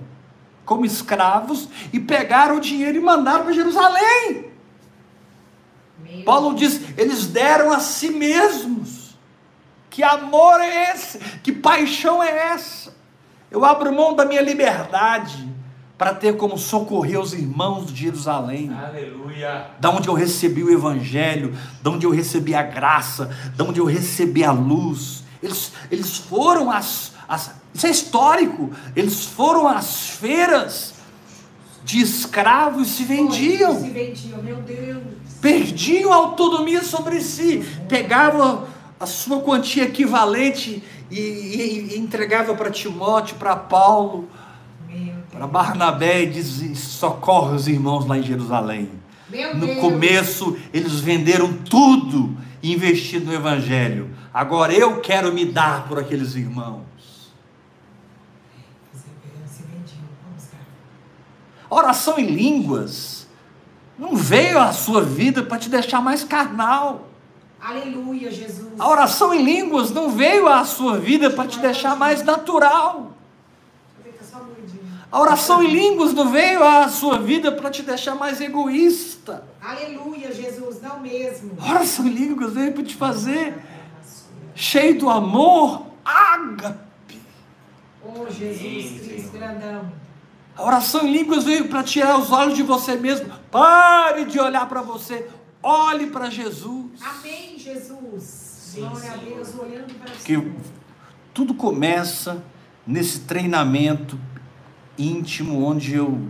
como 0.65 0.87
escravos 0.87 1.69
e 1.93 1.99
pegaram 1.99 2.57
o 2.57 2.61
dinheiro 2.61 2.99
e 2.99 3.01
mandaram 3.01 3.45
para 3.45 3.53
Jerusalém. 3.53 4.53
Meu 5.99 6.25
Paulo 6.25 6.55
diz: 6.55 6.81
eles 6.97 7.27
deram 7.27 7.73
a 7.73 7.81
si 7.81 8.11
mesmos. 8.11 9.03
Que 9.91 10.03
amor 10.03 10.59
é 10.61 10.93
esse? 10.93 11.19
Que 11.43 11.53
paixão 11.53 12.23
é 12.23 12.53
essa? 12.53 12.95
Eu 13.51 13.65
abro 13.65 13.93
mão 13.93 14.15
da 14.15 14.25
minha 14.25 14.41
liberdade 14.41 15.52
para 16.03 16.15
ter 16.15 16.37
como 16.37 16.59
socorrer 16.59 17.21
os 17.21 17.33
irmãos 17.33 17.87
de 17.93 18.01
Jerusalém, 18.03 18.73
Aleluia. 18.75 19.67
da 19.79 19.89
onde 19.89 20.09
eu 20.09 20.15
recebi 20.15 20.65
o 20.65 20.69
evangelho, 20.73 21.55
da 21.81 21.91
onde 21.93 22.05
eu 22.05 22.11
recebi 22.11 22.57
a 22.57 22.63
graça, 22.65 23.31
da 23.57 23.63
onde 23.63 23.79
eu 23.79 23.85
recebi 23.85 24.43
a 24.43 24.51
luz. 24.51 25.23
Eles, 25.41 25.71
eles 25.93 26.17
foram 26.17 26.73
às, 26.73 27.13
às 27.29 27.53
isso 27.73 27.87
é 27.87 27.91
histórico. 27.91 28.71
Eles 28.97 29.27
foram 29.27 29.69
às 29.69 30.11
feiras 30.11 30.95
de 31.85 32.01
escravos 32.01 32.89
e 32.89 32.91
se 32.91 33.05
vendiam 33.05 33.81
Se 33.81 33.89
vendiam, 33.91 34.43
meu 34.43 34.57
Deus. 34.57 35.03
perdiam 35.41 36.13
a 36.13 36.17
autonomia 36.17 36.83
sobre 36.83 37.21
si, 37.21 37.59
pegavam 37.89 38.67
a 38.99 39.07
sua 39.07 39.41
quantia 39.41 39.85
equivalente 39.85 40.83
e, 41.09 41.21
e- 41.21 41.95
e 41.95 41.99
entregava 41.99 42.55
para 42.57 42.73
Timóteo, 42.73 43.37
para 43.37 43.55
Paulo, 43.55 44.29
para. 45.49 45.63
Barnabé 45.63 46.23
e 46.23 46.27
dizia: 46.31 46.75
socorre 46.75 47.55
os 47.55 47.69
irmãos 47.69 48.07
lá 48.07 48.19
em 48.19 48.23
Jerusalém. 48.23 48.91
No 49.55 49.77
começo 49.77 50.57
eles 50.73 51.01
venderam 51.01 51.53
tudo 51.53 52.37
e 52.63 52.73
investiram 52.73 53.27
no 53.27 53.35
Evangelho. 53.35 54.11
Agora 54.33 54.73
eu 54.73 55.01
quero 55.01 55.33
me 55.33 55.45
dar 55.45 55.89
por 55.89 55.99
aqueles 55.99 56.35
irmãos. 56.35 56.83
A 61.71 61.75
oração 61.75 62.19
em 62.19 62.27
línguas 62.27 63.27
não 63.99 64.15
veio 64.15 64.59
à 64.59 64.73
sua 64.73 65.03
vida 65.03 65.43
para 65.43 65.59
te 65.59 65.71
deixar 65.71 66.03
mais 66.03 66.23
carnal. 66.23 67.09
Aleluia, 67.59 68.31
Jesus. 68.31 68.73
A 68.79 68.89
oração 68.89 69.33
em 69.33 69.43
línguas 69.43 69.91
não 69.91 70.11
veio 70.11 70.49
à 70.49 70.65
sua 70.65 70.99
vida 70.99 71.31
para 71.31 71.49
te 71.49 71.59
deixar 71.61 71.97
mais 71.97 72.23
natural. 72.23 73.13
A 75.13 75.21
oração 75.21 75.63
em 75.63 75.71
línguas 75.71 76.15
não 76.15 76.31
veio 76.31 76.65
à 76.65 76.89
sua 76.89 77.19
vida 77.19 77.53
para 77.53 77.71
te 77.71 77.83
deixar 77.83 78.15
mais 78.15 78.41
egoísta. 78.41 79.45
Aleluia, 79.61 80.33
Jesus. 80.33 80.81
Não 80.81 81.01
mesmo. 81.01 81.55
A 81.61 81.71
oração 81.71 82.07
em 82.07 82.11
línguas 82.11 82.55
veio 82.55 82.73
para 82.73 82.83
te 82.83 82.97
fazer 82.97 83.63
cheio 84.55 84.99
do 84.99 85.11
amor, 85.11 85.87
ágape. 86.03 87.21
Oh, 88.03 88.25
Jesus 88.31 89.03
Cristo, 89.03 89.33
grandão. 89.33 89.93
A 90.57 90.65
oração 90.65 91.07
em 91.07 91.13
línguas 91.13 91.45
veio 91.45 91.69
para 91.69 91.83
tirar 91.83 92.19
os 92.19 92.33
olhos 92.33 92.57
de 92.57 92.63
você 92.63 92.97
mesmo. 92.97 93.31
Pare 93.51 94.25
de 94.25 94.41
olhar 94.41 94.67
para 94.67 94.81
você. 94.81 95.29
Olhe 95.63 96.07
para 96.07 96.31
Jesus. 96.31 97.03
Amém, 97.03 97.59
Jesus. 97.59 98.73
Glória 98.77 99.13
a. 99.13 99.17
Deus, 99.19 99.55
olhando 99.59 99.93
para 99.99 100.11
Porque 100.11 100.43
tudo 101.35 101.53
começa 101.53 102.43
nesse 102.87 103.21
treinamento 103.21 104.19
íntimo 104.99 105.65
onde 105.65 105.95
eu, 105.95 106.21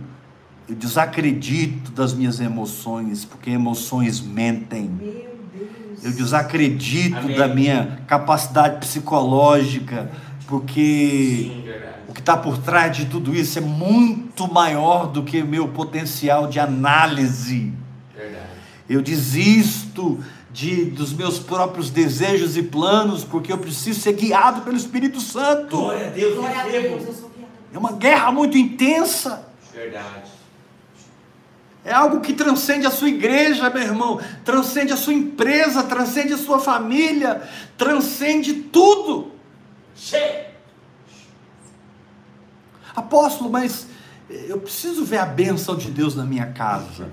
eu 0.67 0.75
desacredito 0.75 1.91
das 1.91 2.13
minhas 2.13 2.39
emoções, 2.39 3.25
porque 3.25 3.49
emoções 3.49 4.21
mentem. 4.21 4.89
Meu 4.89 5.11
Deus. 5.53 6.03
Eu 6.03 6.11
desacredito 6.11 7.17
Amém. 7.17 7.37
da 7.37 7.47
minha 7.47 7.99
capacidade 8.07 8.79
psicológica, 8.79 10.11
porque 10.47 11.51
Sim, 11.51 11.63
o 12.07 12.13
que 12.13 12.19
está 12.19 12.37
por 12.37 12.57
trás 12.57 12.95
de 12.95 13.05
tudo 13.05 13.33
isso 13.33 13.57
é 13.57 13.61
muito 13.61 14.51
maior 14.51 15.07
do 15.07 15.23
que 15.23 15.41
meu 15.43 15.69
potencial 15.69 16.47
de 16.47 16.59
análise. 16.59 17.73
Verdade. 18.15 18.45
Eu 18.89 19.01
desisto 19.01 20.19
de, 20.51 20.85
dos 20.85 21.11
meus 21.11 21.39
próprios 21.39 21.89
desejos 21.89 22.55
e 22.55 22.61
planos, 22.61 23.23
porque 23.23 23.51
eu 23.51 23.57
preciso 23.57 23.99
ser 23.99 24.13
guiado 24.13 24.61
pelo 24.61 24.77
Espírito 24.77 25.19
Santo. 25.19 25.75
Glória 25.77 26.07
a 26.07 26.09
Deus. 26.11 26.35
Glória 26.35 26.61
a. 26.61 26.67
Deus. 26.67 27.32
É 27.73 27.77
uma 27.77 27.93
guerra 27.93 28.31
muito 28.31 28.57
intensa. 28.57 29.45
Verdade. 29.73 30.31
É 31.83 31.91
algo 31.91 32.21
que 32.21 32.31
transcende 32.31 32.85
a 32.85 32.91
sua 32.91 33.09
igreja, 33.09 33.69
meu 33.69 33.83
irmão, 33.83 34.21
transcende 34.45 34.93
a 34.93 34.97
sua 34.97 35.13
empresa, 35.13 35.83
transcende 35.83 36.33
a 36.33 36.37
sua 36.37 36.59
família, 36.59 37.41
transcende 37.77 38.53
tudo. 38.53 39.31
Cheio. 39.95 40.45
Apóstolo, 42.95 43.49
mas 43.49 43.87
eu 44.29 44.59
preciso 44.59 45.03
ver 45.03 45.17
a 45.17 45.25
bênção 45.25 45.75
de 45.75 45.91
Deus 45.91 46.15
na 46.15 46.23
minha 46.23 46.45
casa. 46.53 47.09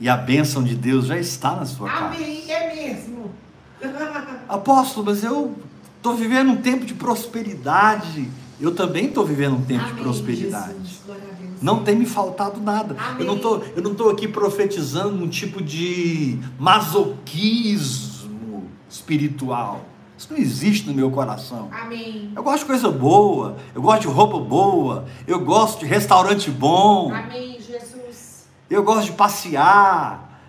E 0.00 0.08
a 0.08 0.16
bênção 0.16 0.62
de 0.62 0.74
Deus 0.74 1.06
já 1.06 1.16
está 1.16 1.54
na 1.54 1.64
sua 1.64 1.88
casa. 1.88 2.16
Amém. 2.16 2.50
É 2.50 2.74
mesmo. 2.74 3.32
Apóstolo, 4.48 5.06
mas 5.06 5.22
eu 5.22 5.56
estou 5.96 6.14
vivendo 6.14 6.50
um 6.50 6.56
tempo 6.56 6.84
de 6.84 6.92
prosperidade. 6.92 8.28
Eu 8.60 8.74
também 8.74 9.06
estou 9.06 9.24
vivendo 9.24 9.56
um 9.56 9.62
tempo 9.62 9.84
de 9.84 9.90
Amém, 9.90 10.02
prosperidade. 10.02 10.74
Jesus. 10.74 11.00
Glória 11.06 11.24
a 11.30 11.34
Deus. 11.34 11.50
Não 11.60 11.82
tem 11.82 11.96
me 11.96 12.06
faltado 12.06 12.60
nada. 12.60 12.96
Amém. 12.98 13.20
Eu 13.20 13.26
não 13.26 13.38
tô, 13.38 13.56
eu 13.76 13.82
não 13.82 13.92
estou 13.92 14.10
aqui 14.10 14.28
profetizando 14.28 15.22
um 15.22 15.28
tipo 15.28 15.62
de 15.62 16.38
masoquismo 16.58 18.68
espiritual. 18.88 19.84
Isso 20.16 20.32
não 20.32 20.38
existe 20.38 20.86
no 20.86 20.94
meu 20.94 21.10
coração. 21.10 21.68
Amém. 21.72 22.32
Eu 22.34 22.42
gosto 22.42 22.60
de 22.60 22.66
coisa 22.66 22.90
boa, 22.90 23.56
eu 23.74 23.82
gosto 23.82 24.02
de 24.02 24.06
roupa 24.06 24.38
boa, 24.38 25.06
eu 25.26 25.40
gosto 25.40 25.80
de 25.80 25.86
restaurante 25.86 26.50
bom, 26.50 27.12
Amém, 27.12 27.58
Jesus. 27.60 28.46
eu 28.70 28.82
gosto 28.84 29.06
de 29.06 29.12
passear, 29.12 30.40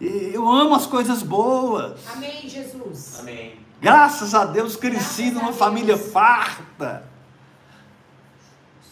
eu 0.00 0.48
amo 0.50 0.74
as 0.74 0.86
coisas 0.86 1.22
boas. 1.22 2.00
Amém, 2.14 2.48
Jesus. 2.48 3.18
Amém. 3.20 3.52
Graças 3.80 4.34
a 4.34 4.46
Deus 4.46 4.76
cresci 4.76 5.30
Graças 5.30 5.42
numa 5.42 5.52
família 5.52 5.98
farta. 5.98 7.04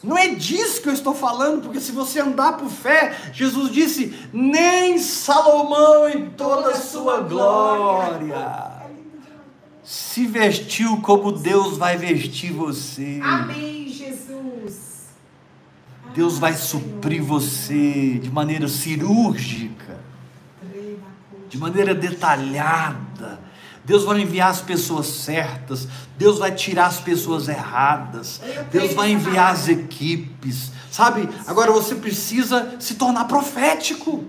Não 0.03 0.19
é 0.19 0.29
disso 0.29 0.83
que 0.83 0.89
eu 0.89 0.93
estou 0.93 1.15
falando, 1.15 1.63
porque 1.63 1.81
se 1.81 1.93
você 1.93 2.21
andar 2.21 2.57
por 2.57 2.69
fé, 2.69 3.17
Jesus 3.33 3.71
disse: 3.71 4.13
nem 4.33 4.99
Salomão 4.99 6.09
em 6.09 6.31
toda 6.31 6.71
a 6.71 6.75
sua 6.75 7.21
glória 7.21 8.83
se 9.83 10.27
vestiu 10.27 11.01
como 11.03 11.33
Deus 11.33 11.77
vai 11.77 11.97
vestir 11.97 12.53
você. 12.53 13.21
Amém, 13.23 13.89
Jesus. 13.89 15.09
Deus 16.15 16.39
vai 16.39 16.55
suprir 16.55 17.23
você 17.23 18.19
de 18.19 18.31
maneira 18.31 18.69
cirúrgica, 18.69 19.99
de 21.49 21.59
maneira 21.59 21.95
detalhada. 21.95 23.41
Deus 23.85 24.05
vai 24.05 24.21
enviar 24.21 24.51
as 24.51 24.61
pessoas 24.61 25.07
certas, 25.07 25.89
Deus 26.17 26.39
vai 26.39 26.53
tirar 26.53 26.87
as 26.87 27.01
pessoas 27.01 27.49
erradas, 27.49 28.41
Deus 28.71 28.95
vai 28.95 29.11
enviar 29.11 29.53
as 29.53 29.69
equipes, 29.69 30.71
sabe? 30.91 31.29
Agora 31.47 31.73
você 31.73 31.97
precisa 31.97 32.77
se 32.79 32.95
tornar 32.95 33.25
profético, 33.25 34.25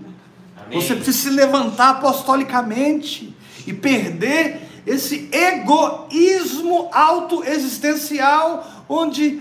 Amém. 0.56 0.80
você 0.80 0.96
precisa 0.96 1.30
se 1.30 1.30
levantar 1.30 1.90
apostolicamente 1.90 3.34
e 3.66 3.72
perder 3.72 4.68
esse 4.86 5.30
egoísmo 5.32 6.90
autoexistencial, 6.92 8.84
onde 8.88 9.40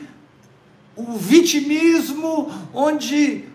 o 0.95 1.18
vitimismo, 1.18 2.51
onde 2.72 3.45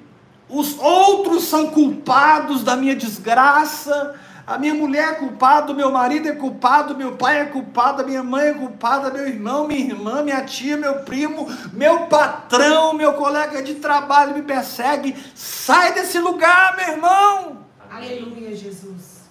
os 0.49 0.79
outros 0.79 1.45
são 1.45 1.71
culpados 1.71 2.63
da 2.65 2.77
minha 2.77 2.97
desgraça, 2.97 4.15
a 4.49 4.57
minha 4.57 4.73
mulher 4.73 5.11
é 5.11 5.15
culpada, 5.17 5.71
o 5.71 5.77
meu 5.77 5.93
marido 5.93 6.27
é 6.27 6.33
culpado, 6.33 6.97
meu 6.97 7.17
pai 7.19 7.41
é 7.41 7.45
culpado, 7.45 8.01
a 8.01 8.07
minha 8.07 8.23
mãe 8.23 8.47
é 8.47 8.55
culpada, 8.55 9.11
meu 9.11 9.29
irmão, 9.29 9.69
minha 9.69 9.93
irmã, 9.93 10.23
minha 10.23 10.43
tia, 10.43 10.75
meu 10.75 11.01
primo, 11.01 11.47
meu 11.71 12.07
patrão, 12.07 12.95
meu 12.95 13.13
colega 13.13 13.63
de 13.63 13.75
trabalho 13.75 14.35
me 14.35 14.41
persegue. 14.41 15.15
Sai 15.35 15.93
desse 15.93 16.19
lugar, 16.19 16.75
meu 16.79 16.89
irmão! 16.89 17.67
Aleluia, 17.91 18.57
Jesus. 18.57 19.29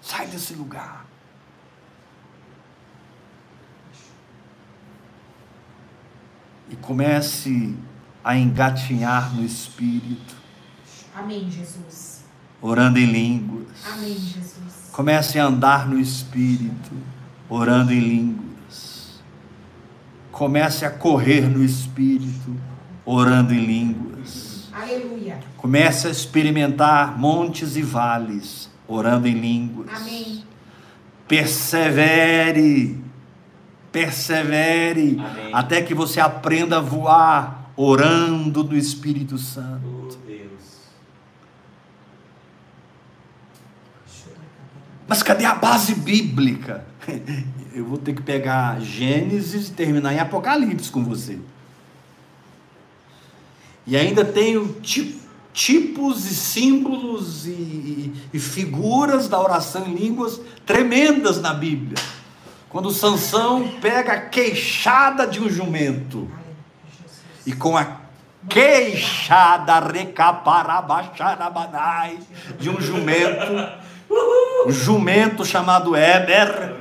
Sai 0.00 0.26
desse 0.26 0.52
lugar. 0.54 1.06
E 6.68 6.74
comece 6.74 7.76
a 8.24 8.36
engatinhar 8.36 9.32
no 9.36 9.44
espírito, 9.44 10.34
Amém, 11.16 11.50
Jesus. 11.50 12.05
Orando 12.60 12.98
em 12.98 13.06
línguas. 13.06 13.66
Amém, 13.92 14.14
Jesus. 14.14 14.90
Comece 14.92 15.38
a 15.38 15.44
andar 15.46 15.88
no 15.88 15.98
espírito, 15.98 16.92
orando 17.48 17.92
em 17.92 18.00
línguas. 18.00 19.22
Comece 20.32 20.84
a 20.84 20.90
correr 20.90 21.48
no 21.48 21.64
espírito, 21.64 22.56
orando 23.04 23.54
em 23.54 23.64
línguas. 23.64 24.68
Aleluia. 24.72 25.40
Comece 25.56 26.06
a 26.06 26.10
experimentar 26.10 27.18
montes 27.18 27.76
e 27.76 27.82
vales, 27.82 28.70
orando 28.86 29.26
em 29.26 29.34
línguas. 29.34 29.88
Amém. 29.94 30.44
Persevere, 31.26 33.02
persevere, 33.90 35.18
Amém. 35.18 35.50
até 35.52 35.82
que 35.82 35.94
você 35.94 36.20
aprenda 36.20 36.76
a 36.76 36.80
voar, 36.80 37.72
orando 37.76 38.62
no 38.62 38.76
Espírito 38.76 39.38
Santo. 39.38 39.82
Oh, 39.86 40.26
Mas 45.08 45.22
cadê 45.22 45.44
a 45.44 45.54
base 45.54 45.94
bíblica? 45.94 46.84
Eu 47.72 47.84
vou 47.84 47.96
ter 47.98 48.12
que 48.14 48.22
pegar 48.22 48.80
Gênesis 48.80 49.68
e 49.68 49.72
terminar 49.72 50.12
em 50.12 50.18
Apocalipse 50.18 50.90
com 50.90 51.04
você. 51.04 51.38
E 53.86 53.96
ainda 53.96 54.24
tenho 54.24 54.66
ti- 54.82 55.20
tipos 55.52 56.28
e 56.30 56.34
símbolos 56.34 57.46
e, 57.46 57.50
e- 57.50 58.12
e 58.34 58.38
figuras 58.40 59.28
da 59.28 59.40
oração 59.40 59.86
em 59.86 59.94
línguas 59.94 60.40
tremendas 60.64 61.40
na 61.40 61.54
Bíblia. 61.54 61.96
Quando 62.68 62.90
Sansão 62.90 63.68
pega 63.80 64.12
a 64.14 64.20
queixada 64.20 65.24
de 65.26 65.40
um 65.40 65.48
jumento 65.48 66.28
e 67.46 67.52
com 67.52 67.76
a 67.76 68.00
queixada 68.48 69.78
recaparabaxarabanai 69.78 72.18
de 72.58 72.68
um 72.68 72.80
jumento, 72.80 73.85
um 74.10 74.70
jumento 74.70 75.44
chamado 75.44 75.94
Éber, 75.94 76.74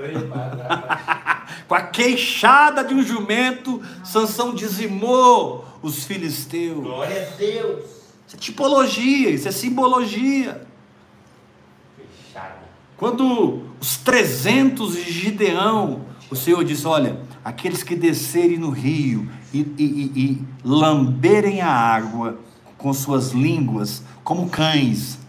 com 1.67 1.75
a 1.75 1.81
queixada 1.81 2.83
de 2.83 2.93
um 2.93 3.03
jumento, 3.03 3.81
Sansão 4.03 4.53
dizimou 4.53 5.65
os 5.81 6.03
filisteus. 6.05 6.83
Glória 6.83 7.29
a 7.31 7.35
Deus. 7.37 7.83
Isso 8.27 8.35
é 8.35 8.39
tipologia, 8.39 9.29
isso 9.29 9.47
é 9.47 9.51
simbologia. 9.51 10.65
Fechada. 12.25 12.55
Quando 12.97 13.63
os 13.79 13.97
300 13.97 14.95
de 14.95 15.11
Gideão, 15.11 16.01
o 16.29 16.35
Senhor 16.35 16.63
disse: 16.63 16.87
Olha, 16.87 17.19
aqueles 17.43 17.83
que 17.83 17.95
descerem 17.95 18.57
no 18.57 18.69
rio 18.71 19.29
e, 19.53 19.59
e- 19.59 19.73
e- 19.77 20.19
e 20.19 20.41
lamberem 20.63 21.61
a 21.61 21.69
água 21.69 22.37
com 22.77 22.91
suas 22.93 23.31
línguas, 23.31 24.03
como 24.23 24.49
cães, 24.49 25.19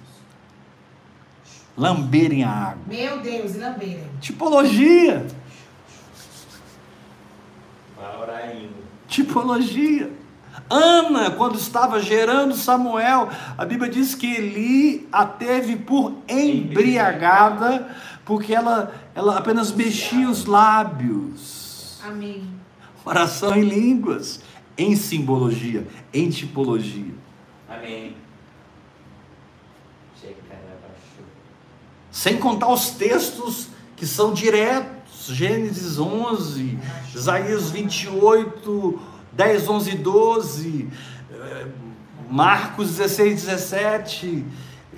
lamberem 1.77 2.43
a 2.43 2.51
água. 2.51 2.83
Meu 2.87 3.21
Deus, 3.21 3.55
e 3.55 3.59
lambeira. 3.59 4.03
Tipologia, 4.21 5.27
tipologia. 9.17 10.13
Ana, 10.69 11.31
quando 11.31 11.57
estava 11.57 12.01
gerando 12.01 12.55
Samuel, 12.55 13.29
a 13.57 13.65
Bíblia 13.65 13.91
diz 13.91 14.15
que 14.15 14.27
Eli 14.27 15.09
a 15.13 15.25
teve 15.25 15.77
por 15.77 16.13
embriagada, 16.29 17.89
porque 18.25 18.55
ela, 18.55 18.93
ela 19.15 19.39
apenas 19.39 19.71
mexia 19.71 20.29
os 20.29 20.45
lábios. 20.45 22.01
Amém. 22.05 22.49
Oração 23.05 23.55
em 23.55 23.63
línguas, 23.63 24.41
em 24.77 24.97
simbologia, 24.97 25.87
em 26.13 26.29
tipologia. 26.29 27.15
Amém. 27.69 28.17
Sem 32.17 32.39
contar 32.39 32.73
os 32.73 32.89
textos 32.89 33.69
que 33.95 34.07
são 34.07 34.33
diretos, 34.33 35.27
Gênesis 35.27 35.99
11, 35.99 36.79
Isaías 37.15 37.69
28, 37.69 39.01
10, 39.33 39.69
11 39.69 39.91
e 39.91 39.95
12, 39.97 40.89
eh, 41.31 41.67
Marcos 42.31 42.97
16, 42.97 43.43
17, 43.45 44.47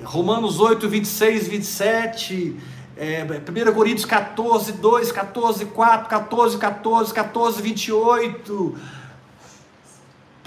Romanos 0.05 0.61
8, 0.61 0.89
26, 0.89 1.49
27, 1.49 2.57
eh, 2.97 3.27
1 3.27 3.75
Coríntios 3.75 4.05
14, 4.05 4.75
2, 4.75 5.11
14, 5.11 5.64
4, 5.64 6.09
14, 6.09 6.57
14, 6.57 7.12
14, 7.12 7.62
28, 7.62 8.79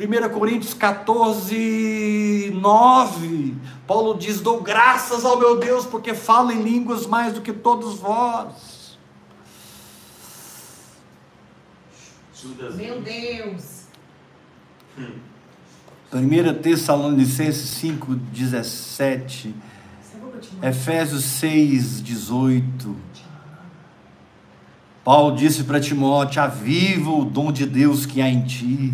1 0.02 0.30
Coríntios 0.30 0.74
14, 0.74 2.52
9, 2.56 3.56
Paulo 3.86 4.18
diz: 4.18 4.42
Dou 4.42 4.60
graças 4.62 5.24
ao 5.24 5.38
meu 5.38 5.60
Deus, 5.60 5.86
porque 5.86 6.16
falo 6.16 6.52
em 6.52 6.64
línguas 6.64 7.06
mais 7.06 7.34
do 7.34 7.42
que 7.42 7.54
todos 7.54 8.00
vós. 8.00 8.98
Meu 12.76 13.00
Deus. 13.02 13.82
1 16.12 16.62
Tessalonicenses 16.62 17.70
5, 17.70 18.16
17, 18.16 19.56
Você 20.02 20.18
vai 20.18 20.32
continuar? 20.32 20.68
Efésios 20.68 21.24
6, 21.24 22.02
18. 22.02 22.96
Paulo 25.04 25.36
disse 25.36 25.64
para 25.64 25.80
Timóteo: 25.80 26.42
Aviva 26.42 27.12
o 27.12 27.24
dom 27.24 27.52
de 27.52 27.68
Deus 27.68 28.08
que 28.08 28.20
há 28.20 28.28
em 28.28 28.44
ti. 28.44 28.94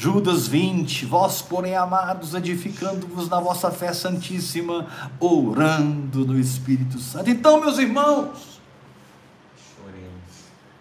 Judas 0.00 0.48
20, 0.48 1.04
vós, 1.04 1.42
porém, 1.42 1.76
amados, 1.76 2.32
edificando-vos 2.32 3.28
na 3.28 3.38
vossa 3.38 3.70
fé 3.70 3.92
santíssima, 3.92 4.86
orando 5.20 6.24
no 6.24 6.40
Espírito 6.40 6.98
Santo. 6.98 7.28
Então, 7.28 7.60
meus 7.60 7.76
irmãos, 7.76 8.62
Oremos. 9.86 10.08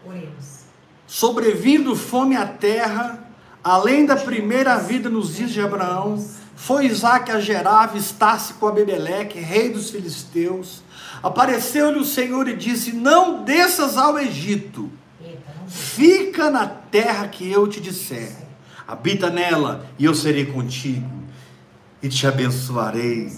Oremos. 0.08 0.60
sobrevindo 1.06 1.98
fome 1.98 2.38
à 2.38 2.46
terra, 2.46 3.30
além 3.62 4.06
da 4.06 4.16
primeira 4.16 4.78
vida 4.78 5.10
nos 5.10 5.36
dias 5.36 5.52
de 5.52 5.60
Abraão, 5.60 6.26
foi 6.56 6.86
Isaac 6.86 7.30
a 7.30 7.42
Gerar, 7.42 7.82
avistar-se 7.82 8.54
com 8.54 8.70
Abimeleque, 8.70 9.38
rei 9.38 9.70
dos 9.70 9.90
filisteus. 9.90 10.82
Apareceu-lhe 11.22 12.00
o 12.00 12.06
Senhor 12.06 12.48
e 12.48 12.56
disse: 12.56 12.94
Não 12.94 13.44
desças 13.44 13.98
ao 13.98 14.18
Egito, 14.18 14.90
fica 15.68 16.50
na 16.50 16.66
terra 16.66 17.28
que 17.28 17.52
eu 17.52 17.68
te 17.68 17.82
disser. 17.82 18.48
Habita 18.90 19.30
nela, 19.30 19.86
e 20.00 20.06
eu 20.06 20.16
serei 20.16 20.48
contigo, 20.48 21.08
e 22.02 22.10
te 22.10 22.26
abençoarei. 22.26 23.32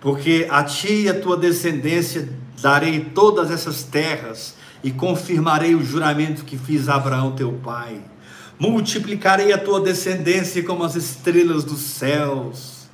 Porque 0.00 0.48
a 0.50 0.64
ti 0.64 1.02
e 1.02 1.08
a 1.08 1.20
tua 1.20 1.36
descendência 1.36 2.28
darei 2.60 2.98
todas 3.14 3.52
essas 3.52 3.84
terras 3.84 4.56
e 4.82 4.90
confirmarei 4.90 5.76
o 5.76 5.84
juramento 5.84 6.44
que 6.44 6.58
fiz 6.58 6.88
a 6.88 6.96
Abraão 6.96 7.36
teu 7.36 7.52
pai. 7.52 8.00
Multiplicarei 8.58 9.52
a 9.52 9.58
tua 9.58 9.80
descendência 9.80 10.60
como 10.64 10.82
as 10.82 10.96
estrelas 10.96 11.62
dos 11.62 11.80
céus 11.80 12.88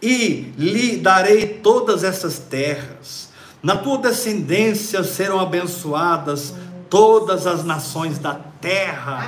e 0.00 0.52
lhe 0.56 0.98
darei 0.98 1.48
todas 1.48 2.04
essas 2.04 2.38
terras. 2.38 3.28
Na 3.60 3.76
tua 3.76 3.98
descendência 3.98 5.02
serão 5.02 5.40
abençoadas 5.40 6.54
todas 6.88 7.44
as 7.44 7.64
nações 7.64 8.18
da 8.18 8.34
terra. 8.34 8.47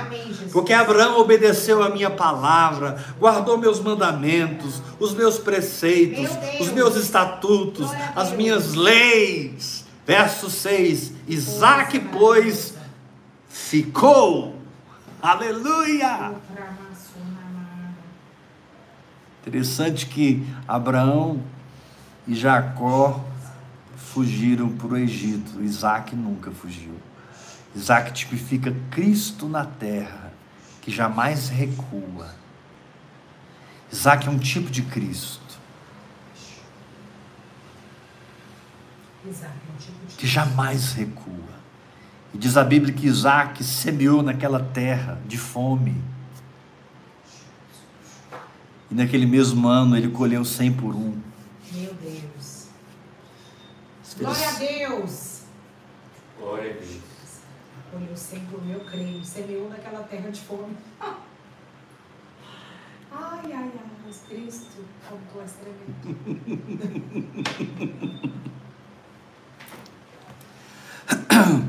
Amém, 0.01 0.27
Jesus. 0.27 0.51
Porque 0.51 0.73
Abraão 0.73 1.19
obedeceu 1.19 1.81
a 1.81 1.89
minha 1.89 2.09
palavra, 2.09 3.03
guardou 3.19 3.57
meus 3.57 3.79
mandamentos, 3.79 4.81
os 4.99 5.13
meus 5.13 5.37
preceitos, 5.37 6.29
Meu 6.35 6.61
os 6.61 6.71
meus 6.71 6.95
estatutos, 6.95 7.87
Glória 7.87 8.13
as 8.15 8.31
minhas 8.31 8.73
leis. 8.73 9.85
Verso 10.05 10.49
6: 10.49 11.13
Isaac, 11.27 11.99
pois, 11.99 12.73
ficou. 13.47 14.55
Aleluia! 15.21 16.33
Interessante 19.41 20.05
que 20.05 20.45
Abraão 20.67 21.41
e 22.27 22.35
Jacó 22.35 23.23
fugiram 23.95 24.69
para 24.69 24.87
o 24.87 24.97
Egito, 24.97 25.63
Isaac 25.63 26.15
nunca 26.15 26.51
fugiu. 26.51 26.93
Isaac 27.75 28.11
tipifica 28.13 28.75
Cristo 28.91 29.47
na 29.47 29.65
terra, 29.65 30.33
que 30.81 30.91
jamais 30.91 31.49
recua. 31.49 32.29
Isaac 33.91 34.27
é 34.27 34.31
um 34.31 34.39
tipo 34.39 34.69
de 34.69 34.81
Cristo, 34.83 35.41
Isaac, 39.25 39.53
é 39.53 39.71
um 39.73 39.77
tipo 39.77 40.05
de- 40.07 40.15
que 40.15 40.27
jamais 40.27 40.93
recua. 40.93 41.61
E 42.33 42.37
diz 42.37 42.55
a 42.57 42.63
Bíblia 42.63 42.93
que 42.93 43.05
Isaac 43.07 43.63
semeou 43.63 44.23
naquela 44.23 44.59
terra 44.59 45.19
de 45.27 45.37
fome. 45.37 46.01
E 48.89 48.95
naquele 48.95 49.25
mesmo 49.25 49.67
ano 49.67 49.95
ele 49.95 50.09
colheu 50.09 50.43
cem 50.45 50.71
por 50.71 50.95
um. 50.95 51.17
Meu 51.71 51.93
Deus. 51.95 52.67
Glória 54.17 54.49
a 54.49 54.51
Deus. 54.53 55.41
Glória 56.39 56.71
a 56.71 56.73
Deus. 56.73 57.10
Olhou 57.93 58.15
sempre 58.15 58.55
o 58.55 58.61
meu 58.61 58.79
creio. 58.81 59.23
Semeou 59.23 59.69
naquela 59.69 60.03
terra 60.03 60.29
de 60.29 60.39
fome. 60.41 60.75
Ai, 63.13 63.51
ai, 63.51 63.53
ai, 63.53 63.71
mas 64.05 64.23
Cristo, 64.25 64.85
como 65.07 65.21
tu 65.33 65.41
és 65.41 65.51
tremendo. 65.51 65.91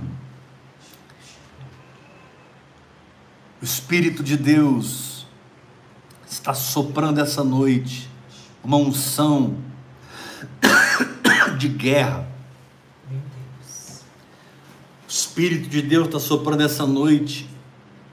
O 3.61 3.65
Espírito 3.65 4.23
de 4.25 4.37
Deus 4.37 5.25
está 6.29 6.53
soprando 6.53 7.21
essa 7.21 7.45
noite 7.45 8.11
uma 8.63 8.77
unção 8.77 9.57
de 11.59 11.69
guerra. 11.69 12.32
Espírito 15.13 15.69
de 15.69 15.83
Deus 15.83 16.07
está 16.07 16.19
soprando 16.19 16.63
essa 16.63 16.87
noite 16.87 17.47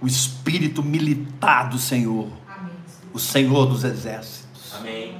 o 0.01 0.05
espírito 0.05 0.83
militar 0.83 1.69
do 1.69 1.77
Senhor, 1.77 2.27
Amém. 2.45 2.73
o 3.13 3.17
Senhor 3.17 3.65
dos 3.67 3.85
exércitos. 3.85 4.73
Amém. 4.77 5.15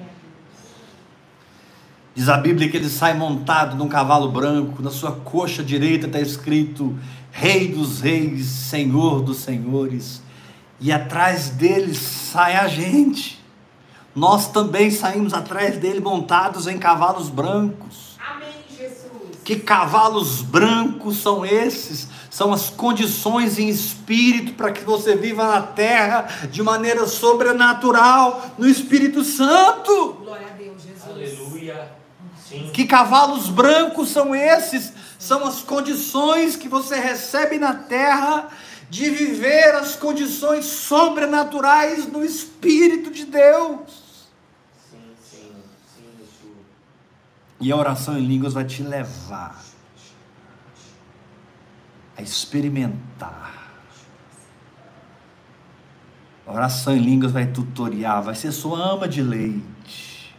Diz 2.13 2.27
a 2.27 2.35
Bíblia 2.35 2.69
que 2.69 2.75
ele 2.75 2.89
sai 2.89 3.13
montado 3.13 3.77
num 3.77 3.87
cavalo 3.87 4.29
branco, 4.29 4.83
na 4.83 4.91
sua 4.91 5.13
coxa 5.13 5.63
direita 5.63 6.05
está 6.05 6.19
escrito 6.19 6.99
Rei 7.31 7.69
dos 7.69 8.01
Reis, 8.01 8.45
Senhor 8.45 9.21
dos 9.21 9.37
Senhores, 9.37 10.21
e 10.81 10.91
atrás 10.91 11.49
dele 11.49 11.95
sai 11.95 12.57
a 12.57 12.67
gente. 12.67 13.41
Nós 14.13 14.51
também 14.51 14.91
saímos 14.91 15.33
atrás 15.33 15.77
dele 15.77 16.01
montados 16.01 16.67
em 16.67 16.77
cavalos 16.77 17.29
brancos. 17.29 18.08
Que 19.49 19.55
cavalos 19.55 20.43
brancos 20.43 21.23
são 21.23 21.43
esses? 21.43 22.07
São 22.29 22.53
as 22.53 22.69
condições 22.69 23.57
em 23.57 23.67
espírito 23.67 24.53
para 24.53 24.71
que 24.71 24.83
você 24.83 25.15
viva 25.15 25.43
na 25.47 25.63
terra 25.63 26.27
de 26.51 26.61
maneira 26.61 27.07
sobrenatural 27.07 28.53
no 28.59 28.69
Espírito 28.69 29.23
Santo. 29.23 30.17
Glória 30.23 30.45
a 30.45 30.51
Deus, 30.51 30.83
Jesus. 30.83 31.03
Aleluia. 31.03 31.91
Sim. 32.47 32.69
Que 32.71 32.85
cavalos 32.85 33.49
brancos 33.49 34.09
são 34.09 34.35
esses? 34.35 34.93
São 35.17 35.43
as 35.43 35.61
condições 35.61 36.55
que 36.55 36.69
você 36.69 36.99
recebe 36.99 37.57
na 37.57 37.73
terra 37.73 38.49
de 38.87 39.09
viver 39.09 39.73
as 39.73 39.95
condições 39.95 40.65
sobrenaturais 40.65 42.05
no 42.05 42.23
Espírito 42.23 43.09
de 43.09 43.25
Deus. 43.25 43.79
Sim, 44.91 45.01
sim. 45.27 45.51
Sim, 45.95 46.05
Yeshua. 46.19 46.55
E 47.59 47.71
a 47.71 47.75
oração 47.75 48.17
em 48.17 48.25
línguas 48.25 48.53
vai 48.53 48.63
te 48.63 48.81
levar 48.81 49.59
a 52.17 52.21
experimentar. 52.21 53.59
A 56.47 56.51
oração 56.51 56.95
em 56.95 56.99
línguas 56.99 57.31
vai 57.31 57.45
tutoriar, 57.45 58.21
vai 58.23 58.35
ser 58.35 58.51
sua 58.51 58.79
ama 58.79 59.07
de 59.07 59.21
leite. 59.21 60.35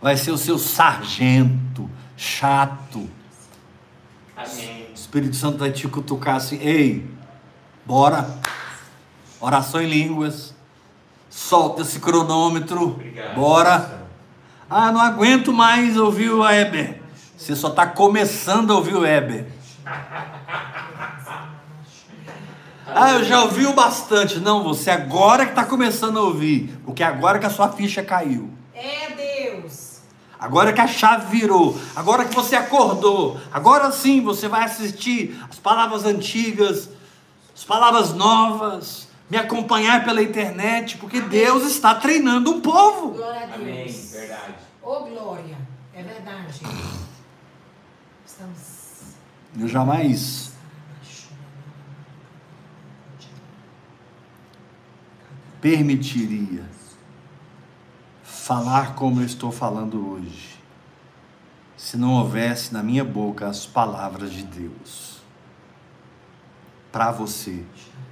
Vai 0.00 0.16
ser 0.16 0.32
o 0.32 0.38
seu 0.38 0.58
sargento 0.58 1.88
chato. 2.16 3.08
Amém. 4.36 4.88
O 4.90 4.94
Espírito 4.94 5.36
Santo 5.36 5.58
vai 5.58 5.70
te 5.70 5.88
cutucar 5.88 6.36
assim: 6.36 6.58
ei, 6.58 7.08
bora. 7.86 8.38
Oração 9.40 9.80
em 9.80 9.88
línguas. 9.88 10.54
Solta 11.30 11.82
esse 11.82 12.00
cronômetro. 12.00 12.90
Obrigado. 12.90 13.34
Bora. 13.34 14.03
Ah, 14.68 14.90
não 14.90 15.00
aguento 15.00 15.52
mais 15.52 15.96
ouvir 15.96 16.30
o 16.30 16.40
Weber. 16.40 17.00
Você 17.36 17.54
só 17.54 17.68
está 17.68 17.86
começando 17.86 18.72
a 18.72 18.76
ouvir 18.76 18.94
o 18.94 19.00
Weber. 19.00 19.46
Ah, 22.86 23.12
eu 23.12 23.24
já 23.24 23.42
ouvi 23.42 23.66
o 23.66 23.72
bastante. 23.72 24.38
Não, 24.38 24.62
você 24.62 24.90
agora 24.90 25.44
que 25.44 25.52
está 25.52 25.64
começando 25.64 26.18
a 26.18 26.22
ouvir. 26.22 26.78
Porque 26.84 27.02
agora 27.02 27.38
que 27.38 27.46
a 27.46 27.50
sua 27.50 27.68
ficha 27.70 28.02
caiu. 28.02 28.50
É 28.74 29.10
Deus. 29.10 29.94
Agora 30.38 30.72
que 30.72 30.80
a 30.80 30.86
chave 30.86 31.38
virou, 31.38 31.78
agora 31.96 32.24
que 32.26 32.34
você 32.34 32.54
acordou, 32.54 33.40
agora 33.50 33.90
sim 33.90 34.20
você 34.20 34.46
vai 34.46 34.64
assistir 34.64 35.40
as 35.48 35.58
palavras 35.58 36.04
antigas, 36.04 36.90
as 37.56 37.64
palavras 37.64 38.12
novas, 38.12 39.03
me 39.34 39.40
acompanhar 39.40 40.04
pela 40.04 40.22
internet, 40.22 40.96
porque 40.96 41.20
Deus 41.20 41.64
está 41.64 41.92
treinando 41.92 42.52
um 42.52 42.60
povo. 42.60 43.10
Glória 43.10 43.42
a 43.42 43.46
Deus. 43.46 43.60
Amém. 43.60 43.86
Verdade. 44.12 44.54
Ô, 44.80 45.00
glória. 45.00 45.58
É 45.92 46.02
verdade. 46.04 46.60
Estamos. 48.24 49.16
Eu 49.58 49.66
jamais 49.66 50.52
permitiria 55.60 56.64
falar 58.22 58.94
como 58.94 59.20
eu 59.20 59.26
estou 59.26 59.50
falando 59.50 60.12
hoje, 60.12 60.60
se 61.76 61.96
não 61.96 62.12
houvesse 62.12 62.72
na 62.72 62.82
minha 62.82 63.04
boca 63.04 63.48
as 63.48 63.66
palavras 63.66 64.30
de 64.30 64.44
Deus 64.44 65.22
para 66.92 67.10
você 67.10 67.64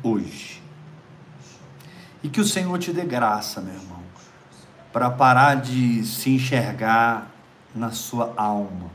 hoje. 0.03 0.62
E 2.23 2.29
que 2.29 2.41
o 2.41 2.45
Senhor 2.45 2.79
te 2.79 2.93
dê 2.93 3.05
graça, 3.05 3.61
meu 3.61 3.75
irmão, 3.75 4.03
para 4.93 5.11
parar 5.11 5.57
de 5.57 6.05
se 6.05 6.31
enxergar 6.31 7.29
na 7.75 7.91
sua 7.91 8.33
alma. 8.37 8.91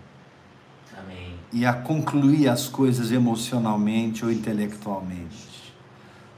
Amém. 0.98 1.36
e 1.54 1.66
a 1.66 1.74
concluir 1.74 2.50
as 2.50 2.68
coisas 2.68 3.12
emocionalmente 3.12 4.26
ou 4.26 4.32
intelectualmente. 4.32 5.48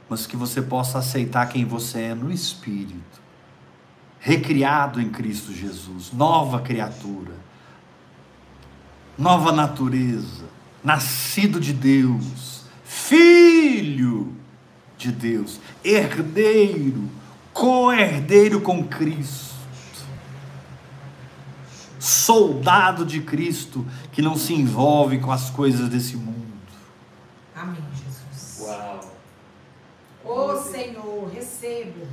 mas 0.08 0.26
que 0.26 0.36
você 0.36 0.60
possa 0.60 0.98
aceitar 0.98 1.46
quem 1.48 1.64
você 1.64 2.00
é 2.00 2.14
no 2.14 2.32
Espírito, 2.32 3.20
recriado 4.18 5.00
em 5.00 5.08
Cristo 5.08 5.52
Jesus, 5.52 6.12
nova 6.12 6.60
criatura, 6.60 7.32
nova 9.16 9.52
natureza, 9.52 10.44
nascido 10.82 11.60
de 11.60 11.72
Deus, 11.72 12.64
filho 12.84 14.34
de 14.98 15.12
Deus, 15.12 15.60
herdeiro, 15.84 17.08
co-herdeiro 17.52 18.60
com 18.60 18.84
Cristo, 18.86 19.54
soldado 21.98 23.04
de 23.04 23.20
Cristo 23.20 23.86
que 24.12 24.22
não 24.22 24.36
se 24.36 24.54
envolve 24.54 25.18
com 25.18 25.30
as 25.30 25.50
coisas 25.50 25.88
desse 25.88 26.16
mundo. 26.16 26.40
Amém, 27.54 27.82
Jesus. 27.94 28.60
Uau. 28.60 29.00
Ô 30.24 30.56
Senhor, 30.56 31.28
recebo. 31.28 32.06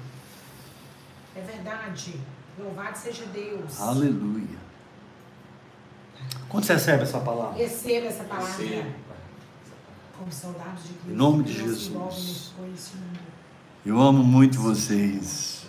É 1.36 1.42
verdade. 1.42 2.20
Louvado 2.58 2.98
seja 2.98 3.26
Deus. 3.28 3.80
Aleluia. 3.80 4.58
Quando 6.50 6.64
você 6.64 6.74
recebe 6.74 7.04
essa 7.04 7.20
palavra? 7.20 7.56
Receba 7.58 8.08
essa 8.08 8.24
palavra. 8.24 8.52
Recebo. 8.52 8.96
Como 10.18 10.32
soldados 10.32 10.84
de 10.84 10.90
Cristo. 10.90 11.12
Em 11.12 11.16
nome 11.16 11.44
de 11.44 11.54
Jesus. 11.54 12.54
Eu 13.88 14.02
amo 14.02 14.22
muito 14.22 14.60
vocês. 14.60 15.66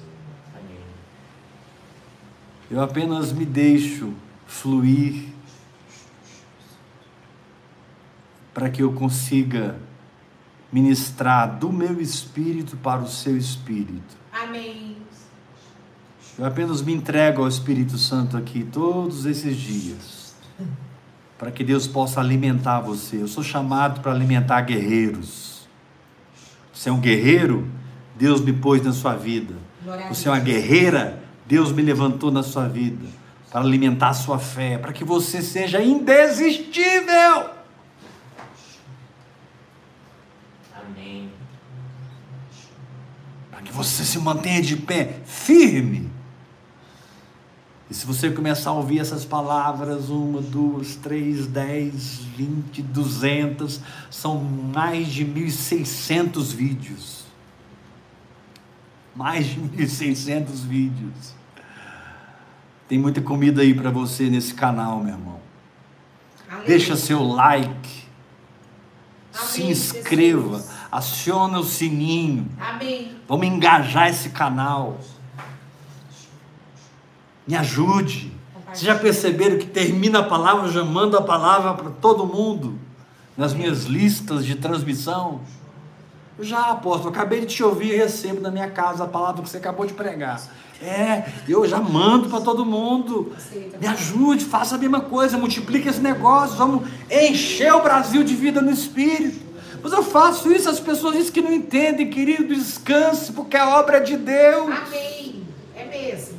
Eu 2.69 2.83
apenas 2.83 3.31
me 3.31 3.45
deixo 3.45 4.13
fluir 4.45 5.29
para 8.53 8.69
que 8.71 8.83
eu 8.83 8.93
consiga 8.93 9.79
ministrar 10.73 11.61
do 11.61 11.73
meu 11.73 12.01
espírito 12.01 12.77
para 12.79 13.03
o 13.03 13.09
seu 13.09 13.37
espírito. 13.37 14.17
Amém. 14.33 14.97
Eu 16.37 16.45
apenas 16.45 16.83
me 16.83 16.93
entrego 16.93 17.43
ao 17.43 17.49
Espírito 17.49 17.97
Santo 17.97 18.37
aqui 18.37 18.65
todos 18.65 19.27
esses 19.27 19.57
dias, 19.57 20.35
para 21.39 21.53
que 21.53 21.63
Deus 21.63 21.87
possa 21.87 22.19
alimentar 22.19 22.81
você. 22.81 23.23
Eu 23.23 23.29
sou 23.29 23.45
chamado 23.45 24.01
para 24.01 24.11
alimentar 24.11 24.63
guerreiros. 24.63 25.69
Você 26.73 26.89
é 26.89 26.93
um 26.93 27.01
guerreiro? 27.01 27.78
Deus 28.19 28.41
me 28.41 28.53
pôs 28.53 28.83
na 28.83 28.93
sua 28.93 29.15
vida. 29.15 29.55
Você 30.09 30.29
é 30.29 30.33
uma 30.33 30.41
Deus. 30.41 30.57
guerreira? 30.57 31.23
Deus 31.47 31.73
me 31.73 31.81
levantou 31.81 32.31
na 32.31 32.43
sua 32.43 32.69
vida 32.69 33.07
para 33.51 33.61
alimentar 33.61 34.11
a 34.11 34.15
sua 34.15 34.39
fé, 34.39 34.77
para 34.77 34.93
que 34.93 35.05
você 35.05 35.41
seja 35.41 35.83
indesistível. 35.83 37.51
Amém. 40.75 41.31
para 43.51 43.63
que 43.63 43.73
você 43.73 44.05
se 44.05 44.19
mantenha 44.19 44.61
de 44.61 44.77
pé, 44.77 45.21
firme. 45.25 46.11
E 47.91 47.95
se 47.95 48.05
você 48.05 48.31
começar 48.31 48.71
a 48.71 48.75
ouvir 48.75 48.99
essas 48.99 49.25
palavras, 49.25 50.11
uma, 50.11 50.43
duas, 50.43 50.95
três, 50.97 51.47
dez, 51.47 52.19
vinte, 52.37 52.83
duzentas, 52.83 53.81
são 54.11 54.39
mais 54.39 55.09
de 55.09 55.25
1.600 55.25 56.55
vídeos. 56.55 57.18
Mais 59.19 59.47
de 59.47 59.61
1.600 59.61 60.65
vídeos. 60.65 61.35
Tem 62.87 62.97
muita 62.97 63.21
comida 63.21 63.63
aí 63.63 63.75
para 63.75 63.91
você 63.91 64.31
nesse 64.31 64.55
canal, 64.55 65.01
meu 65.01 65.13
irmão. 65.13 65.41
Aleluia. 66.49 66.69
Deixa 66.69 66.95
seu 66.95 67.25
like. 67.25 68.05
Se 69.33 69.65
inscreva, 69.65 70.59
Jesus. 70.59 70.71
aciona 70.93 71.59
o 71.59 71.65
sininho. 71.65 72.49
Amém. 72.61 73.17
Vamos 73.27 73.45
engajar 73.49 74.09
esse 74.09 74.31
canal. 74.31 75.01
Me 77.45 77.57
ajude. 77.57 78.33
Vocês 78.67 78.83
já 78.83 78.95
perceberam 78.95 79.59
que 79.59 79.67
termina 79.67 80.21
a 80.21 80.23
palavra, 80.23 80.69
eu 80.69 80.73
já 80.73 80.85
mando 80.85 81.17
a 81.17 81.23
palavra 81.23 81.75
para 81.75 81.91
todo 81.91 82.25
mundo 82.25 82.79
nas 83.37 83.53
minhas 83.53 83.83
listas 83.83 84.47
de 84.47 84.55
transmissão? 84.55 85.41
Já, 86.41 86.71
apóstolo, 86.71 87.11
acabei 87.11 87.41
de 87.41 87.47
te 87.47 87.65
ouvir 87.65 87.95
e 87.95 87.97
recebo 87.97 88.41
na 88.41 88.51
minha 88.51 88.71
casa 88.71 89.05
a 89.05 89.09
palavra 89.09 89.43
que 89.43 89.49
você 89.49 89.57
acabou 89.57 89.85
de 89.85 89.93
pregar. 89.93 90.41
É, 90.81 91.25
eu 91.49 91.67
já 91.67 91.81
mando 91.81 92.29
para 92.29 92.41
todo 92.41 92.65
mundo. 92.65 93.33
Me 93.81 93.87
ajude, 93.87 94.45
faça 94.45 94.77
a 94.77 94.79
mesma 94.79 95.01
coisa, 95.01 95.37
multiplique 95.37 95.89
esse 95.89 96.01
negócio, 96.01 96.57
vamos 96.57 96.89
encher 97.11 97.73
o 97.75 97.83
Brasil 97.83 98.23
de 98.23 98.35
vida 98.35 98.61
no 98.61 98.71
Espírito. 98.71 99.49
Mas 99.83 99.93
eu 99.93 100.03
faço 100.03 100.53
isso, 100.53 100.69
as 100.69 100.81
pessoas 100.81 101.17
dizem 101.17 101.33
que 101.33 101.41
não 101.41 101.53
entendem, 101.53 102.09
querido, 102.09 102.55
descanse, 102.55 103.33
porque 103.33 103.57
a 103.57 103.79
obra 103.79 103.99
é 103.99 104.01
de 104.01 104.17
Deus. 104.17 104.71
Amém. 104.71 105.43
É 105.75 105.85
mesmo. 105.85 106.39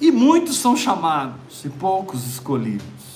E 0.00 0.10
muitos 0.10 0.56
são 0.56 0.74
chamados 0.74 1.64
e 1.64 1.68
poucos 1.68 2.26
escolhidos. 2.26 3.09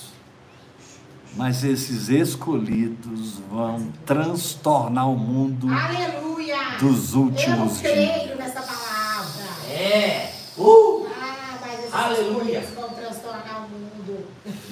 Mas 1.35 1.63
esses 1.63 2.07
escolhidos 2.09 3.39
vão 3.51 3.91
transtornar 4.05 5.09
o 5.09 5.17
mundo 5.17 5.67
Aleluia. 5.69 6.77
dos 6.79 7.13
últimos 7.13 7.83
Eu 7.83 7.93
dias. 7.93 8.11
creio 8.15 8.37
nessa 8.37 8.61
palavra. 8.61 9.43
É. 9.69 10.31
Uh! 10.57 11.05
Ah, 11.11 11.59
mas 11.61 11.93
Aleluia. 11.93 12.61
vão 12.73 12.89
transtornar 12.89 13.65
o 13.65 13.69
mundo. 13.69 14.25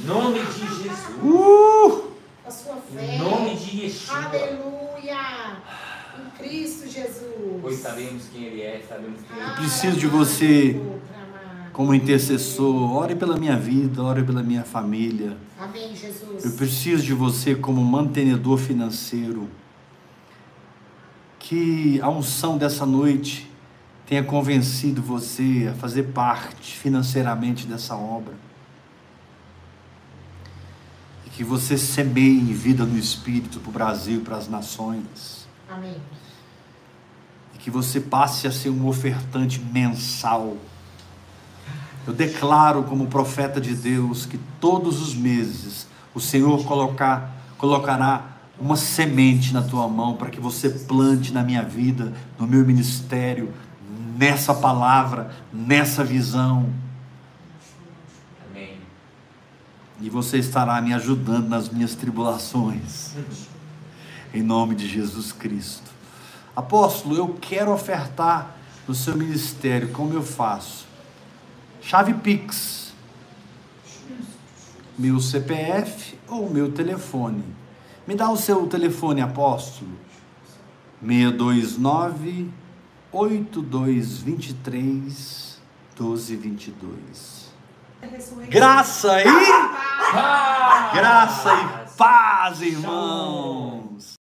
Nome 0.06 0.40
de 0.40 0.60
Jesus. 0.84 1.00
Uh! 1.22 2.04
A 2.46 2.52
sua 2.52 2.76
fé. 2.96 3.18
Nome 3.18 3.56
de 3.56 3.82
Yeshua. 3.84 4.18
Aleluia. 4.26 5.58
Em 6.18 6.38
Cristo 6.38 6.88
Jesus. 6.90 7.60
Pois 7.62 7.80
sabemos 7.80 8.24
quem 8.32 8.44
Ele 8.44 8.62
é, 8.62 8.82
sabemos 8.88 9.20
quem 9.28 9.38
Ele 9.38 9.46
Ah, 9.46 9.52
é. 9.54 9.56
preciso 9.56 9.98
de 9.98 10.08
você. 10.08 10.82
Como 11.74 11.92
intercessor, 11.92 12.94
ore 12.94 13.16
pela 13.16 13.36
minha 13.36 13.58
vida, 13.58 14.04
ore 14.04 14.24
pela 14.24 14.44
minha 14.44 14.64
família. 14.64 15.36
Amém, 15.60 15.96
Jesus. 15.96 16.46
Eu 16.46 16.52
preciso 16.52 17.02
de 17.02 17.14
você 17.14 17.56
como 17.56 17.84
mantenedor 17.84 18.60
financeiro. 18.60 19.50
Que 21.40 22.00
a 22.00 22.10
unção 22.10 22.60
dessa 22.60 22.86
noite 22.86 23.52
tenha 24.06 24.24
convencido 24.24 25.02
você 25.02 25.70
a 25.72 25.74
fazer 25.74 26.04
parte 26.04 26.78
financeiramente 26.78 27.66
dessa 27.66 27.96
obra. 27.96 28.36
E 31.26 31.32
que 31.32 31.44
você 31.44 31.76
semeie 31.76 32.54
vida 32.54 32.86
no 32.86 33.00
Espírito 33.00 33.60
para 33.60 33.70
o 33.70 33.74
Brasil 33.74 34.20
e 34.20 34.24
para 34.24 34.38
as 34.38 34.48
nações. 34.48 35.48
Amém. 35.68 35.98
E 37.56 37.58
que 37.58 37.72
você 37.72 38.00
passe 38.00 38.46
a 38.46 38.52
ser 38.52 38.70
um 38.70 38.88
ofertante 38.88 39.60
mensal. 39.60 40.56
Eu 42.06 42.14
declaro 42.14 42.84
como 42.84 43.08
profeta 43.08 43.62
de 43.62 43.76
Deus 43.76 44.26
que 44.26 44.38
todos 44.60 45.02
os 45.02 45.16
meses 45.16 45.88
o 46.14 46.20
Senhor 46.20 46.64
colocar, 46.66 47.34
colocará 47.58 48.34
uma 48.60 48.76
semente 48.76 49.54
na 49.54 49.62
tua 49.62 49.88
mão 49.88 50.16
para 50.16 50.30
que 50.30 50.40
você 50.40 50.70
plante 50.70 51.34
na 51.34 51.44
minha 51.44 51.64
vida, 51.64 52.14
no 52.38 52.46
meu 52.46 52.66
ministério, 52.66 53.54
nessa 54.18 54.54
palavra, 54.54 55.32
nessa 55.52 56.04
visão. 56.04 56.70
Amém. 58.50 58.78
E 60.02 60.10
você 60.10 60.38
estará 60.38 60.80
me 60.82 60.94
ajudando 60.94 61.48
nas 61.48 61.70
minhas 61.70 61.96
tribulações. 61.96 63.16
Em 64.34 64.42
nome 64.42 64.76
de 64.76 64.88
Jesus 64.88 65.32
Cristo. 65.32 65.92
Apóstolo, 66.56 67.16
eu 67.16 67.38
quero 67.42 67.72
ofertar 67.72 68.56
no 68.88 68.94
seu 68.94 69.16
ministério, 69.16 69.90
como 69.90 70.14
eu 70.14 70.22
faço? 70.22 70.93
Chave 71.84 72.14
Pix. 72.14 72.94
Meu 74.98 75.20
CPF 75.20 76.18
ou 76.30 76.50
meu 76.50 76.72
telefone. 76.72 77.44
Me 78.08 78.16
dá 78.16 78.30
o 78.30 78.38
seu 78.38 78.66
telefone, 78.68 79.20
apóstolo. 79.22 79.92
629 81.06 82.50
8223 83.12 85.62
1222. 86.00 87.52
Graça 88.50 89.22
e 89.22 89.26
Ah! 90.16 90.92
graça 90.94 91.50
e 91.54 91.68
paz, 91.98 92.62
irmão. 92.62 93.73